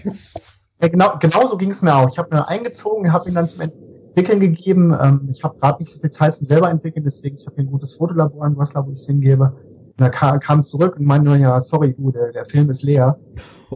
Ja, 0.81 0.89
genau, 0.89 1.19
genau 1.19 1.47
so 1.47 1.57
ging 1.57 1.71
es 1.71 1.83
mir 1.83 1.95
auch. 1.95 2.09
Ich 2.09 2.19
habe 2.19 2.35
mir 2.35 2.49
eingezogen, 2.49 3.13
habe 3.13 3.29
ihn 3.29 3.35
dann 3.35 3.49
zum 3.49 3.63
Entwickeln 3.63 4.41
gegeben. 4.41 4.97
Ähm, 5.01 5.29
ich 5.31 5.43
habe 5.43 5.59
gerade 5.59 5.81
nicht 5.81 5.91
so 5.91 5.99
viel 5.99 6.11
Zeit 6.11 6.35
zum 6.35 6.47
selber 6.47 6.71
entwickeln, 6.71 7.05
deswegen 7.05 7.37
ich 7.37 7.47
habe 7.47 7.57
ein 7.59 7.67
gutes 7.67 7.95
Fotolabor 7.95 8.47
in 8.47 8.57
Wasser, 8.57 8.85
wo 8.87 8.93
ich 8.93 9.01
es 9.01 9.07
hingebe. 9.07 9.57
Und 9.97 10.05
er 10.05 10.11
kam, 10.11 10.41
kam 10.41 10.63
zurück 10.63 10.97
und 10.99 11.05
meinte, 11.05 11.37
ja, 11.37 11.61
sorry, 11.61 11.95
du, 11.95 12.11
der, 12.11 12.33
der 12.33 12.45
Film 12.45 12.71
ist 12.71 12.83
leer. 12.83 13.19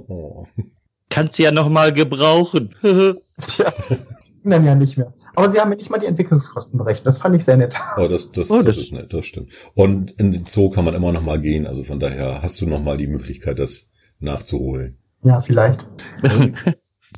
Oh 0.06 0.46
kannst 1.10 1.38
ja 1.38 1.50
noch 1.50 1.68
mal 1.68 1.92
gebrauchen. 1.92 2.74
Tja, 2.82 3.72
dann 4.44 4.64
ja 4.64 4.74
nicht 4.74 4.96
mehr. 4.96 5.12
Aber 5.34 5.50
sie 5.50 5.58
haben 5.58 5.68
mir 5.68 5.76
nicht 5.76 5.90
mal 5.90 5.98
die 5.98 6.06
Entwicklungskosten 6.06 6.78
berechnet. 6.78 7.06
Das 7.06 7.18
fand 7.18 7.36
ich 7.36 7.44
sehr 7.44 7.56
nett. 7.56 7.74
Oh, 7.96 8.08
das, 8.08 8.30
das, 8.32 8.50
oh, 8.50 8.56
das, 8.56 8.66
das 8.66 8.78
ist 8.78 8.92
nett, 8.92 9.12
das 9.12 9.26
stimmt. 9.26 9.50
Und 9.74 10.12
in 10.12 10.32
den 10.32 10.46
Zoo 10.46 10.70
kann 10.70 10.84
man 10.84 10.94
immer 10.94 11.12
noch 11.12 11.22
mal 11.22 11.40
gehen. 11.40 11.66
Also 11.66 11.84
von 11.84 12.00
daher 12.00 12.42
hast 12.42 12.60
du 12.60 12.66
noch 12.66 12.82
mal 12.82 12.96
die 12.96 13.06
Möglichkeit, 13.06 13.58
das 13.58 13.90
nachzuholen. 14.20 14.98
Ja, 15.22 15.40
vielleicht. 15.40 15.84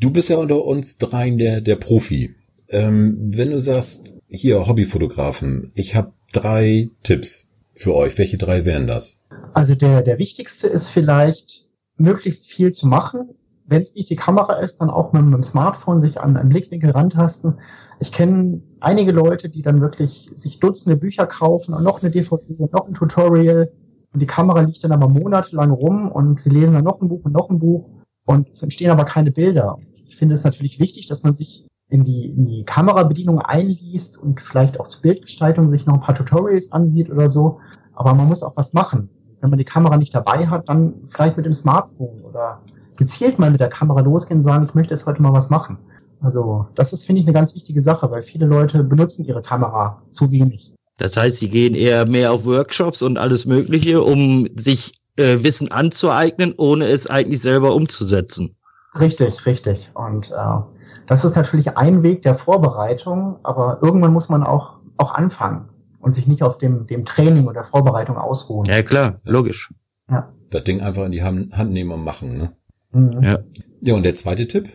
du 0.00 0.11
bist 0.11 0.31
ja 0.31 0.37
unter 0.37 0.64
uns 0.64 0.98
dreien 0.98 1.38
der, 1.38 1.61
der 1.61 1.76
Profi. 1.76 2.35
Ähm, 2.68 3.16
wenn 3.33 3.50
du 3.50 3.61
sagst, 3.61 4.14
hier 4.29 4.66
Hobbyfotografen, 4.66 5.70
ich 5.74 5.94
habe 5.94 6.12
drei 6.33 6.88
Tipps 7.03 7.50
für 7.72 7.94
euch. 7.94 8.16
Welche 8.18 8.38
drei 8.38 8.64
wären 8.64 8.87
das? 8.87 9.22
Also 9.55 9.74
der, 9.74 10.03
der 10.03 10.18
wichtigste 10.18 10.68
ist 10.68 10.88
vielleicht, 10.88 11.66
möglichst 11.96 12.46
viel 12.46 12.72
zu 12.72 12.87
machen, 12.87 13.31
wenn 13.71 13.83
es 13.83 13.95
nicht 13.95 14.11
die 14.11 14.17
Kamera 14.17 14.55
ist, 14.55 14.81
dann 14.81 14.91
auch 14.91 15.13
mit, 15.13 15.23
dem 15.23 15.43
Smartphone 15.43 16.01
sich 16.01 16.21
an 16.21 16.37
einen 16.37 16.49
Blickwinkel 16.49 16.91
rantasten. 16.91 17.55
Ich 18.01 18.11
kenne 18.11 18.61
einige 18.81 19.13
Leute, 19.13 19.49
die 19.49 19.63
dann 19.63 19.81
wirklich 19.81 20.31
sich 20.35 20.59
Dutzende 20.59 20.97
Bücher 20.97 21.27
kaufen 21.27 21.73
und 21.75 21.85
noch 21.85 22.03
eine 22.03 22.11
DVD 22.11 22.57
und 22.59 22.73
noch 22.73 22.87
ein 22.87 22.95
Tutorial 22.95 23.71
und 24.13 24.21
die 24.21 24.27
Kamera 24.27 24.61
liegt 24.63 24.83
dann 24.83 24.93
aber 24.93 25.09
monatelang 25.09 25.71
rum 25.71 26.11
und 26.11 26.41
sie 26.41 26.51
lesen 26.51 26.75
dann 26.75 26.85
noch 26.85 27.01
ein 27.01 27.09
Buch 27.09 27.25
und 27.25 27.33
noch 27.33 27.49
ein 27.49 27.61
Buch 27.61 27.89
und 28.27 28.49
es 28.51 28.63
entstehen 28.63 28.91
aber 28.91 29.05
keine 29.05 29.31
Bilder. 29.31 29.79
Ich 30.05 30.17
finde 30.17 30.35
es 30.35 30.45
natürlich 30.45 30.81
wichtig, 30.81 31.07
dass 31.07 31.23
man 31.23 31.35
sich 31.35 31.67
in 31.89 32.05
die, 32.05 32.31
in 32.31 32.47
die 32.47 32.65
Kamerabedienung 32.65 33.41
einliest 33.41 34.19
und 34.19 34.41
vielleicht 34.41 34.81
auch 34.81 34.87
zur 34.87 35.03
Bildgestaltung 35.03 35.69
sich 35.69 35.87
noch 35.87 35.95
ein 35.95 36.01
paar 36.01 36.15
Tutorials 36.15 36.73
ansieht 36.73 37.11
oder 37.11 37.29
so. 37.29 37.61
Aber 37.95 38.15
man 38.15 38.29
muss 38.29 38.43
auch 38.43 38.57
was 38.57 38.73
machen. 38.73 39.11
Wenn 39.41 39.51
man 39.51 39.59
die 39.59 39.65
Kamera 39.65 39.97
nicht 39.97 40.15
dabei 40.15 40.47
hat, 40.49 40.69
dann 40.69 40.95
vielleicht 41.07 41.37
mit 41.37 41.47
dem 41.47 41.53
Smartphone 41.53 42.21
oder 42.21 42.63
gezielt 43.01 43.39
mal 43.39 43.51
mit 43.51 43.61
der 43.61 43.71
Kamera 43.71 44.01
losgehen 44.01 44.41
und 44.41 44.43
sagen, 44.43 44.67
ich 44.67 44.75
möchte 44.75 44.93
jetzt 44.93 45.07
heute 45.07 45.23
mal 45.23 45.33
was 45.33 45.49
machen. 45.49 45.79
Also 46.21 46.67
das 46.75 46.93
ist, 46.93 47.07
finde 47.07 47.23
ich, 47.23 47.27
eine 47.27 47.33
ganz 47.33 47.55
wichtige 47.55 47.81
Sache, 47.81 48.11
weil 48.11 48.21
viele 48.21 48.45
Leute 48.45 48.85
benutzen 48.85 49.25
ihre 49.25 49.41
Kamera 49.41 50.03
zu 50.11 50.31
wenig. 50.31 50.75
Das 50.99 51.17
heißt, 51.17 51.39
sie 51.39 51.49
gehen 51.49 51.75
eher 51.75 52.07
mehr 52.07 52.31
auf 52.31 52.45
Workshops 52.45 53.03
und 53.03 53.17
alles 53.17 53.47
Mögliche, 53.47 54.03
um 54.03 54.47
sich 54.55 55.01
äh, 55.17 55.43
Wissen 55.43 55.73
anzueignen, 55.73 56.53
ohne 56.59 56.85
es 56.85 57.09
eigentlich 57.09 57.41
selber 57.41 57.75
umzusetzen. 57.75 58.55
Richtig, 58.99 59.47
richtig. 59.47 59.91
Und 59.95 60.31
äh, 60.31 60.61
das 61.07 61.25
ist 61.25 61.37
natürlich 61.37 61.79
ein 61.79 62.03
Weg 62.03 62.21
der 62.21 62.35
Vorbereitung, 62.35 63.39
aber 63.43 63.79
irgendwann 63.81 64.13
muss 64.13 64.29
man 64.29 64.43
auch, 64.43 64.75
auch 64.99 65.15
anfangen 65.15 65.71
und 66.01 66.15
sich 66.15 66.27
nicht 66.27 66.43
auf 66.43 66.59
dem, 66.59 66.87
dem 66.87 67.07
Training 67.07 67.49
oder 67.49 67.65
Vorbereitung 67.65 68.19
ausruhen. 68.19 68.67
Ja, 68.67 68.83
klar, 68.83 69.17
logisch. 69.25 69.73
Ja. 70.11 70.29
Das 70.51 70.65
Ding 70.65 70.83
einfach 70.83 71.07
in 71.07 71.13
die 71.13 71.23
Hand, 71.23 71.57
Hand 71.57 71.73
nehmen 71.73 71.93
und 71.93 72.05
machen, 72.05 72.37
ne? 72.37 72.53
Mhm. 72.92 73.22
Ja. 73.22 73.38
ja, 73.81 73.94
und 73.94 74.05
der 74.05 74.14
zweite 74.14 74.46
Tipp? 74.46 74.68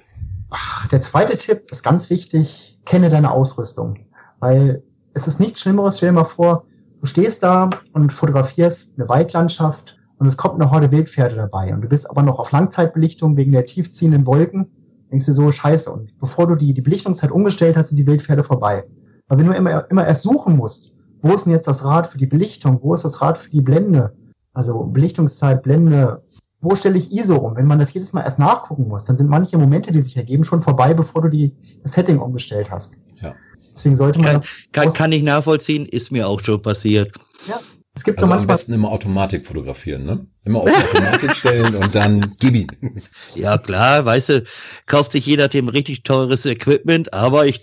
Ach, 0.49 0.87
der 0.87 1.01
zweite 1.01 1.37
Tipp 1.37 1.71
ist 1.71 1.83
ganz 1.83 2.09
wichtig, 2.09 2.79
kenne 2.85 3.09
deine 3.09 3.31
Ausrüstung. 3.31 4.05
Weil 4.39 4.83
es 5.13 5.27
ist 5.27 5.39
nichts 5.39 5.61
Schlimmeres, 5.61 5.97
stell 5.97 6.09
dir 6.09 6.15
mal 6.15 6.23
vor, 6.23 6.65
du 7.01 7.07
stehst 7.07 7.43
da 7.43 7.69
und 7.93 8.11
fotografierst 8.11 8.97
eine 8.97 9.09
Waldlandschaft 9.09 9.97
und 10.17 10.27
es 10.27 10.37
kommt 10.37 10.55
eine 10.55 10.71
Horde 10.71 10.91
Wildpferde 10.91 11.35
dabei 11.35 11.73
und 11.73 11.81
du 11.81 11.87
bist 11.87 12.09
aber 12.09 12.21
noch 12.21 12.39
auf 12.39 12.51
Langzeitbelichtung 12.51 13.35
wegen 13.37 13.51
der 13.51 13.65
tiefziehenden 13.65 14.25
Wolken, 14.25 14.67
denkst 15.11 15.25
du 15.25 15.33
so, 15.33 15.51
scheiße. 15.51 15.91
Und 15.91 16.17
bevor 16.19 16.47
du 16.47 16.55
die, 16.55 16.73
die 16.73 16.81
Belichtungszeit 16.81 17.31
umgestellt 17.31 17.75
hast, 17.75 17.89
sind 17.89 17.97
die 17.97 18.07
Wildpferde 18.07 18.43
vorbei. 18.43 18.85
Weil 19.27 19.37
wenn 19.39 19.47
du 19.47 19.53
immer, 19.53 19.89
immer 19.89 20.05
erst 20.05 20.23
suchen 20.23 20.55
musst, 20.55 20.93
wo 21.21 21.33
ist 21.33 21.45
denn 21.45 21.53
jetzt 21.53 21.67
das 21.67 21.83
Rad 21.83 22.07
für 22.07 22.17
die 22.17 22.27
Belichtung, 22.27 22.79
wo 22.81 22.93
ist 22.93 23.03
das 23.03 23.21
Rad 23.21 23.37
für 23.37 23.49
die 23.49 23.61
Blende, 23.61 24.13
also 24.53 24.83
Belichtungszeit, 24.83 25.63
Blende, 25.63 26.19
wo 26.61 26.75
stelle 26.75 26.97
ich 26.97 27.11
ISO 27.11 27.35
um? 27.37 27.55
Wenn 27.55 27.67
man 27.67 27.79
das 27.79 27.93
jedes 27.93 28.13
Mal 28.13 28.21
erst 28.21 28.39
nachgucken 28.39 28.87
muss, 28.87 29.05
dann 29.05 29.17
sind 29.17 29.29
manche 29.29 29.57
Momente, 29.57 29.91
die 29.91 30.01
sich 30.01 30.17
ergeben, 30.17 30.43
schon 30.43 30.61
vorbei, 30.61 30.93
bevor 30.93 31.21
du 31.21 31.29
die, 31.29 31.55
das 31.83 31.93
Setting 31.93 32.19
umgestellt 32.19 32.71
hast. 32.71 32.97
Ja. 33.21 33.33
Deswegen 33.73 33.95
sollte 33.95 34.19
man 34.19 34.33
kann, 34.33 34.43
kann, 34.71 34.93
kann 34.93 35.11
ich 35.11 35.23
nachvollziehen, 35.23 35.85
ist 35.85 36.11
mir 36.11 36.27
auch 36.27 36.39
schon 36.41 36.61
passiert. 36.61 37.11
Ja. 37.47 37.59
Es 37.93 38.03
gibt 38.03 38.19
also 38.19 38.27
so 38.27 38.29
manchmal 38.29 38.41
am 38.41 38.47
besten 38.47 38.73
immer 38.73 38.91
Automatik 38.91 39.45
fotografieren, 39.45 40.05
ne? 40.05 40.25
Immer 40.45 40.61
auf 40.61 40.69
Automatik 40.69 41.35
stellen 41.35 41.75
und 41.75 41.95
dann 41.95 42.35
gib 42.39 42.55
ihn. 42.55 42.67
Ja, 43.35 43.57
klar, 43.57 44.05
weißt 44.05 44.29
du, 44.29 44.43
kauft 44.85 45.11
sich 45.11 45.25
jeder 45.25 45.47
dem 45.47 45.67
richtig 45.67 46.03
teures 46.03 46.45
Equipment, 46.45 47.13
aber 47.13 47.47
ich 47.47 47.61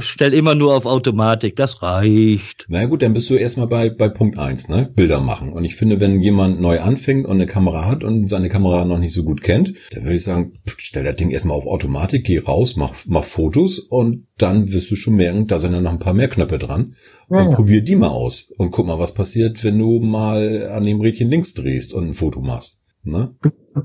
stelle 0.00 0.36
immer 0.36 0.54
nur 0.54 0.74
auf 0.74 0.86
Automatik. 0.86 1.56
Das 1.56 1.82
reicht. 1.82 2.64
Na 2.68 2.84
gut, 2.86 3.02
dann 3.02 3.12
bist 3.12 3.28
du 3.28 3.34
erstmal 3.34 3.66
bei, 3.66 3.90
bei 3.90 4.08
Punkt 4.08 4.38
eins, 4.38 4.68
ne? 4.68 4.90
Bilder 4.94 5.20
machen. 5.20 5.52
Und 5.52 5.64
ich 5.64 5.74
finde, 5.74 5.98
wenn 5.98 6.20
jemand 6.20 6.60
neu 6.60 6.80
anfängt 6.80 7.26
und 7.26 7.32
eine 7.32 7.46
Kamera 7.46 7.86
hat 7.86 8.04
und 8.04 8.28
seine 8.28 8.48
Kamera 8.48 8.84
noch 8.84 8.98
nicht 8.98 9.14
so 9.14 9.24
gut 9.24 9.42
kennt, 9.42 9.74
dann 9.90 10.04
würde 10.04 10.16
ich 10.16 10.22
sagen, 10.22 10.52
stell 10.64 11.04
das 11.04 11.16
Ding 11.16 11.30
erstmal 11.30 11.56
auf 11.56 11.66
Automatik, 11.66 12.24
geh 12.24 12.38
raus, 12.38 12.76
mach, 12.76 12.94
mach 13.06 13.24
Fotos 13.24 13.80
und 13.80 14.26
dann 14.38 14.72
wirst 14.72 14.90
du 14.90 14.96
schon 14.96 15.14
merken, 15.14 15.46
da 15.46 15.58
sind 15.58 15.72
ja 15.72 15.80
noch 15.80 15.92
ein 15.92 15.98
paar 15.98 16.14
mehr 16.14 16.28
Knöpfe 16.28 16.58
dran. 16.58 16.96
Ja, 17.30 17.38
und 17.38 17.50
ja. 17.50 17.56
probier 17.56 17.82
die 17.82 17.96
mal 17.96 18.08
aus 18.08 18.52
und 18.58 18.72
guck 18.72 18.86
mal, 18.86 18.98
was 18.98 19.14
passiert, 19.14 19.62
wenn 19.64 19.78
du 19.78 20.00
mal 20.00 20.68
an 20.68 20.84
dem 20.84 21.00
Rädchen 21.00 21.30
links 21.30 21.54
drehst 21.54 21.94
und 21.94 22.11
ein 22.12 22.14
Foto 22.14 22.40
machst. 22.40 22.78
Ne? 23.04 23.34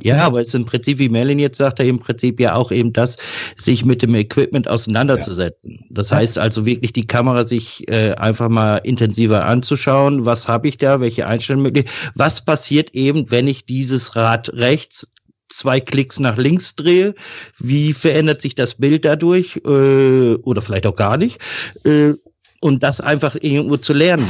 Ja, 0.04 0.26
aber 0.26 0.42
es 0.42 0.50
ist 0.50 0.54
im 0.54 0.66
Prinzip, 0.66 1.00
wie 1.00 1.10
Merlin 1.10 1.40
jetzt 1.40 1.58
sagt, 1.58 1.80
im 1.80 1.98
Prinzip 1.98 2.40
ja 2.40 2.54
auch 2.54 2.72
eben 2.72 2.94
das, 2.94 3.18
sich 3.56 3.84
mit 3.84 4.04
dem 4.04 4.14
Equipment 4.14 4.68
auseinanderzusetzen. 4.68 5.80
Ja. 5.82 5.88
Das 5.90 6.12
heißt 6.12 6.38
also 6.38 6.68
wirklich 6.68 6.94
die 6.94 7.08
Kamera 7.08 7.48
sich 7.48 7.88
äh, 7.90 8.12
einfach 8.14 8.50
mal 8.50 8.78
intensiver 8.78 9.46
anzuschauen. 9.46 10.26
Was 10.26 10.48
habe 10.48 10.68
ich 10.68 10.78
da? 10.78 11.02
Welche 11.02 11.26
Einstellmöglichkeiten? 11.26 12.12
Was 12.14 12.46
passiert 12.46 12.94
eben, 12.94 13.32
wenn 13.32 13.48
ich 13.48 13.66
dieses 13.66 14.16
Rad 14.16 14.54
rechts 14.54 15.08
zwei 15.50 15.80
Klicks 15.80 16.20
nach 16.20 16.38
links 16.38 16.76
drehe, 16.76 17.16
wie 17.58 17.94
verändert 17.94 18.42
sich 18.42 18.54
das 18.54 18.76
Bild 18.76 19.06
dadurch 19.06 19.58
äh, 19.66 20.36
oder 20.36 20.62
vielleicht 20.62 20.86
auch 20.86 20.96
gar 20.96 21.18
nicht 21.18 21.42
äh, 21.86 22.14
und 22.60 22.84
das 22.84 23.02
einfach 23.02 23.36
irgendwo 23.40 23.78
zu 23.78 23.94
lernen. 23.94 24.28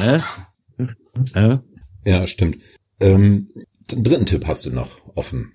Ne? 0.78 0.96
Ja, 1.36 1.64
ja 2.06 2.28
stimmt. 2.28 2.58
Ähm, 3.00 3.50
den 3.92 4.04
dritten 4.04 4.26
Tipp 4.26 4.46
hast 4.48 4.66
du 4.66 4.72
noch 4.72 4.90
offen, 5.16 5.52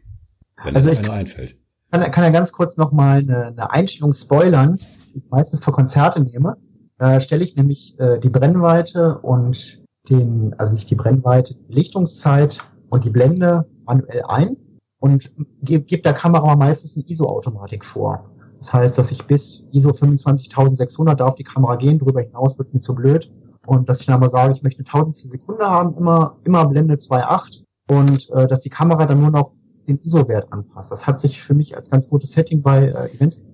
wenn 0.65 0.75
also 0.75 0.91
dir 0.91 0.99
einer 0.99 1.13
einfällt. 1.13 1.57
Kann, 1.91 2.11
kann 2.11 2.25
ja 2.25 2.31
ganz 2.31 2.53
kurz 2.53 2.77
noch 2.77 2.93
mal 2.93 3.19
eine, 3.19 3.47
eine 3.49 3.71
Einstellung 3.71 4.13
spoilern, 4.13 4.79
die 5.15 5.19
ich 5.19 5.31
meistens 5.31 5.63
für 5.63 5.73
Konzerte 5.73 6.21
nehme. 6.21 6.57
Da 6.99 7.21
stelle 7.21 7.45
ich 7.45 7.57
nämlich 7.57 7.99
äh, 7.99 8.19
die 8.19 8.31
Brennweite 8.31 9.19
und 9.19 9.83
den, 10.09 10.55
also 10.59 10.73
nicht 10.75 10.91
die 10.91 10.95
Brennweite, 10.95 11.55
die 11.55 11.65
Belichtungszeit 11.65 12.61
und 12.91 13.05
die 13.05 13.11
Blende 13.11 13.67
manuell 13.85 14.23
ein 14.29 14.57
und 15.01 15.33
gebe 15.63 15.85
geb 15.85 16.03
der 16.03 16.15
Kamera 16.15 16.57
meistens 16.57 16.97
eine 16.97 17.05
ISO-Automatik 17.09 17.85
vor. 17.85 18.31
Das 18.59 18.73
heißt, 18.73 18.97
dass 18.97 19.11
ich 19.11 19.25
bis 19.25 19.67
ISO 19.73 19.93
25600 19.93 21.19
darf 21.19 21.35
die 21.35 21.45
Kamera 21.45 21.77
gehen, 21.77 21.99
darüber 21.99 22.21
hinaus 22.21 22.57
wird 22.59 22.69
es 22.69 22.75
mir 22.75 22.81
zu 22.81 22.95
blöd. 22.95 23.33
Und 23.67 23.89
dass 23.89 24.01
ich 24.01 24.07
dann 24.07 24.17
aber 24.17 24.29
sage, 24.29 24.53
ich 24.53 24.63
möchte 24.63 24.79
eine 24.79 24.85
tausendstel 24.85 25.31
Sekunde 25.31 25.69
haben, 25.69 25.97
immer, 25.97 26.37
immer 26.45 26.67
Blende 26.67 26.95
2.8 26.95 27.62
und 27.89 28.31
äh, 28.31 28.47
dass 28.47 28.61
die 28.61 28.71
Kamera 28.71 29.07
dann 29.07 29.21
nur 29.21 29.31
noch 29.31 29.53
den 29.89 29.99
ISO-Wert 29.99 30.53
anpasst. 30.53 30.93
Das 30.93 31.07
hat 31.07 31.21
sich 31.21 31.43
für 31.43 31.55
mich 31.55 31.77
als 31.77 31.91
ganz 31.91 32.09
gutes 32.09 32.33
Setting 32.33 32.63
bei 32.63 32.87
äh, 32.87 33.15
Events, 33.15 33.45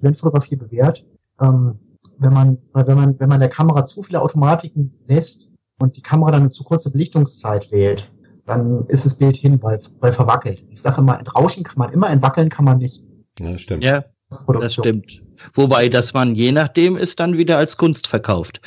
Eventfotografie 0.00 0.56
bewährt. 0.56 1.04
Ähm, 1.40 1.78
wenn 2.18 2.32
man, 2.32 2.58
wenn 2.74 2.96
man, 2.96 3.18
wenn 3.18 3.28
man 3.28 3.40
der 3.40 3.48
Kamera 3.48 3.84
zu 3.84 4.02
viele 4.02 4.20
Automatiken 4.20 4.92
lässt 5.06 5.50
und 5.78 5.96
die 5.96 6.02
Kamera 6.02 6.30
dann 6.30 6.42
eine 6.42 6.50
zu 6.50 6.62
kurze 6.62 6.90
Belichtungszeit 6.90 7.70
wählt, 7.72 8.12
dann 8.46 8.86
ist 8.88 9.04
das 9.04 9.14
Bild 9.14 9.36
hin, 9.36 9.62
weil, 9.62 9.78
weil 10.00 10.12
verwackelt. 10.12 10.64
Ich 10.70 10.82
sage 10.82 11.00
immer, 11.00 11.18
entrauschen 11.18 11.64
kann 11.64 11.78
man 11.78 11.92
immer, 11.92 12.10
entwackeln 12.10 12.48
kann 12.48 12.64
man 12.64 12.78
nicht. 12.78 13.04
Ja, 13.38 13.56
stimmt. 13.58 13.84
Ja, 13.84 14.04
das 14.46 14.74
stimmt. 14.74 15.22
Wobei, 15.54 15.88
dass 15.88 16.14
man 16.14 16.34
je 16.34 16.52
nachdem 16.52 16.96
ist 16.96 17.20
dann 17.20 17.38
wieder 17.38 17.58
als 17.58 17.76
Kunst 17.76 18.06
verkauft. 18.06 18.60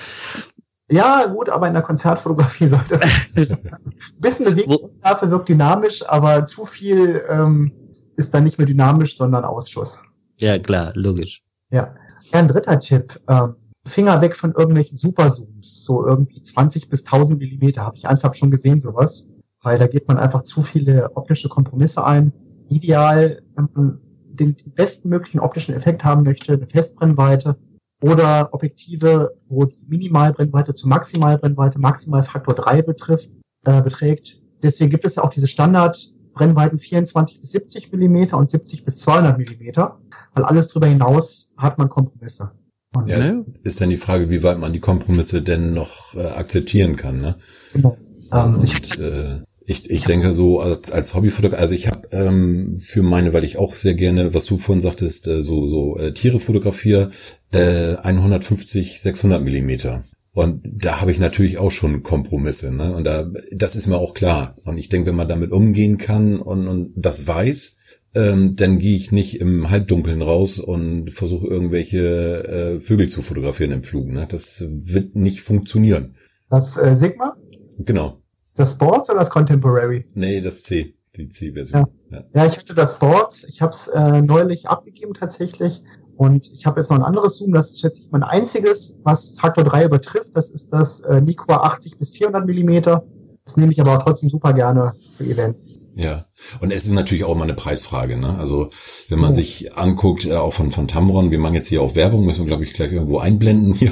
Ja, 0.92 1.26
gut, 1.26 1.50
aber 1.50 1.68
in 1.68 1.74
der 1.74 1.82
Konzertfotografie 1.82 2.68
sollte 2.70 2.98
das 2.98 3.36
ein 3.38 3.90
bisschen 4.20 4.46
Bewegungsunschärfe 4.46 5.32
wirkt 5.32 5.50
dynamisch, 5.50 6.08
aber 6.08 6.46
zu 6.46 6.66
viel 6.66 7.24
ähm, 7.30 7.72
ist 8.18 8.34
dann 8.34 8.44
nicht 8.44 8.58
mehr 8.58 8.68
dynamisch, 8.68 9.18
sondern 9.18 9.46
Ausschuss. 9.46 10.02
Ja, 10.38 10.60
klar, 10.60 10.92
logisch. 10.96 11.44
Ja. 11.72 11.96
ja 12.32 12.40
ein 12.40 12.48
dritter 12.48 12.80
Tipp. 12.80 13.20
Ähm, 13.28 13.56
Finger 13.88 14.22
weg 14.22 14.36
von 14.36 14.54
irgendwelchen 14.54 14.98
Superzooms, 14.98 15.86
so 15.86 16.06
irgendwie 16.06 16.42
20 16.42 16.90
bis 16.90 17.06
1000 17.06 17.40
Millimeter. 17.40 17.82
Habe 17.84 17.98
ich 17.98 18.08
eins 18.08 18.24
hab 18.24 18.36
schon 18.36 18.52
gesehen, 18.52 18.80
sowas 18.80 19.28
weil 19.66 19.80
da 19.80 19.88
geht 19.88 20.08
man 20.08 20.18
einfach 20.18 20.44
zu 20.44 20.62
viele 20.62 21.12
optische 21.16 21.50
Kompromisse 21.50 22.06
ein. 22.06 22.32
Ideal, 22.70 23.42
wenn 23.56 23.70
man 23.74 24.00
den 24.28 24.56
besten 24.76 25.10
möglichen 25.10 25.40
optischen 25.40 25.74
Effekt 25.74 26.06
haben 26.06 26.22
möchte, 26.24 26.54
eine 26.54 26.68
Festbrennweite 26.68 27.58
oder 28.02 28.54
Objektive, 28.54 29.36
wo 29.48 29.66
die 29.66 29.82
Minimalbrennweite 29.88 30.74
zu 30.74 30.88
Maximalbrennweite 30.88 31.80
Maximalfaktor 31.80 32.56
3 32.56 32.82
betrifft, 32.82 33.30
äh, 33.66 33.82
beträgt. 33.82 34.42
Deswegen 34.64 34.90
gibt 34.90 35.06
es 35.06 35.16
ja 35.16 35.24
auch 35.24 35.30
diese 35.30 35.48
Standardbrennweiten 35.48 36.80
24 36.80 37.40
bis 37.40 37.52
70 37.52 37.92
Millimeter 37.92 38.38
und 38.38 38.50
70 38.50 38.84
bis 38.84 38.98
200 38.98 39.38
Millimeter, 39.38 40.00
weil 40.34 40.44
alles 40.44 40.68
darüber 40.68 40.88
hinaus 40.88 41.54
hat 41.58 41.78
man 41.78 41.90
Kompromisse. 41.90 42.52
Und 42.94 43.10
ja, 43.10 43.18
ist, 43.18 43.40
ist 43.64 43.82
dann 43.82 43.90
die 43.90 43.98
Frage, 43.98 44.30
wie 44.30 44.44
weit 44.44 44.60
man 44.60 44.74
die 44.74 44.80
Kompromisse 44.80 45.42
denn 45.42 45.74
noch 45.74 46.16
äh, 46.16 46.26
akzeptieren 46.28 46.96
kann. 46.96 47.22
Ne? 47.22 47.36
Genau. 47.74 47.98
Ähm, 48.32 48.56
und, 48.56 49.00
äh, 49.00 49.42
ich, 49.66 49.90
ich 49.90 50.04
denke 50.04 50.34
so 50.34 50.60
als, 50.60 50.92
als 50.92 51.16
Hobbyfotograf, 51.16 51.60
also 51.60 51.74
ich 51.74 51.88
habe 51.88 52.08
ähm, 52.12 52.76
für 52.76 53.02
meine, 53.02 53.34
weil 53.34 53.44
ich 53.44 53.58
auch 53.58 53.74
sehr 53.74 53.96
gerne, 53.96 54.34
was 54.34 54.46
du 54.46 54.58
vorhin 54.58 54.82
sagtest, 54.82 55.28
äh, 55.28 55.42
so, 55.42 55.68
so 55.68 55.98
äh, 55.98 56.14
Tiere 56.14 56.40
fotografiere, 56.40 57.12
äh, 57.52 57.96
150, 57.96 59.02
600 59.02 59.44
Millimeter. 59.44 60.04
Und 60.34 60.62
da 60.66 61.02
habe 61.02 61.12
ich 61.12 61.20
natürlich 61.20 61.58
auch 61.58 61.72
schon 61.72 62.04
Kompromisse, 62.04 62.74
ne? 62.74 62.94
Und 62.94 63.06
da, 63.06 63.26
das 63.54 63.76
ist 63.76 63.88
mir 63.88 63.98
auch 63.98 64.14
klar. 64.14 64.58
Und 64.66 64.78
ich 64.78 64.90
denke, 64.90 65.08
wenn 65.08 65.16
man 65.16 65.30
damit 65.30 65.52
umgehen 65.52 65.98
kann 65.98 66.40
und, 66.40 66.68
und 66.68 66.92
das 66.98 67.26
weiß, 67.26 67.78
ähm, 68.16 68.56
dann 68.56 68.78
gehe 68.78 68.98
ich 68.98 69.14
nicht 69.14 69.40
im 69.40 69.70
Halbdunkeln 69.70 70.22
raus 70.22 70.60
und 70.60 71.10
versuche 71.10 71.48
irgendwelche 71.48 72.76
äh, 72.76 72.80
Vögel 72.82 73.08
zu 73.08 73.22
fotografieren 73.22 73.72
im 73.72 73.84
Flug. 73.84 74.10
Ne? 74.10 74.28
Das 74.30 74.66
wird 74.68 75.16
nicht 75.16 75.42
funktionieren. 75.42 76.16
Das 76.50 76.78
äh, 76.78 76.94
Sigma? 76.96 77.38
Genau. 77.80 78.22
Das 78.56 78.72
Sports 78.72 79.10
oder 79.10 79.20
das 79.20 79.30
Contemporary? 79.30 80.06
Nee, 80.14 80.42
das 80.42 80.64
C, 80.64 80.96
die 81.16 81.28
C-Version. 81.28 81.86
Ja. 82.10 82.18
Ja. 82.18 82.24
ja. 82.34 82.46
ich 82.46 82.58
hatte 82.58 82.74
das 82.74 82.96
Sports. 82.96 83.44
Ich 83.44 83.62
habe 83.62 83.74
es 83.74 83.88
äh, 83.88 84.22
neulich 84.22 84.70
abgegeben 84.70 85.14
tatsächlich. 85.14 85.84
Und 86.18 86.50
ich 86.54 86.66
habe 86.66 86.80
jetzt 86.80 86.90
noch 86.90 86.98
ein 86.98 87.04
anderes 87.04 87.38
Zoom, 87.38 87.52
das 87.52 87.72
ist 87.72 87.82
schätze 87.82 88.02
ich 88.02 88.12
mein 88.12 88.24
einziges, 88.24 89.02
was 89.04 89.32
Faktor 89.38 89.66
3 89.66 89.86
übertrifft. 89.86 90.34
Das 90.34 90.50
ist 90.50 90.72
das 90.72 91.02
äh, 91.02 91.20
Nikkor 91.20 91.66
80 91.66 91.98
bis 91.98 92.12
400 92.12 92.46
Millimeter. 92.46 93.06
Das 93.46 93.58
nehme 93.58 93.72
ich 93.72 93.80
aber 93.80 94.00
trotzdem 94.00 94.30
super 94.30 94.54
gerne 94.54 94.94
für 95.16 95.24
Events. 95.24 95.78
Ja, 95.98 96.26
und 96.60 96.74
es 96.74 96.86
ist 96.86 96.92
natürlich 96.92 97.24
auch 97.24 97.34
immer 97.34 97.46
eine 97.46 97.54
Preisfrage. 97.54 98.18
Ne? 98.18 98.38
Also 98.38 98.70
wenn 99.08 99.20
man 99.20 99.32
oh. 99.32 99.34
sich 99.34 99.78
anguckt, 99.78 100.26
äh, 100.26 100.34
auch 100.34 100.52
von, 100.52 100.72
von 100.72 100.90
Tamron, 100.90 101.32
wir 101.32 101.40
machen 101.40 101.56
jetzt 101.56 101.70
hier 101.70 101.82
auch 101.82 101.96
Werbung, 101.96 102.26
müssen 102.26 102.42
wir, 102.42 102.48
glaube 102.48 102.66
ich, 102.66 102.74
gleich 102.74 102.92
irgendwo 102.92 103.20
einblenden 103.20 103.74
hier. 103.74 103.92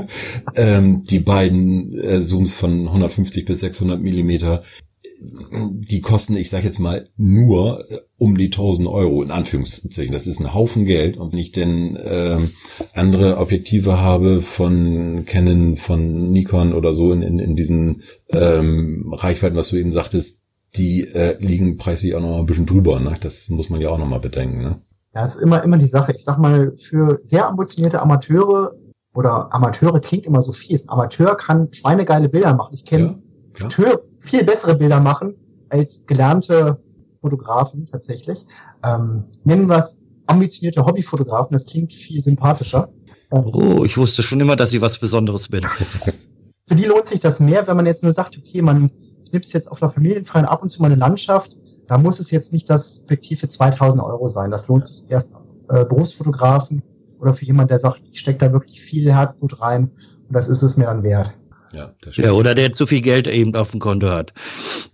ähm, 0.56 1.04
die 1.04 1.20
beiden 1.20 1.96
äh, 1.96 2.20
Zooms 2.20 2.54
von 2.54 2.88
150 2.88 3.44
bis 3.44 3.60
600 3.60 4.00
Millimeter, 4.00 4.64
die 5.16 6.00
kosten, 6.00 6.36
ich 6.36 6.50
sage 6.50 6.64
jetzt 6.64 6.78
mal, 6.78 7.08
nur 7.16 7.84
äh, 7.88 7.98
um 8.18 8.36
die 8.36 8.46
1000 8.46 8.88
Euro, 8.88 9.22
in 9.22 9.30
Anführungszeichen. 9.30 10.12
Das 10.12 10.26
ist 10.26 10.40
ein 10.40 10.54
Haufen 10.54 10.86
Geld. 10.86 11.16
Und 11.16 11.32
wenn 11.32 11.38
ich 11.38 11.52
denn 11.52 11.96
äh, 11.96 12.38
andere 12.94 13.38
Objektive 13.38 14.00
habe 14.00 14.42
von 14.42 15.24
Canon, 15.26 15.76
von 15.76 16.32
Nikon 16.32 16.72
oder 16.72 16.92
so 16.92 17.12
in, 17.12 17.22
in, 17.22 17.38
in 17.38 17.56
diesen 17.56 18.02
ähm, 18.30 19.12
Reichweiten, 19.12 19.56
was 19.56 19.68
du 19.68 19.76
eben 19.76 19.92
sagtest, 19.92 20.42
die 20.76 21.02
äh, 21.02 21.36
liegen 21.38 21.76
preislich 21.76 22.14
auch 22.14 22.20
noch 22.20 22.30
mal 22.30 22.40
ein 22.40 22.46
bisschen 22.46 22.66
drüber. 22.66 22.98
Ne? 22.98 23.14
Das 23.20 23.48
muss 23.50 23.70
man 23.70 23.80
ja 23.80 23.90
auch 23.90 23.98
noch 23.98 24.08
mal 24.08 24.20
bedenken. 24.20 24.62
Ne? 24.62 24.80
Ja, 25.14 25.24
ist 25.24 25.36
immer, 25.36 25.62
immer 25.62 25.78
die 25.78 25.88
Sache. 25.88 26.12
Ich 26.12 26.24
sag 26.24 26.38
mal, 26.38 26.74
für 26.76 27.20
sehr 27.22 27.46
ambitionierte 27.46 28.02
Amateure 28.02 28.74
oder 29.14 29.54
Amateure 29.54 30.00
klingt 30.00 30.26
immer 30.26 30.42
so 30.42 30.50
fies. 30.52 30.84
Ein 30.84 30.90
Amateur 30.90 31.36
kann 31.36 31.72
schweinegeile 31.72 32.28
Bilder 32.28 32.54
machen. 32.54 32.74
Ich 32.74 32.84
kenne 32.84 33.04
ja, 33.04 33.60
Amateur 33.60 34.02
viel 34.24 34.44
bessere 34.44 34.74
Bilder 34.74 35.00
machen 35.00 35.34
als 35.68 36.06
gelernte 36.06 36.82
Fotografen 37.20 37.86
tatsächlich. 37.86 38.46
Ähm, 38.82 39.24
nennen 39.44 39.68
wir 39.68 39.78
es 39.78 40.02
ambitionierte 40.26 40.84
Hobbyfotografen. 40.84 41.52
Das 41.52 41.66
klingt 41.66 41.92
viel 41.92 42.22
sympathischer. 42.22 42.88
Oh, 43.30 43.84
ich 43.84 43.96
wusste 43.96 44.22
schon 44.22 44.40
immer, 44.40 44.56
dass 44.56 44.72
ich 44.72 44.80
was 44.80 44.98
Besonderes 44.98 45.48
bin. 45.48 45.64
Für 46.66 46.74
die 46.74 46.84
lohnt 46.84 47.06
sich 47.06 47.20
das 47.20 47.40
mehr, 47.40 47.66
wenn 47.66 47.76
man 47.76 47.86
jetzt 47.86 48.02
nur 48.02 48.12
sagt, 48.12 48.38
okay, 48.38 48.62
man 48.62 48.90
knipst 49.28 49.52
jetzt 49.52 49.70
auf 49.70 49.80
der 49.80 49.90
familienfreien 49.90 50.46
ab 50.46 50.62
und 50.62 50.70
zu 50.70 50.80
mal 50.80 50.86
eine 50.86 50.96
Landschaft, 50.96 51.58
da 51.86 51.98
muss 51.98 52.20
es 52.20 52.30
jetzt 52.30 52.52
nicht 52.52 52.70
das 52.70 53.04
für 53.06 53.48
2000 53.48 54.02
Euro 54.02 54.28
sein. 54.28 54.50
Das 54.50 54.68
lohnt 54.68 54.86
sich 54.86 55.04
eher 55.10 55.22
für 55.22 55.80
äh, 55.80 55.84
Berufsfotografen 55.84 56.82
oder 57.18 57.34
für 57.34 57.44
jemand, 57.44 57.70
der 57.70 57.78
sagt, 57.78 58.00
ich 58.10 58.20
stecke 58.20 58.38
da 58.38 58.52
wirklich 58.52 58.80
viel 58.80 59.12
Herzblut 59.12 59.60
rein 59.60 59.90
und 60.28 60.32
das 60.32 60.48
ist 60.48 60.62
es 60.62 60.76
mir 60.76 60.86
dann 60.86 61.02
wert. 61.02 61.34
Ja, 61.74 61.90
das 62.02 62.16
ja, 62.16 62.32
oder 62.32 62.54
der 62.54 62.72
zu 62.72 62.86
viel 62.86 63.00
Geld 63.00 63.26
eben 63.26 63.54
auf 63.54 63.72
dem 63.72 63.80
Konto 63.80 64.08
hat 64.08 64.32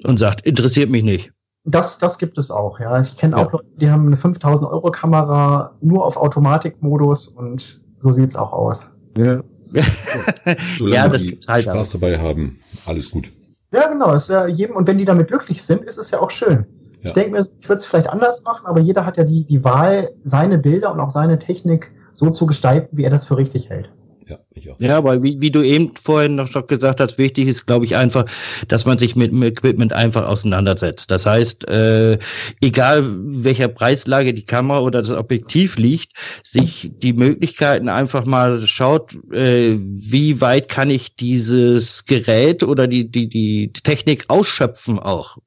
und 0.04 0.18
sagt, 0.18 0.46
interessiert 0.46 0.90
mich 0.90 1.02
nicht. 1.02 1.32
Das, 1.64 1.98
das 1.98 2.18
gibt 2.18 2.38
es 2.38 2.50
auch, 2.50 2.80
ja. 2.80 3.00
Ich 3.00 3.16
kenne 3.16 3.36
ja. 3.36 3.44
auch 3.44 3.52
Leute, 3.52 3.66
die 3.80 3.90
haben 3.90 4.06
eine 4.06 4.16
5000 4.16 4.70
Euro 4.70 4.90
Kamera 4.90 5.76
nur 5.82 6.06
auf 6.06 6.16
Automatikmodus 6.16 7.28
und 7.28 7.80
so 7.98 8.12
sieht's 8.12 8.34
auch 8.34 8.52
aus. 8.52 8.90
Ja, 9.16 9.42
ja 9.72 11.08
das 11.08 11.22
gibt's 11.22 11.48
halt 11.48 11.64
Spaß 11.64 11.94
auch. 11.94 12.00
dabei 12.00 12.18
haben, 12.18 12.58
alles 12.86 13.10
gut. 13.10 13.30
Ja, 13.72 13.88
genau. 13.88 14.14
Ist 14.14 14.30
ja 14.30 14.46
jedem, 14.46 14.76
und 14.76 14.86
wenn 14.86 14.98
die 14.98 15.04
damit 15.04 15.28
glücklich 15.28 15.62
sind, 15.62 15.84
ist 15.84 15.98
es 15.98 16.10
ja 16.10 16.20
auch 16.20 16.30
schön. 16.30 16.66
Ja. 17.02 17.08
Ich 17.08 17.12
denke 17.12 17.30
mir, 17.30 17.40
ich 17.40 17.68
würde 17.68 17.76
es 17.76 17.86
vielleicht 17.86 18.08
anders 18.08 18.42
machen, 18.44 18.66
aber 18.66 18.80
jeder 18.80 19.06
hat 19.06 19.16
ja 19.16 19.24
die, 19.24 19.44
die 19.44 19.62
Wahl, 19.62 20.10
seine 20.22 20.58
Bilder 20.58 20.92
und 20.92 21.00
auch 21.00 21.10
seine 21.10 21.38
Technik 21.38 21.92
so 22.12 22.30
zu 22.30 22.46
gestalten, 22.46 22.96
wie 22.96 23.04
er 23.04 23.10
das 23.10 23.26
für 23.26 23.36
richtig 23.36 23.70
hält. 23.70 23.90
Ja, 24.30 24.38
ich 24.52 24.70
auch. 24.70 24.78
ja, 24.78 24.96
aber 24.96 25.24
wie, 25.24 25.40
wie 25.40 25.50
du 25.50 25.60
eben 25.60 25.92
vorhin 25.96 26.36
noch 26.36 26.66
gesagt 26.68 27.00
hast, 27.00 27.18
wichtig 27.18 27.48
ist, 27.48 27.66
glaube 27.66 27.84
ich, 27.84 27.96
einfach, 27.96 28.26
dass 28.68 28.84
man 28.84 28.96
sich 28.96 29.16
mit 29.16 29.32
dem 29.32 29.42
Equipment 29.42 29.92
einfach 29.92 30.28
auseinandersetzt. 30.28 31.10
Das 31.10 31.26
heißt, 31.26 31.68
äh, 31.68 32.16
egal 32.62 33.04
welcher 33.04 33.66
Preislage 33.66 34.32
die 34.32 34.44
Kamera 34.44 34.82
oder 34.82 35.02
das 35.02 35.10
Objektiv 35.10 35.78
liegt, 35.78 36.12
sich 36.44 36.92
die 36.94 37.12
Möglichkeiten 37.12 37.88
einfach 37.88 38.24
mal 38.24 38.64
schaut, 38.68 39.14
äh, 39.32 39.76
wie 39.80 40.40
weit 40.40 40.68
kann 40.68 40.90
ich 40.90 41.16
dieses 41.16 42.04
Gerät 42.06 42.62
oder 42.62 42.86
die, 42.86 43.10
die, 43.10 43.28
die 43.28 43.72
Technik 43.72 44.26
ausschöpfen 44.28 45.00
auch. 45.00 45.38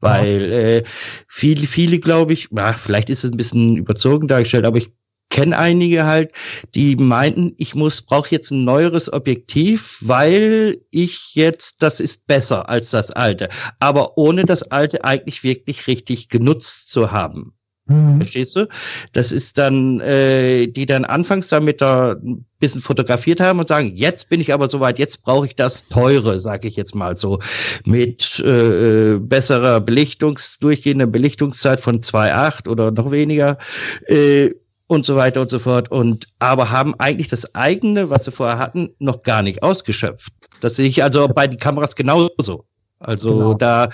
Weil 0.00 0.52
äh, 0.52 0.82
viele, 1.26 1.66
viele 1.66 1.98
glaube 1.98 2.34
ich, 2.34 2.48
ach, 2.54 2.78
vielleicht 2.78 3.10
ist 3.10 3.24
es 3.24 3.32
ein 3.32 3.36
bisschen 3.36 3.76
überzogen 3.76 4.28
dargestellt, 4.28 4.64
aber 4.64 4.78
ich 4.78 4.92
kenne 5.30 5.58
einige 5.58 6.04
halt, 6.04 6.32
die 6.74 6.96
meinten, 6.96 7.54
ich 7.58 7.74
muss 7.74 8.02
brauche 8.02 8.30
jetzt 8.30 8.50
ein 8.50 8.64
neueres 8.64 9.12
Objektiv, 9.12 9.98
weil 10.02 10.78
ich 10.90 11.34
jetzt 11.34 11.82
das 11.82 12.00
ist 12.00 12.26
besser 12.26 12.68
als 12.68 12.90
das 12.90 13.10
alte, 13.10 13.48
aber 13.78 14.16
ohne 14.18 14.44
das 14.44 14.62
alte 14.64 15.04
eigentlich 15.04 15.44
wirklich 15.44 15.86
richtig 15.86 16.28
genutzt 16.28 16.90
zu 16.90 17.12
haben. 17.12 17.52
Mhm. 17.88 18.18
Verstehst 18.18 18.54
du? 18.54 18.68
Das 19.12 19.32
ist 19.32 19.56
dann, 19.56 20.00
äh, 20.00 20.66
die 20.66 20.84
dann 20.84 21.04
anfangs 21.06 21.48
damit 21.48 21.80
da 21.80 22.12
ein 22.12 22.44
bisschen 22.58 22.82
fotografiert 22.82 23.40
haben 23.40 23.58
und 23.58 23.68
sagen, 23.68 23.96
jetzt 23.96 24.28
bin 24.28 24.40
ich 24.40 24.52
aber 24.52 24.68
soweit, 24.68 24.98
jetzt 24.98 25.22
brauche 25.22 25.46
ich 25.46 25.56
das 25.56 25.88
teure, 25.88 26.38
sag 26.38 26.64
ich 26.64 26.76
jetzt 26.76 26.94
mal 26.94 27.16
so, 27.16 27.38
mit 27.86 28.40
äh, 28.40 29.18
besserer 29.18 29.80
Belichtungs, 29.80 30.58
durchgehender 30.58 31.06
Belichtungszeit 31.06 31.80
von 31.80 32.00
2,8 32.00 32.68
oder 32.68 32.90
noch 32.90 33.10
weniger. 33.10 33.56
Äh, 34.06 34.50
und 34.88 35.06
so 35.06 35.14
weiter 35.14 35.42
und 35.42 35.50
so 35.50 35.60
fort. 35.60 35.90
Und 35.92 36.26
aber 36.40 36.70
haben 36.70 36.98
eigentlich 36.98 37.28
das 37.28 37.54
eigene, 37.54 38.10
was 38.10 38.24
sie 38.24 38.32
vorher 38.32 38.58
hatten, 38.58 38.90
noch 38.98 39.22
gar 39.22 39.42
nicht 39.42 39.62
ausgeschöpft. 39.62 40.32
Das 40.60 40.74
sehe 40.74 40.88
ich 40.88 41.04
also 41.04 41.28
bei 41.28 41.46
den 41.46 41.58
Kameras 41.58 41.94
genauso. 41.94 42.64
Also 42.98 43.32
genau. 43.32 43.54
da 43.54 43.88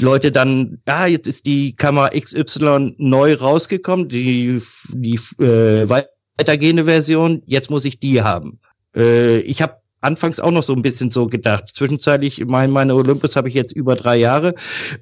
Leute 0.00 0.32
dann, 0.32 0.78
ah, 0.86 1.06
jetzt 1.06 1.28
ist 1.28 1.46
die 1.46 1.76
Kamera 1.76 2.08
XY 2.08 2.94
neu 2.98 3.34
rausgekommen, 3.34 4.08
die, 4.08 4.60
die 4.88 5.20
äh, 5.38 5.88
weitergehende 5.88 6.84
Version, 6.84 7.42
jetzt 7.46 7.70
muss 7.70 7.84
ich 7.84 8.00
die 8.00 8.22
haben. 8.22 8.58
Äh, 8.96 9.40
ich 9.40 9.62
habe 9.62 9.79
anfangs 10.00 10.40
auch 10.40 10.50
noch 10.50 10.62
so 10.62 10.74
ein 10.74 10.82
bisschen 10.82 11.10
so 11.10 11.26
gedacht. 11.26 11.68
Zwischenzeitlich, 11.68 12.44
mein, 12.46 12.70
meine 12.70 12.94
Olympus 12.94 13.36
habe 13.36 13.48
ich 13.48 13.54
jetzt 13.54 13.72
über 13.72 13.96
drei 13.96 14.16
Jahre, 14.16 14.54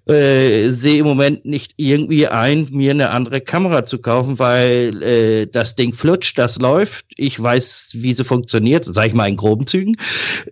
äh, 0.08 0.68
sehe 0.70 0.98
im 0.98 1.06
Moment 1.06 1.44
nicht 1.44 1.74
irgendwie 1.76 2.26
ein, 2.26 2.68
mir 2.70 2.90
eine 2.90 3.10
andere 3.10 3.40
Kamera 3.40 3.84
zu 3.84 3.98
kaufen, 3.98 4.38
weil 4.38 5.02
äh, 5.02 5.46
das 5.46 5.76
Ding 5.76 5.92
flutscht, 5.92 6.38
das 6.38 6.58
läuft. 6.58 7.06
Ich 7.16 7.40
weiß, 7.40 7.90
wie 7.94 8.12
sie 8.12 8.24
funktioniert, 8.24 8.84
sage 8.84 9.08
ich 9.08 9.14
mal 9.14 9.28
in 9.28 9.36
groben 9.36 9.66
Zügen. 9.66 9.96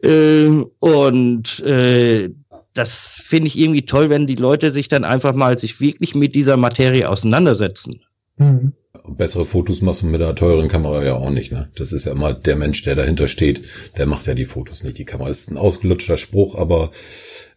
Äh, 0.03 0.49
und 0.79 1.61
äh, 1.61 2.31
das 2.75 3.21
finde 3.25 3.49
ich 3.49 3.59
irgendwie 3.59 3.85
toll, 3.85 4.11
wenn 4.11 4.27
die 4.27 4.35
Leute 4.37 4.71
sich 4.71 4.89
dann 4.89 5.05
einfach 5.05 5.35
mal 5.35 5.59
sich 5.59 5.81
wirklich 5.81 6.15
mit 6.15 6.35
dieser 6.35 6.57
Materie 6.57 7.09
auseinandersetzen. 7.09 8.01
Mhm 8.37 8.73
bessere 9.17 9.45
Fotos 9.45 9.83
machst 9.83 10.03
du 10.03 10.07
mit 10.07 10.21
einer 10.21 10.35
teuren 10.35 10.69
Kamera 10.69 11.05
ja 11.05 11.15
auch 11.15 11.31
nicht, 11.31 11.53
ne? 11.53 11.69
Das 11.77 11.93
ist 11.93 12.07
ja 12.07 12.13
immer 12.13 12.35
der 12.35 12.57
Mensch, 12.57 12.83
der 12.83 12.95
dahinter 12.95 13.29
steht, 13.29 13.63
der 13.97 14.07
macht 14.07 14.27
ja 14.27 14.35
die 14.35 14.45
Fotos 14.45 14.85
nicht. 14.85 14.99
Die 14.99 15.05
Kamera 15.05 15.29
ist 15.29 15.51
ein 15.51 15.57
ausgelutschter 15.57 16.17
Spruch, 16.17 16.57
aber 16.57 16.91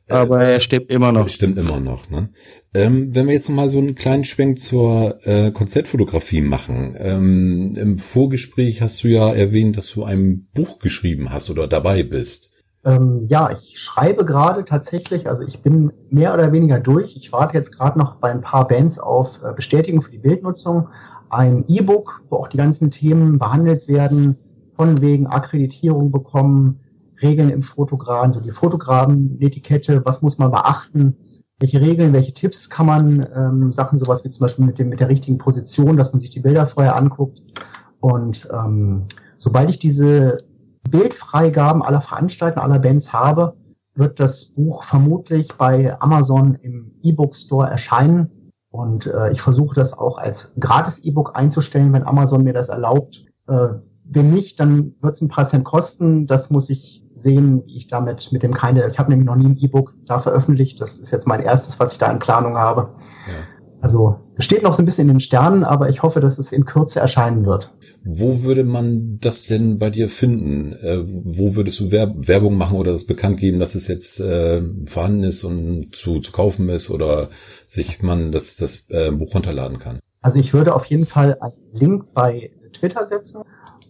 äh, 0.10 0.14
aber 0.14 0.44
er 0.44 0.60
stimmt 0.60 0.90
immer 0.90 1.12
noch. 1.12 1.30
Stimmt 1.30 1.58
immer 1.58 1.80
noch. 1.80 2.10
Ne? 2.10 2.30
Ähm, 2.74 3.16
wenn 3.16 3.28
wir 3.28 3.34
jetzt 3.34 3.50
mal 3.50 3.70
so 3.70 3.78
einen 3.78 3.96
kleinen 3.96 4.24
Schwenk 4.24 4.60
zur 4.60 5.18
äh, 5.24 5.52
Konzertfotografie 5.52 6.42
machen. 6.42 6.96
Ähm, 6.98 7.76
Im 7.76 7.98
Vorgespräch 7.98 8.82
hast 8.82 9.04
du 9.04 9.08
ja 9.08 9.32
erwähnt, 9.34 9.78
dass 9.78 9.92
du 9.92 10.04
ein 10.04 10.48
Buch 10.54 10.80
geschrieben 10.80 11.32
hast 11.32 11.50
oder 11.50 11.68
dabei 11.68 12.04
bist. 12.04 12.52
Ähm, 12.86 13.26
ja, 13.28 13.52
ich 13.52 13.78
schreibe 13.78 14.24
gerade 14.24 14.64
tatsächlich, 14.64 15.28
also 15.28 15.44
ich 15.44 15.62
bin 15.62 15.92
mehr 16.10 16.34
oder 16.34 16.54
weniger 16.54 16.80
durch. 16.80 17.18
Ich 17.18 17.32
warte 17.34 17.58
jetzt 17.58 17.78
gerade 17.78 18.00
noch 18.00 18.16
bei 18.16 18.32
ein 18.32 18.42
paar 18.42 18.68
Bands 18.68 19.00
auf 19.00 19.44
äh, 19.44 19.54
Bestätigung 19.54 20.02
für 20.02 20.12
die 20.12 20.20
Bildnutzung. 20.20 20.88
Ein 21.30 21.66
E-Book, 21.68 22.24
wo 22.30 22.38
auch 22.38 22.48
die 22.48 22.58
ganzen 22.58 22.92
Themen 22.92 23.40
behandelt 23.40 23.88
werden, 23.88 24.38
von 24.76 25.02
wegen 25.02 25.28
Akkreditierung 25.28 26.12
bekommen, 26.12 26.80
Regeln 27.22 27.50
im 27.50 27.64
Fotografen, 27.64 28.34
so 28.34 28.40
die 28.40 28.52
Fotografen-Etikette, 28.52 30.06
was 30.06 30.22
muss 30.22 30.38
man 30.38 30.52
beachten, 30.52 31.18
welche 31.60 31.82
Regeln, 31.82 32.14
welche 32.14 32.34
Tipps 32.34 32.70
kann 32.70 32.86
man, 32.86 33.28
ähm, 33.36 33.74
Sachen 33.74 34.00
sowas 34.00 34.24
wie 34.24 34.30
zum 34.30 34.46
Beispiel 34.46 34.66
mit, 34.66 34.80
dem, 34.80 34.90
mit 34.90 35.00
der 35.00 35.10
richtigen 35.10 35.38
Position, 35.38 35.98
dass 35.98 36.14
man 36.14 36.22
sich 36.22 36.30
die 36.30 36.40
Bilder 36.40 36.66
vorher 36.66 36.96
anguckt. 36.96 37.42
Und 38.00 38.48
ähm, 38.54 39.04
sobald 39.38 39.70
ich 39.70 39.80
diese 39.80 40.38
Bildfreigaben 40.90 41.84
aller 41.84 42.02
Veranstalter, 42.02 42.64
aller 42.64 42.80
Bands 42.80 43.12
habe, 43.12 43.56
wird 43.96 44.20
das 44.20 44.46
Buch 44.46 44.84
vermutlich 44.84 45.50
bei 45.58 46.00
Amazon 46.00 46.56
im 46.56 46.94
E-Book 47.04 47.36
Store 47.36 47.70
erscheinen. 47.70 48.30
Und 48.72 49.08
äh, 49.08 49.32
ich 49.32 49.42
versuche 49.42 49.76
das 49.76 49.98
auch 49.98 50.18
als 50.18 50.54
gratis 50.60 51.00
E-Book 51.00 51.36
einzustellen, 51.36 51.92
wenn 51.94 52.04
Amazon 52.04 52.44
mir 52.44 52.54
das 52.54 52.70
erlaubt. 52.70 53.26
Äh, 53.48 53.70
wenn 54.12 54.32
nicht, 54.32 54.60
dann 54.60 54.96
wird 55.02 55.16
es 55.16 55.22
ein 55.22 55.28
paar 55.30 55.46
Cent 55.46 55.66
kosten. 55.66 56.26
Das 56.28 56.50
muss 56.50 56.70
ich 56.70 57.06
sehen, 57.14 57.64
wie 57.66 57.78
ich 57.78 57.88
damit 57.88 58.32
mit 58.32 58.44
dem 58.44 58.54
keine. 58.54 58.88
Ich 58.88 58.98
habe 58.98 59.10
nämlich 59.10 59.28
noch 59.28 59.36
nie 59.36 59.48
ein 59.48 59.58
E-Book 59.58 59.96
da 60.06 60.20
veröffentlicht. 60.20 60.82
Das 60.82 60.98
ist 60.98 61.12
jetzt 61.12 61.28
mein 61.28 61.42
erstes, 61.42 61.80
was 61.80 61.92
ich 61.92 61.98
da 61.98 62.12
in 62.12 62.20
Planung 62.20 62.58
habe. 62.58 62.90
Ja. 63.28 63.59
Also 63.82 64.18
steht 64.38 64.64
noch 64.64 64.74
so 64.74 64.84
ein 64.84 64.86
bisschen 64.86 65.08
in 65.08 65.16
den 65.16 65.20
Sternen, 65.20 65.64
aber 65.64 65.90
ich 65.90 66.04
hoffe, 66.04 66.20
dass 66.20 66.38
es 66.38 66.52
in 66.52 66.66
Kürze 66.66 67.00
erscheinen 67.00 67.46
wird. 67.46 67.74
Wo 68.04 68.44
würde 68.44 68.66
man 68.66 69.18
das 69.22 69.46
denn 69.46 69.80
bei 69.80 69.90
dir 69.90 70.10
finden? 70.10 70.74
Äh, 70.74 71.00
wo 71.06 71.56
würdest 71.56 71.80
du 71.80 71.92
Werb 71.92 72.28
Werbung 72.28 72.58
machen 72.58 72.78
oder 72.78 72.92
das 72.92 73.06
bekannt 73.06 73.38
geben, 73.38 73.60
dass 73.60 73.76
es 73.76 73.88
jetzt 73.88 74.20
äh, 74.20 74.62
vorhanden 74.86 75.24
ist 75.24 75.44
und 75.44 75.96
zu, 75.96 76.20
zu 76.20 76.32
kaufen 76.32 76.68
ist 76.70 76.90
oder 76.90 77.30
sich 77.66 78.02
man 78.02 78.32
das, 78.32 78.58
das 78.58 78.86
äh, 78.90 79.12
Buch 79.12 79.34
runterladen 79.34 79.80
kann? 79.80 80.00
Also 80.22 80.40
ich 80.40 80.54
würde 80.54 80.76
auf 80.76 80.86
jeden 80.86 81.06
Fall 81.06 81.38
einen 81.40 81.54
Link 81.72 82.14
bei 82.14 82.52
Twitter 82.74 83.06
setzen 83.06 83.44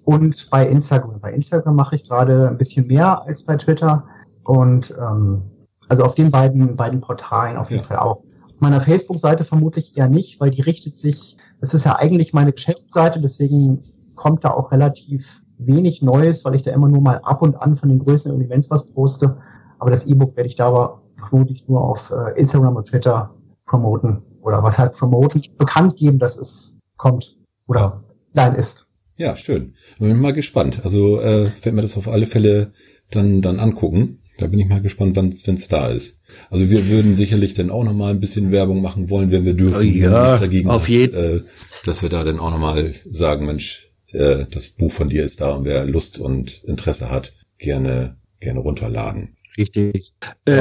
und 0.05 0.49
bei 0.51 0.67
Instagram. 0.67 1.19
Bei 1.19 1.33
Instagram 1.33 1.75
mache 1.75 1.95
ich 1.95 2.03
gerade 2.07 2.47
ein 2.47 2.57
bisschen 2.57 2.85
mehr 2.87 3.25
als 3.25 3.43
bei 3.43 3.57
Twitter 3.57 4.05
und 4.43 4.95
ähm, 4.99 5.41
also 5.87 6.03
auf 6.03 6.13
den 6.13 6.29
beiden 6.29 6.75
beiden 6.75 7.01
Portalen 7.01 7.57
auf 7.57 7.71
jeden 7.71 7.81
ja. 7.81 7.87
Fall 7.87 7.97
auch 7.97 8.21
meiner 8.61 8.81
Facebook-Seite 8.81 9.43
vermutlich 9.43 9.97
eher 9.97 10.09
nicht, 10.09 10.39
weil 10.39 10.49
die 10.49 10.61
richtet 10.61 10.95
sich, 10.95 11.37
das 11.59 11.73
ist 11.73 11.85
ja 11.85 11.97
eigentlich 11.97 12.33
meine 12.33 12.53
Geschäftsseite, 12.53 13.19
deswegen 13.21 13.81
kommt 14.15 14.43
da 14.43 14.51
auch 14.51 14.71
relativ 14.71 15.41
wenig 15.57 16.01
Neues, 16.01 16.45
weil 16.45 16.55
ich 16.55 16.63
da 16.63 16.71
immer 16.71 16.89
nur 16.89 17.01
mal 17.01 17.19
ab 17.23 17.41
und 17.41 17.55
an 17.55 17.75
von 17.75 17.89
den 17.89 17.99
größeren 17.99 18.41
Events 18.41 18.69
was 18.69 18.91
poste. 18.91 19.37
Aber 19.77 19.91
das 19.91 20.05
E-Book 20.07 20.35
werde 20.35 20.47
ich 20.47 20.55
da 20.55 20.67
aber 20.67 21.01
vermutlich 21.27 21.67
nur 21.67 21.81
auf 21.83 22.11
äh, 22.11 22.39
Instagram 22.39 22.75
und 22.75 22.87
Twitter 22.87 23.33
promoten. 23.65 24.21
Oder 24.41 24.63
was 24.63 24.79
heißt 24.79 24.95
promoten? 24.95 25.41
Bekannt 25.57 25.95
geben, 25.97 26.19
dass 26.19 26.37
es 26.37 26.75
kommt 26.97 27.37
oder 27.67 28.03
nein 28.33 28.55
ist. 28.55 28.87
Ja, 29.15 29.35
schön. 29.35 29.75
Bin 29.99 30.21
mal 30.21 30.33
gespannt. 30.33 30.79
Also 30.83 31.19
äh, 31.19 31.51
werde 31.61 31.75
mir 31.75 31.81
das 31.81 31.97
auf 31.97 32.07
alle 32.07 32.25
Fälle 32.25 32.71
dann, 33.11 33.41
dann 33.41 33.59
angucken. 33.59 34.19
Da 34.39 34.47
bin 34.47 34.59
ich 34.59 34.67
mal 34.67 34.81
gespannt, 34.81 35.15
wann 35.15 35.29
es 35.29 35.67
da 35.67 35.89
ist. 35.89 36.19
Also 36.49 36.69
wir 36.69 36.87
würden 36.87 37.13
sicherlich 37.13 37.53
dann 37.53 37.69
auch 37.69 37.83
noch 37.83 37.93
mal 37.93 38.11
ein 38.11 38.19
bisschen 38.19 38.51
Werbung 38.51 38.81
machen 38.81 39.09
wollen, 39.09 39.31
wenn 39.31 39.45
wir 39.45 39.53
dürfen. 39.53 39.95
Ja, 39.95 40.23
nichts 40.27 40.39
dagegen 40.39 40.69
auf 40.69 40.87
jeden 40.87 41.15
äh, 41.15 41.41
Dass 41.85 42.01
wir 42.01 42.09
da 42.09 42.23
dann 42.23 42.39
auch 42.39 42.51
noch 42.51 42.59
mal 42.59 42.89
sagen, 43.03 43.45
Mensch, 43.45 43.89
äh, 44.11 44.45
das 44.49 44.71
Buch 44.71 44.91
von 44.91 45.09
dir 45.09 45.23
ist 45.23 45.41
da 45.41 45.49
und 45.49 45.65
wer 45.65 45.85
Lust 45.85 46.19
und 46.19 46.63
Interesse 46.63 47.09
hat, 47.11 47.33
gerne, 47.57 48.17
gerne 48.39 48.59
runterladen. 48.59 49.35
Richtig. 49.57 50.13
Äh, 50.45 50.53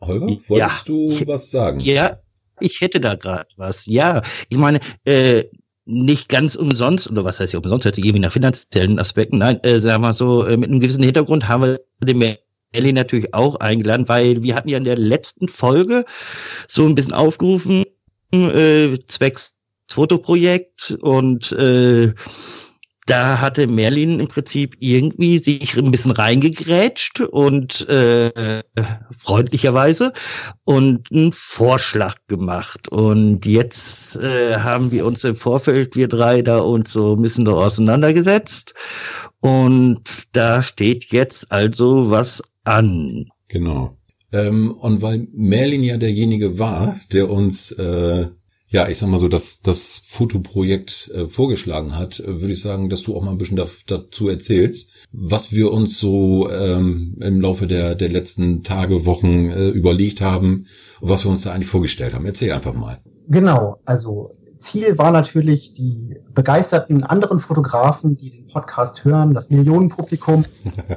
Holger, 0.00 0.26
wolltest 0.48 0.48
ja, 0.48 0.70
du 0.84 1.26
was 1.26 1.50
sagen? 1.50 1.80
Ja, 1.80 2.18
ich 2.60 2.80
hätte 2.80 3.00
da 3.00 3.14
gerade 3.14 3.48
was. 3.56 3.86
Ja, 3.86 4.22
ich 4.48 4.58
meine, 4.58 4.80
äh, 5.04 5.44
nicht 5.84 6.28
ganz 6.28 6.54
umsonst, 6.54 7.10
oder 7.10 7.24
was 7.24 7.40
heißt 7.40 7.52
ja 7.52 7.58
umsonst, 7.58 7.84
hört 7.84 7.94
sich 7.94 8.04
irgendwie 8.04 8.20
nach 8.20 8.32
finanziellen 8.32 8.98
Aspekten, 8.98 9.38
nein, 9.38 9.60
äh, 9.62 9.80
sagen 9.80 10.02
wir 10.02 10.12
so, 10.12 10.46
äh, 10.46 10.56
mit 10.56 10.70
einem 10.70 10.80
gewissen 10.80 11.02
Hintergrund 11.02 11.48
haben 11.48 11.62
wir 11.62 11.80
den 12.04 12.18
Melli 12.18 12.92
natürlich 12.92 13.34
auch 13.34 13.56
eingeladen, 13.56 14.08
weil 14.08 14.42
wir 14.42 14.54
hatten 14.54 14.68
ja 14.68 14.78
in 14.78 14.84
der 14.84 14.98
letzten 14.98 15.48
Folge 15.48 16.04
so 16.68 16.86
ein 16.86 16.94
bisschen 16.94 17.14
aufgerufen, 17.14 17.84
äh, 18.32 18.96
zwecks 19.06 19.54
Fotoprojekt 19.88 20.96
und 21.02 21.52
äh, 21.52 22.12
da 23.06 23.40
hatte 23.40 23.66
Merlin 23.66 24.20
im 24.20 24.28
Prinzip 24.28 24.76
irgendwie 24.78 25.38
sich 25.38 25.76
ein 25.76 25.90
bisschen 25.90 26.12
reingegrätscht 26.12 27.20
und 27.20 27.88
äh, 27.88 28.62
freundlicherweise 29.18 30.12
und 30.64 31.10
einen 31.10 31.32
Vorschlag 31.32 32.14
gemacht. 32.28 32.88
Und 32.88 33.44
jetzt 33.44 34.16
äh, 34.16 34.56
haben 34.56 34.92
wir 34.92 35.04
uns 35.04 35.24
im 35.24 35.34
Vorfeld, 35.34 35.96
wir 35.96 36.06
drei, 36.06 36.42
da 36.42 36.60
uns 36.60 36.92
so 36.92 37.16
ein 37.16 37.22
bisschen 37.22 37.48
auseinandergesetzt. 37.48 38.74
Und 39.40 40.02
da 40.32 40.62
steht 40.62 41.06
jetzt 41.06 41.50
also 41.50 42.10
was 42.10 42.42
an. 42.64 43.26
Genau. 43.48 43.96
Ähm, 44.32 44.72
und 44.72 45.02
weil 45.02 45.26
Merlin 45.32 45.82
ja 45.82 45.96
derjenige 45.96 46.58
war, 46.58 46.98
der 47.12 47.30
uns, 47.30 47.72
äh, 47.72 48.26
ja, 48.72 48.88
ich 48.88 48.98
sag 48.98 49.08
mal 49.10 49.18
so, 49.18 49.28
das, 49.28 49.60
das 49.60 50.02
Fotoprojekt 50.04 51.10
äh, 51.14 51.26
vorgeschlagen 51.26 51.96
hat, 51.98 52.20
äh, 52.20 52.40
würde 52.40 52.54
ich 52.54 52.60
sagen, 52.60 52.88
dass 52.88 53.02
du 53.02 53.14
auch 53.14 53.22
mal 53.22 53.30
ein 53.30 53.38
bisschen 53.38 53.58
da, 53.58 53.66
dazu 53.86 54.28
erzählst, 54.28 54.90
was 55.12 55.52
wir 55.52 55.70
uns 55.70 56.00
so 56.00 56.50
ähm, 56.50 57.16
im 57.20 57.40
Laufe 57.40 57.66
der, 57.66 57.94
der 57.94 58.08
letzten 58.08 58.62
Tage, 58.62 59.04
Wochen 59.04 59.50
äh, 59.50 59.68
überlegt 59.68 60.22
haben 60.22 60.66
und 61.00 61.10
was 61.10 61.24
wir 61.24 61.30
uns 61.30 61.42
da 61.42 61.52
eigentlich 61.52 61.68
vorgestellt 61.68 62.14
haben. 62.14 62.24
Erzähl 62.24 62.50
einfach 62.52 62.72
mal. 62.72 62.98
Genau, 63.28 63.78
also 63.84 64.32
Ziel 64.56 64.96
war 64.96 65.10
natürlich, 65.10 65.74
die 65.74 66.16
begeisterten 66.34 67.04
anderen 67.04 67.40
Fotografen, 67.40 68.16
die 68.16 68.30
den 68.30 68.46
Podcast 68.46 69.04
hören, 69.04 69.34
das 69.34 69.50
Millionenpublikum, 69.50 70.46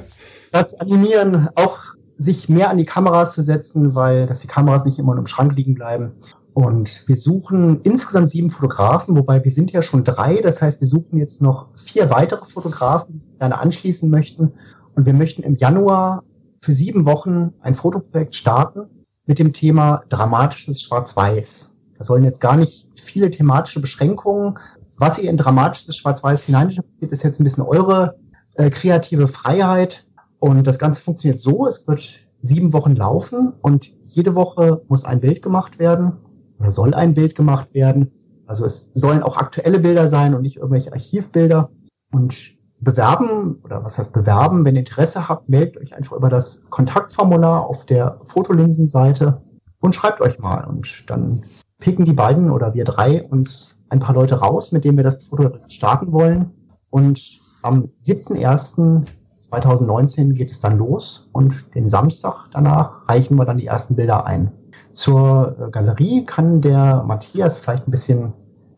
dazu 0.52 0.78
animieren, 0.78 1.48
auch 1.56 1.78
sich 2.16 2.48
mehr 2.48 2.70
an 2.70 2.78
die 2.78 2.86
Kameras 2.86 3.34
zu 3.34 3.42
setzen, 3.42 3.94
weil 3.94 4.26
dass 4.26 4.40
die 4.40 4.46
Kameras 4.46 4.86
nicht 4.86 4.98
immer 4.98 5.12
nur 5.12 5.20
im 5.20 5.26
Schrank 5.26 5.54
liegen 5.54 5.74
bleiben. 5.74 6.12
Und 6.56 7.06
wir 7.06 7.16
suchen 7.16 7.82
insgesamt 7.82 8.30
sieben 8.30 8.48
Fotografen, 8.48 9.14
wobei 9.14 9.44
wir 9.44 9.52
sind 9.52 9.72
ja 9.72 9.82
schon 9.82 10.04
drei. 10.04 10.40
Das 10.40 10.62
heißt, 10.62 10.80
wir 10.80 10.88
suchen 10.88 11.18
jetzt 11.18 11.42
noch 11.42 11.68
vier 11.76 12.08
weitere 12.08 12.46
Fotografen, 12.46 13.20
die 13.20 13.38
gerne 13.38 13.58
anschließen 13.58 14.08
möchten. 14.08 14.54
Und 14.94 15.04
wir 15.04 15.12
möchten 15.12 15.42
im 15.42 15.56
Januar 15.56 16.24
für 16.62 16.72
sieben 16.72 17.04
Wochen 17.04 17.52
ein 17.60 17.74
Fotoprojekt 17.74 18.34
starten 18.34 18.88
mit 19.26 19.38
dem 19.38 19.52
Thema 19.52 20.04
dramatisches 20.08 20.80
Schwarz-Weiß. 20.80 21.74
Da 21.98 22.04
sollen 22.04 22.24
jetzt 22.24 22.40
gar 22.40 22.56
nicht 22.56 22.88
viele 22.96 23.30
thematische 23.30 23.80
Beschränkungen. 23.80 24.58
Was 24.96 25.18
ihr 25.18 25.28
in 25.28 25.36
dramatisches 25.36 25.98
Schwarz-Weiß 25.98 26.44
hineininterpretiert, 26.44 27.12
ist 27.12 27.22
jetzt 27.22 27.38
ein 27.38 27.44
bisschen 27.44 27.64
eure 27.64 28.16
äh, 28.54 28.70
kreative 28.70 29.28
Freiheit. 29.28 30.06
Und 30.38 30.66
das 30.66 30.78
Ganze 30.78 31.02
funktioniert 31.02 31.38
so, 31.38 31.66
es 31.66 31.86
wird 31.86 32.26
sieben 32.40 32.72
Wochen 32.72 32.96
laufen 32.96 33.52
und 33.60 33.92
jede 34.04 34.34
Woche 34.34 34.80
muss 34.88 35.04
ein 35.04 35.20
Bild 35.20 35.42
gemacht 35.42 35.78
werden 35.78 36.14
oder 36.58 36.70
soll 36.70 36.94
ein 36.94 37.14
Bild 37.14 37.34
gemacht 37.34 37.74
werden. 37.74 38.10
Also 38.46 38.64
es 38.64 38.92
sollen 38.94 39.22
auch 39.22 39.36
aktuelle 39.36 39.80
Bilder 39.80 40.08
sein 40.08 40.34
und 40.34 40.42
nicht 40.42 40.56
irgendwelche 40.56 40.92
Archivbilder. 40.92 41.70
Und 42.12 42.56
bewerben, 42.80 43.60
oder 43.64 43.84
was 43.84 43.98
heißt 43.98 44.12
bewerben, 44.12 44.64
wenn 44.64 44.74
ihr 44.74 44.80
Interesse 44.80 45.28
habt, 45.28 45.48
meldet 45.48 45.78
euch 45.78 45.94
einfach 45.94 46.16
über 46.16 46.28
das 46.28 46.62
Kontaktformular 46.70 47.66
auf 47.66 47.86
der 47.86 48.18
Fotolinsenseite 48.20 49.38
und 49.80 49.94
schreibt 49.94 50.20
euch 50.20 50.38
mal. 50.38 50.64
Und 50.64 51.08
dann 51.08 51.40
picken 51.78 52.04
die 52.04 52.12
beiden 52.12 52.50
oder 52.50 52.74
wir 52.74 52.84
drei 52.84 53.24
uns 53.24 53.76
ein 53.88 54.00
paar 54.00 54.14
Leute 54.14 54.34
raus, 54.36 54.72
mit 54.72 54.84
denen 54.84 54.96
wir 54.96 55.04
das 55.04 55.26
Foto 55.26 55.52
starten 55.68 56.10
wollen. 56.12 56.50
Und 56.90 57.20
am 57.62 57.88
7.1.2019 58.04 60.32
geht 60.32 60.50
es 60.50 60.58
dann 60.60 60.78
los 60.78 61.28
und 61.32 61.74
den 61.74 61.90
Samstag 61.90 62.48
danach 62.52 63.08
reichen 63.08 63.36
wir 63.36 63.44
dann 63.44 63.58
die 63.58 63.66
ersten 63.66 63.96
Bilder 63.96 64.24
ein. 64.26 64.52
Zur 64.92 65.70
Galerie 65.72 66.24
kann 66.24 66.60
der 66.60 67.04
Matthias 67.06 67.58
vielleicht 67.58 67.86
ein 67.86 67.90
bisschen 67.90 68.32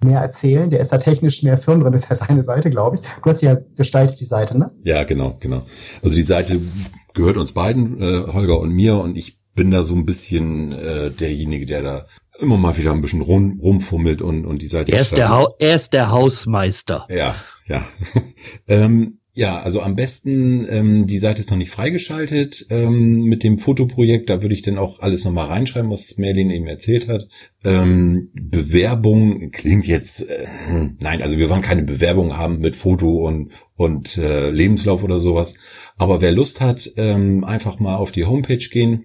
mehr 0.05 0.21
erzählen. 0.21 0.71
Der 0.71 0.81
ist 0.81 0.93
da 0.93 0.99
technisch 0.99 1.43
mehr 1.43 1.59
firm 1.59 1.81
drin, 1.81 1.93
das 1.93 2.03
ist 2.03 2.11
ja 2.11 2.17
seine 2.27 2.45
Seite, 2.45 2.71
glaube 2.71 2.97
ich. 2.97 3.03
Du 3.03 3.31
hast 3.31 3.43
ja 3.43 3.57
gestaltet 3.77 4.21
die 4.21 4.25
Seite, 4.25 4.57
ne? 4.57 4.71
Ja, 4.83 5.05
genau, 5.05 5.37
genau. 5.41 5.63
Also 6.03 6.17
die 6.17 6.23
Seite 6.23 6.61
gehört 7.15 7.37
uns 7.37 7.53
beiden, 7.53 8.01
äh, 8.01 8.33
Holger 8.33 8.61
und 8.61 8.73
mir, 8.73 8.97
und 8.99 9.17
ich 9.17 9.39
bin 9.55 9.71
da 9.71 9.83
so 9.83 9.95
ein 9.95 10.07
bisschen 10.07 10.73
äh, 10.73 11.11
derjenige, 11.11 11.67
der 11.67 11.83
da 11.83 12.07
immer 12.39 12.57
mal 12.57 12.77
wieder 12.77 12.93
ein 12.93 13.01
bisschen 13.01 13.23
rum, 13.23 13.59
rumfummelt 13.61 14.23
und, 14.23 14.47
und 14.47 14.63
die 14.63 14.69
Seite. 14.69 14.93
Er 14.93 15.01
ist, 15.01 15.17
der, 15.17 15.29
ha 15.29 15.49
er 15.59 15.75
ist 15.75 15.93
der 15.93 16.11
Hausmeister. 16.11 17.07
Ja, 17.11 17.35
ja. 17.67 17.83
ähm, 18.69 19.19
ja, 19.35 19.61
also 19.61 19.83
am 19.83 19.95
besten, 19.95 20.67
ähm, 20.69 21.07
die 21.07 21.19
Seite 21.19 21.41
ist 21.41 21.51
noch 21.51 21.59
nicht 21.59 21.71
freigeschaltet 21.71 22.67
ähm, 22.71 23.23
mit 23.23 23.45
dem 23.45 23.59
Fotoprojekt. 23.59 24.31
Da 24.31 24.43
würde 24.43 24.55
ich 24.55 24.63
dann 24.63 24.79
auch 24.79 25.01
alles 25.01 25.25
nochmal 25.25 25.47
reinschreiben, 25.47 25.91
was 25.91 26.19
Merlin 26.19 26.51
eben 26.51 26.67
erzählt 26.67 27.09
hat. 27.09 27.29
Ähm, 27.65 28.31
Bewerbung 28.35 29.51
klingt 29.51 29.87
jetzt, 29.87 30.23
äh, 30.23 30.47
nein, 31.01 31.23
also 31.23 31.39
wir 31.39 31.49
wollen 31.51 31.63
keine 31.63 31.85
Bewerbung 31.85 32.37
haben 32.37 32.59
mit 32.59 32.75
Foto 32.75 33.29
und, 33.29 33.53
und 33.77 34.19
äh, 34.19 34.51
Lebenslauf 34.51 35.05
oder 35.05 35.21
sowas. 35.21 35.55
Aber 35.99 36.21
wer 36.21 36.33
Lust 36.33 36.61
hat, 36.61 36.91
ähm, 36.97 37.45
einfach 37.45 37.79
mal 37.79 37.97
auf 37.97 38.11
die 38.11 38.25
Homepage 38.25 38.57
gehen 38.57 39.05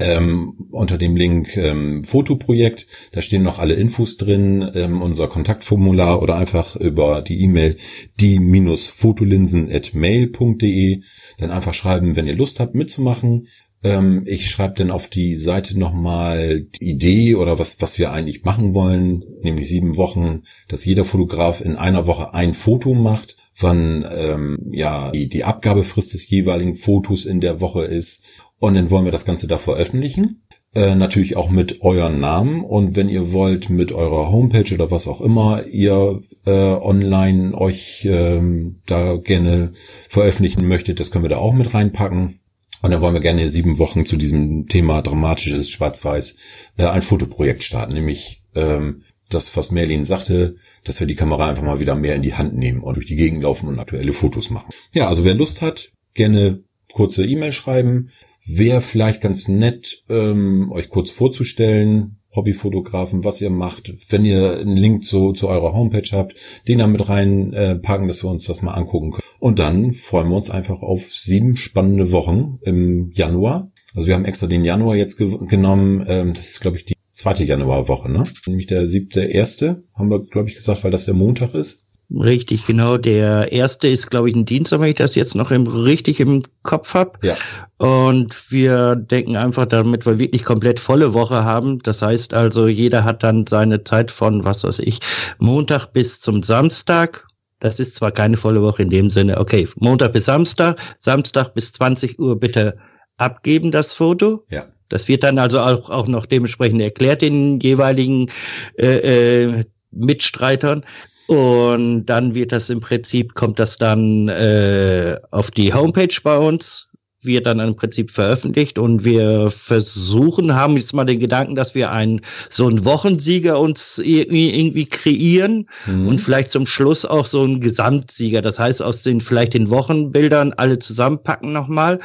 ähm, 0.00 0.54
unter 0.70 0.98
dem 0.98 1.16
Link 1.16 1.56
ähm, 1.56 2.04
Fotoprojekt. 2.04 2.86
Da 3.12 3.22
stehen 3.22 3.42
noch 3.42 3.58
alle 3.58 3.74
Infos 3.74 4.16
drin, 4.16 4.70
ähm, 4.74 5.02
unser 5.02 5.26
Kontaktformular 5.28 6.22
oder 6.22 6.36
einfach 6.36 6.76
über 6.76 7.22
die 7.22 7.42
E-Mail 7.42 7.76
die-fotolinsen@mail.de. 8.20 11.00
Dann 11.38 11.50
einfach 11.50 11.74
schreiben, 11.74 12.14
wenn 12.16 12.26
ihr 12.26 12.36
Lust 12.36 12.60
habt 12.60 12.74
mitzumachen. 12.74 13.48
Ähm, 13.82 14.24
ich 14.26 14.50
schreibe 14.50 14.74
dann 14.74 14.90
auf 14.90 15.08
die 15.08 15.36
Seite 15.36 15.78
nochmal 15.78 16.60
die 16.60 16.90
Idee 16.90 17.34
oder 17.34 17.58
was, 17.58 17.80
was 17.80 17.98
wir 17.98 18.12
eigentlich 18.12 18.44
machen 18.44 18.74
wollen, 18.74 19.24
nämlich 19.42 19.68
sieben 19.68 19.96
Wochen, 19.96 20.42
dass 20.68 20.84
jeder 20.84 21.04
Fotograf 21.04 21.60
in 21.60 21.74
einer 21.76 22.06
Woche 22.06 22.34
ein 22.34 22.54
Foto 22.54 22.94
macht 22.94 23.36
wann 23.62 24.06
ähm, 24.10 24.58
ja 24.72 25.10
die, 25.10 25.28
die 25.28 25.44
Abgabefrist 25.44 26.14
des 26.14 26.28
jeweiligen 26.28 26.74
Fotos 26.74 27.24
in 27.24 27.40
der 27.40 27.60
Woche 27.60 27.84
ist 27.84 28.24
und 28.60 28.74
dann 28.74 28.90
wollen 28.90 29.06
wir 29.06 29.12
das 29.12 29.24
Ganze 29.24 29.48
da 29.48 29.58
veröffentlichen. 29.58 30.42
Äh, 30.72 30.94
natürlich 30.94 31.36
auch 31.36 31.50
mit 31.50 31.80
euren 31.80 32.20
Namen 32.20 32.62
und 32.62 32.94
wenn 32.94 33.08
ihr 33.08 33.32
wollt 33.32 33.70
mit 33.70 33.90
eurer 33.90 34.30
Homepage 34.30 34.72
oder 34.72 34.92
was 34.92 35.08
auch 35.08 35.20
immer 35.20 35.66
ihr 35.66 36.20
äh, 36.46 36.50
online 36.50 37.54
euch 37.54 38.06
ähm, 38.08 38.80
da 38.86 39.16
gerne 39.16 39.72
veröffentlichen 40.08 40.68
möchtet, 40.68 41.00
das 41.00 41.10
können 41.10 41.24
wir 41.24 41.30
da 41.30 41.38
auch 41.38 41.54
mit 41.54 41.74
reinpacken. 41.74 42.38
Und 42.82 42.90
dann 42.90 43.00
wollen 43.00 43.14
wir 43.14 43.20
gerne 43.20 43.48
sieben 43.48 43.78
Wochen 43.78 44.06
zu 44.06 44.16
diesem 44.16 44.68
Thema 44.68 45.02
dramatisches 45.02 45.70
Schwarz-Weiß 45.70 46.36
äh, 46.76 46.86
ein 46.86 47.02
Fotoprojekt 47.02 47.62
starten, 47.62 47.94
nämlich 47.94 48.44
ähm, 48.54 49.02
das, 49.28 49.56
was 49.56 49.70
Merlin 49.70 50.04
sagte, 50.04 50.56
dass 50.84 51.00
wir 51.00 51.06
die 51.06 51.16
Kamera 51.16 51.48
einfach 51.48 51.62
mal 51.62 51.80
wieder 51.80 51.94
mehr 51.94 52.14
in 52.14 52.22
die 52.22 52.34
Hand 52.34 52.54
nehmen 52.56 52.80
und 52.82 52.94
durch 52.94 53.06
die 53.06 53.16
Gegend 53.16 53.42
laufen 53.42 53.68
und 53.68 53.78
aktuelle 53.78 54.12
Fotos 54.12 54.50
machen. 54.50 54.70
Ja, 54.92 55.08
also 55.08 55.24
wer 55.24 55.34
Lust 55.34 55.62
hat, 55.62 55.92
gerne 56.14 56.62
kurze 56.92 57.24
E-Mail 57.24 57.52
schreiben. 57.52 58.10
Wäre 58.46 58.80
vielleicht 58.80 59.20
ganz 59.20 59.48
nett, 59.48 60.02
ähm, 60.08 60.70
euch 60.72 60.88
kurz 60.88 61.10
vorzustellen, 61.10 62.16
Hobbyfotografen, 62.34 63.24
was 63.24 63.40
ihr 63.40 63.50
macht. 63.50 63.92
Wenn 64.10 64.24
ihr 64.24 64.60
einen 64.60 64.76
Link 64.76 65.04
zu, 65.04 65.32
zu 65.32 65.48
eurer 65.48 65.74
Homepage 65.74 66.08
habt, 66.12 66.34
den 66.68 66.78
da 66.78 66.86
mit 66.86 67.08
reinpacken, 67.08 68.04
äh, 68.04 68.08
dass 68.08 68.22
wir 68.22 68.30
uns 68.30 68.46
das 68.46 68.62
mal 68.62 68.72
angucken 68.74 69.10
können. 69.10 69.26
Und 69.40 69.58
dann 69.58 69.92
freuen 69.92 70.28
wir 70.28 70.36
uns 70.36 70.50
einfach 70.50 70.80
auf 70.80 71.02
sieben 71.02 71.56
spannende 71.56 72.12
Wochen 72.12 72.58
im 72.62 73.10
Januar. 73.12 73.72
Also 73.94 74.06
wir 74.06 74.14
haben 74.14 74.24
extra 74.24 74.46
den 74.46 74.64
Januar 74.64 74.94
jetzt 74.96 75.16
ge 75.16 75.36
genommen. 75.48 76.04
Ähm, 76.08 76.32
das 76.32 76.50
ist, 76.50 76.60
glaube 76.60 76.76
ich, 76.76 76.84
die 76.84 76.94
zweite 77.10 77.44
Januarwoche, 77.44 78.10
ne? 78.10 78.24
Nämlich 78.46 78.66
der 78.66 78.86
siebte 78.86 79.22
erste, 79.22 79.82
haben 79.94 80.10
wir, 80.10 80.24
glaube 80.24 80.48
ich, 80.48 80.54
gesagt, 80.54 80.84
weil 80.84 80.92
das 80.92 81.06
der 81.06 81.14
Montag 81.14 81.54
ist. 81.54 81.86
Richtig, 82.12 82.66
genau. 82.66 82.96
Der 82.96 83.52
erste 83.52 83.86
ist, 83.86 84.10
glaube 84.10 84.30
ich, 84.30 84.36
ein 84.36 84.44
Dienstag, 84.44 84.80
wenn 84.80 84.88
ich 84.88 84.96
das 84.96 85.14
jetzt 85.14 85.36
noch 85.36 85.52
im, 85.52 85.66
richtig 85.68 86.18
im 86.18 86.42
Kopf 86.62 86.94
habe. 86.94 87.12
Ja. 87.22 87.36
Und 87.78 88.50
wir 88.50 88.96
denken 88.96 89.36
einfach, 89.36 89.66
damit 89.66 90.06
wir 90.06 90.18
wirklich 90.18 90.42
komplett 90.42 90.80
volle 90.80 91.14
Woche 91.14 91.44
haben. 91.44 91.78
Das 91.80 92.02
heißt 92.02 92.34
also, 92.34 92.66
jeder 92.66 93.04
hat 93.04 93.22
dann 93.22 93.46
seine 93.46 93.84
Zeit 93.84 94.10
von, 94.10 94.44
was 94.44 94.64
weiß 94.64 94.80
ich, 94.80 94.98
Montag 95.38 95.92
bis 95.92 96.20
zum 96.20 96.42
Samstag. 96.42 97.26
Das 97.60 97.78
ist 97.78 97.94
zwar 97.94 98.10
keine 98.10 98.36
volle 98.36 98.62
Woche 98.62 98.82
in 98.82 98.90
dem 98.90 99.10
Sinne, 99.10 99.38
okay, 99.38 99.68
Montag 99.76 100.14
bis 100.14 100.24
Samstag, 100.24 100.80
Samstag 100.98 101.54
bis 101.54 101.72
20 101.72 102.18
Uhr 102.18 102.40
bitte 102.40 102.78
abgeben 103.18 103.70
das 103.70 103.94
Foto. 103.94 104.44
Ja. 104.48 104.64
Das 104.88 105.08
wird 105.08 105.22
dann 105.22 105.38
also 105.38 105.60
auch, 105.60 105.90
auch 105.90 106.08
noch 106.08 106.26
dementsprechend 106.26 106.80
erklärt 106.80 107.22
den 107.22 107.60
jeweiligen 107.60 108.30
äh, 108.78 109.44
äh, 109.44 109.64
Mitstreitern. 109.92 110.84
Und 111.30 112.06
dann 112.06 112.34
wird 112.34 112.50
das 112.50 112.70
im 112.70 112.80
Prinzip, 112.80 113.34
kommt 113.34 113.60
das 113.60 113.78
dann 113.78 114.26
äh, 114.26 115.14
auf 115.30 115.52
die 115.52 115.72
Homepage 115.72 116.16
bei 116.24 116.36
uns 116.36 116.89
wird 117.22 117.46
dann 117.46 117.60
im 117.60 117.74
Prinzip 117.74 118.10
veröffentlicht 118.10 118.78
und 118.78 119.04
wir 119.04 119.50
versuchen, 119.50 120.54
haben 120.54 120.76
jetzt 120.76 120.94
mal 120.94 121.04
den 121.04 121.18
Gedanken, 121.18 121.54
dass 121.54 121.74
wir 121.74 121.90
einen 121.90 122.22
so 122.48 122.66
einen 122.66 122.84
Wochensieger 122.84 123.58
uns 123.58 123.98
irgendwie, 123.98 124.58
irgendwie 124.58 124.86
kreieren 124.86 125.68
mhm. 125.86 126.08
und 126.08 126.20
vielleicht 126.20 126.50
zum 126.50 126.66
Schluss 126.66 127.04
auch 127.04 127.26
so 127.26 127.42
einen 127.42 127.60
Gesamtsieger. 127.60 128.40
Das 128.40 128.58
heißt, 128.58 128.82
aus 128.82 129.02
den 129.02 129.20
vielleicht 129.20 129.54
den 129.54 129.70
Wochenbildern 129.70 130.54
alle 130.56 130.78
zusammenpacken 130.78 131.52
nochmal 131.52 132.00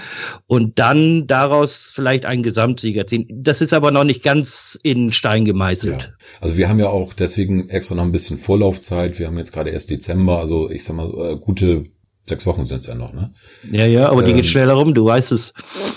und 0.47 0.77
dann 0.79 1.27
daraus 1.27 1.91
vielleicht 1.93 2.25
einen 2.25 2.43
Gesamtsieger 2.43 3.07
ziehen. 3.07 3.27
Das 3.31 3.61
ist 3.61 3.73
aber 3.73 3.91
noch 3.91 4.03
nicht 4.03 4.23
ganz 4.23 4.77
in 4.83 5.11
Stein 5.13 5.45
gemeißelt. 5.45 6.01
Ja. 6.01 6.09
Also 6.41 6.57
wir 6.57 6.67
haben 6.67 6.79
ja 6.79 6.89
auch 6.89 7.13
deswegen 7.13 7.69
extra 7.69 7.95
noch 7.95 8.03
ein 8.03 8.11
bisschen 8.11 8.37
Vorlaufzeit. 8.37 9.17
Wir 9.19 9.27
haben 9.27 9.37
jetzt 9.37 9.53
gerade 9.53 9.69
erst 9.69 9.89
Dezember, 9.89 10.39
also 10.39 10.69
ich 10.69 10.83
sag 10.83 10.95
mal, 10.95 11.07
äh, 11.07 11.37
gute 11.37 11.85
sechs 12.27 12.45
Wochen 12.45 12.65
sind 12.65 12.79
es 12.79 12.87
ja 12.87 12.95
noch, 12.95 13.13
ne? 13.13 13.33
Ja, 13.71 13.85
ja, 13.85 14.09
aber 14.09 14.23
die 14.23 14.31
ähm, 14.31 14.37
geht 14.37 14.47
schneller 14.47 14.73
rum, 14.73 14.93
du 14.93 15.05
weißt 15.05 15.31
es. 15.31 15.53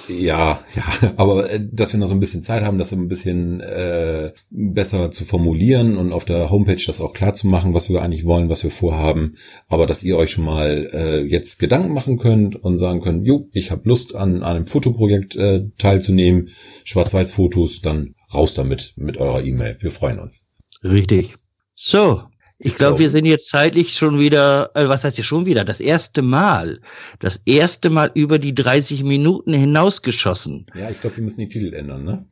Ja, 0.09 0.61
ja, 0.75 1.13
aber 1.17 1.51
äh, 1.51 1.61
dass 1.73 1.93
wir 1.93 2.01
noch 2.01 2.07
so 2.07 2.15
ein 2.15 2.21
bisschen 2.21 2.43
Zeit 2.43 2.63
haben, 2.63 2.79
das 2.79 2.91
so 2.91 2.97
ein 2.97 3.09
bisschen 3.09 3.61
äh, 3.61 4.33
besser 4.51 5.11
zu 5.11 5.25
formulieren 5.25 5.97
und 5.97 6.13
auf 6.13 6.25
der 6.25 6.51
Homepage 6.51 6.83
das 6.87 7.01
auch 7.01 7.15
klar 7.15 7.33
zu 7.33 7.47
machen, 7.47 7.75
was 7.75 7.89
wir 7.89 8.03
eigentlich 8.03 8.25
wollen, 8.25 8.51
was 8.51 8.63
wir 8.63 8.71
vorhaben, 8.71 9.37
aber 9.69 9.87
dass 9.87 10.05
ihr 10.05 10.17
euch 10.19 10.31
schon 10.31 10.45
mal 10.45 10.89
äh, 10.93 11.23
jetzt 11.23 11.59
Gedanken 11.59 11.95
machen 11.95 12.19
könnt 12.19 12.57
und 12.57 12.79
sagen 12.79 13.01
könnt, 13.01 13.27
jo, 13.27 13.49
ich 13.53 13.71
habe 13.71 13.89
Lust 13.89 14.15
an, 14.15 14.43
an 14.43 14.57
einem 14.57 14.67
Fotoprojekt 14.67 15.37
äh, 15.37 15.65
teilzunehmen, 15.79 16.51
Schwarz-Weiß-Fotos, 16.85 17.81
dann 17.81 18.15
raus 18.35 18.55
damit 18.55 18.93
mit 18.97 19.17
eurer 19.17 19.43
E-Mail. 19.43 19.77
Wir 19.81 19.91
freuen 19.91 20.19
uns. 20.19 20.49
Richtig. 20.85 21.33
So, 21.75 22.23
ich 22.61 22.77
glaube, 22.77 22.99
wir 22.99 23.09
sind 23.09 23.25
jetzt 23.25 23.49
zeitlich 23.49 23.95
schon 23.95 24.19
wieder, 24.19 24.71
äh, 24.75 24.89
was 24.89 25.05
heißt 25.05 25.17
hier 25.17 25.25
schon 25.25 25.47
wieder? 25.47 25.65
Das 25.65 25.81
erste 25.81 26.23
Mal. 26.23 26.81
Das 27.21 27.41
erste 27.45 27.89
Mal 27.89 28.11
über 28.15 28.41
die 28.41 28.55
30 28.55 29.05
Minuten 29.05 29.53
hinausgeschossen. 29.53 30.67
Ja, 30.75 30.91
ich 30.91 31.01
glaube, 31.01 31.17
wir 31.17 31.25
müssen 31.25 31.41
die 31.41 31.49
Titel 31.49 31.73
ändern, 31.73 32.05
ne? 32.05 32.27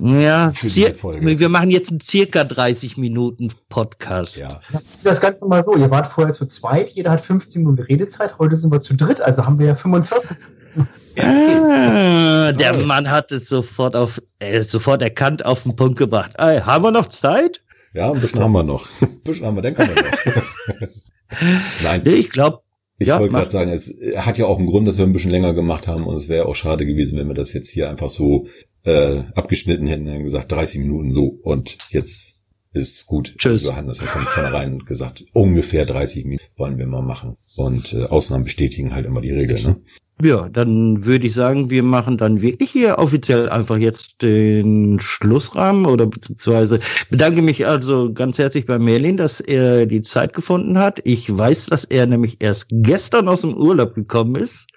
Ja, 0.00 0.52
wir 0.52 1.48
machen 1.48 1.70
jetzt 1.70 1.90
einen 1.90 2.00
circa 2.00 2.44
30 2.44 2.96
Minuten 2.96 3.52
Podcast. 3.68 4.38
Ja. 4.38 4.60
Das 5.04 5.20
Ganze 5.20 5.46
mal 5.46 5.62
so, 5.62 5.76
ihr 5.76 5.90
wart 5.90 6.10
vorher 6.10 6.34
zu 6.34 6.46
zweit, 6.46 6.90
jeder 6.90 7.12
hat 7.12 7.20
15 7.20 7.62
Minuten 7.62 7.82
Redezeit, 7.82 8.38
heute 8.38 8.56
sind 8.56 8.72
wir 8.72 8.80
zu 8.80 8.94
dritt, 8.94 9.20
also 9.20 9.46
haben 9.46 9.58
wir 9.58 9.66
ja 9.66 9.74
45. 9.74 10.36
Ah, 11.18 12.50
der 12.52 12.74
Mann 12.84 13.08
hat 13.08 13.30
es 13.30 13.48
sofort 13.48 13.94
auf, 13.94 14.20
äh, 14.40 14.62
sofort 14.62 15.02
erkannt 15.02 15.44
auf 15.44 15.62
den 15.62 15.76
Punkt 15.76 15.98
gebracht. 15.98 16.32
Ey, 16.38 16.60
haben 16.60 16.82
wir 16.82 16.90
noch 16.90 17.06
Zeit? 17.06 17.63
Ja, 17.94 18.10
ein 18.12 18.20
bisschen 18.20 18.40
haben 18.40 18.52
wir 18.52 18.64
noch. 18.64 18.88
Ein 19.00 19.20
bisschen 19.20 19.46
haben 19.46 19.56
wir, 19.56 19.62
dann 19.62 19.74
können 19.74 19.94
wir 19.94 20.02
noch. 20.02 20.88
Nein. 21.82 22.02
Ich 22.04 22.30
glaube. 22.30 22.60
Ich 22.98 23.08
ja, 23.08 23.18
wollte 23.18 23.32
gerade 23.32 23.50
sagen, 23.50 23.70
es 23.70 23.96
hat 24.16 24.38
ja 24.38 24.46
auch 24.46 24.58
einen 24.58 24.66
Grund, 24.66 24.86
dass 24.86 24.98
wir 24.98 25.04
ein 25.04 25.12
bisschen 25.12 25.32
länger 25.32 25.52
gemacht 25.52 25.88
haben 25.88 26.06
und 26.06 26.14
es 26.14 26.28
wäre 26.28 26.46
auch 26.46 26.54
schade 26.54 26.86
gewesen, 26.86 27.18
wenn 27.18 27.26
wir 27.26 27.34
das 27.34 27.52
jetzt 27.52 27.68
hier 27.68 27.90
einfach 27.90 28.08
so 28.08 28.46
äh, 28.84 29.20
abgeschnitten 29.34 29.88
hätten 29.88 30.06
und 30.08 30.22
gesagt 30.22 30.52
30 30.52 30.80
Minuten 30.80 31.10
so 31.10 31.38
und 31.42 31.76
jetzt 31.90 32.42
ist 32.72 33.06
gut. 33.06 33.34
Tschüss. 33.36 33.64
Wir 33.64 33.74
hatten 33.74 33.88
das 33.88 33.98
ja 33.98 34.06
von 34.06 34.22
vornherein 34.22 34.78
gesagt. 34.80 35.24
Ungefähr 35.32 35.86
30 35.86 36.24
Minuten 36.24 36.44
wollen 36.56 36.78
wir 36.78 36.86
mal 36.86 37.02
machen. 37.02 37.36
Und 37.56 37.92
äh, 37.94 38.04
Ausnahmen 38.04 38.44
bestätigen 38.44 38.94
halt 38.94 39.06
immer 39.06 39.20
die 39.20 39.32
Regel, 39.32 39.60
ne? 39.62 39.76
Ja, 40.22 40.48
dann 40.48 41.04
würde 41.04 41.26
ich 41.26 41.34
sagen, 41.34 41.70
wir 41.70 41.82
machen 41.82 42.16
dann 42.16 42.40
wirklich 42.40 42.70
hier 42.70 42.98
offiziell 42.98 43.48
einfach 43.48 43.78
jetzt 43.78 44.22
den 44.22 45.00
Schlussrahmen 45.00 45.86
oder 45.86 46.06
beziehungsweise 46.06 46.78
bedanke 47.10 47.42
mich 47.42 47.66
also 47.66 48.12
ganz 48.12 48.38
herzlich 48.38 48.66
bei 48.66 48.78
Merlin, 48.78 49.16
dass 49.16 49.40
er 49.40 49.86
die 49.86 50.02
Zeit 50.02 50.32
gefunden 50.32 50.78
hat. 50.78 51.00
Ich 51.02 51.36
weiß, 51.36 51.66
dass 51.66 51.84
er 51.84 52.06
nämlich 52.06 52.36
erst 52.40 52.68
gestern 52.70 53.28
aus 53.28 53.40
dem 53.40 53.54
Urlaub 53.54 53.94
gekommen 53.94 54.36
ist. 54.36 54.68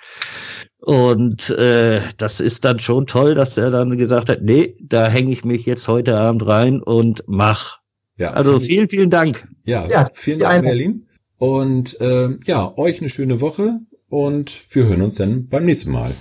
Und 0.79 1.51
äh, 1.51 2.01
das 2.17 2.39
ist 2.39 2.65
dann 2.65 2.79
schon 2.79 3.05
toll, 3.05 3.35
dass 3.35 3.57
er 3.57 3.69
dann 3.69 3.95
gesagt 3.95 4.29
hat, 4.29 4.41
nee, 4.41 4.73
da 4.81 5.07
hänge 5.07 5.31
ich 5.31 5.45
mich 5.45 5.65
jetzt 5.65 5.87
heute 5.87 6.17
Abend 6.17 6.47
rein 6.47 6.81
und 6.81 7.23
mach. 7.27 7.79
Ja, 8.17 8.31
also 8.31 8.59
vielen, 8.59 8.87
vielen 8.87 9.11
Dank. 9.11 9.47
Ja, 9.65 9.87
ja 9.87 10.09
vielen 10.11 10.39
Dank, 10.39 10.63
Merlin. 10.63 11.07
Und 11.37 11.99
äh, 12.01 12.29
ja, 12.45 12.75
euch 12.77 12.99
eine 12.99 13.09
schöne 13.09 13.41
Woche 13.41 13.79
und 14.09 14.75
wir 14.75 14.85
hören 14.85 15.01
uns 15.01 15.15
dann 15.15 15.47
beim 15.47 15.65
nächsten 15.65 15.91
Mal. 15.91 16.13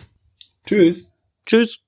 Tschüss. 0.67 1.09
Tschüss. 1.45 1.79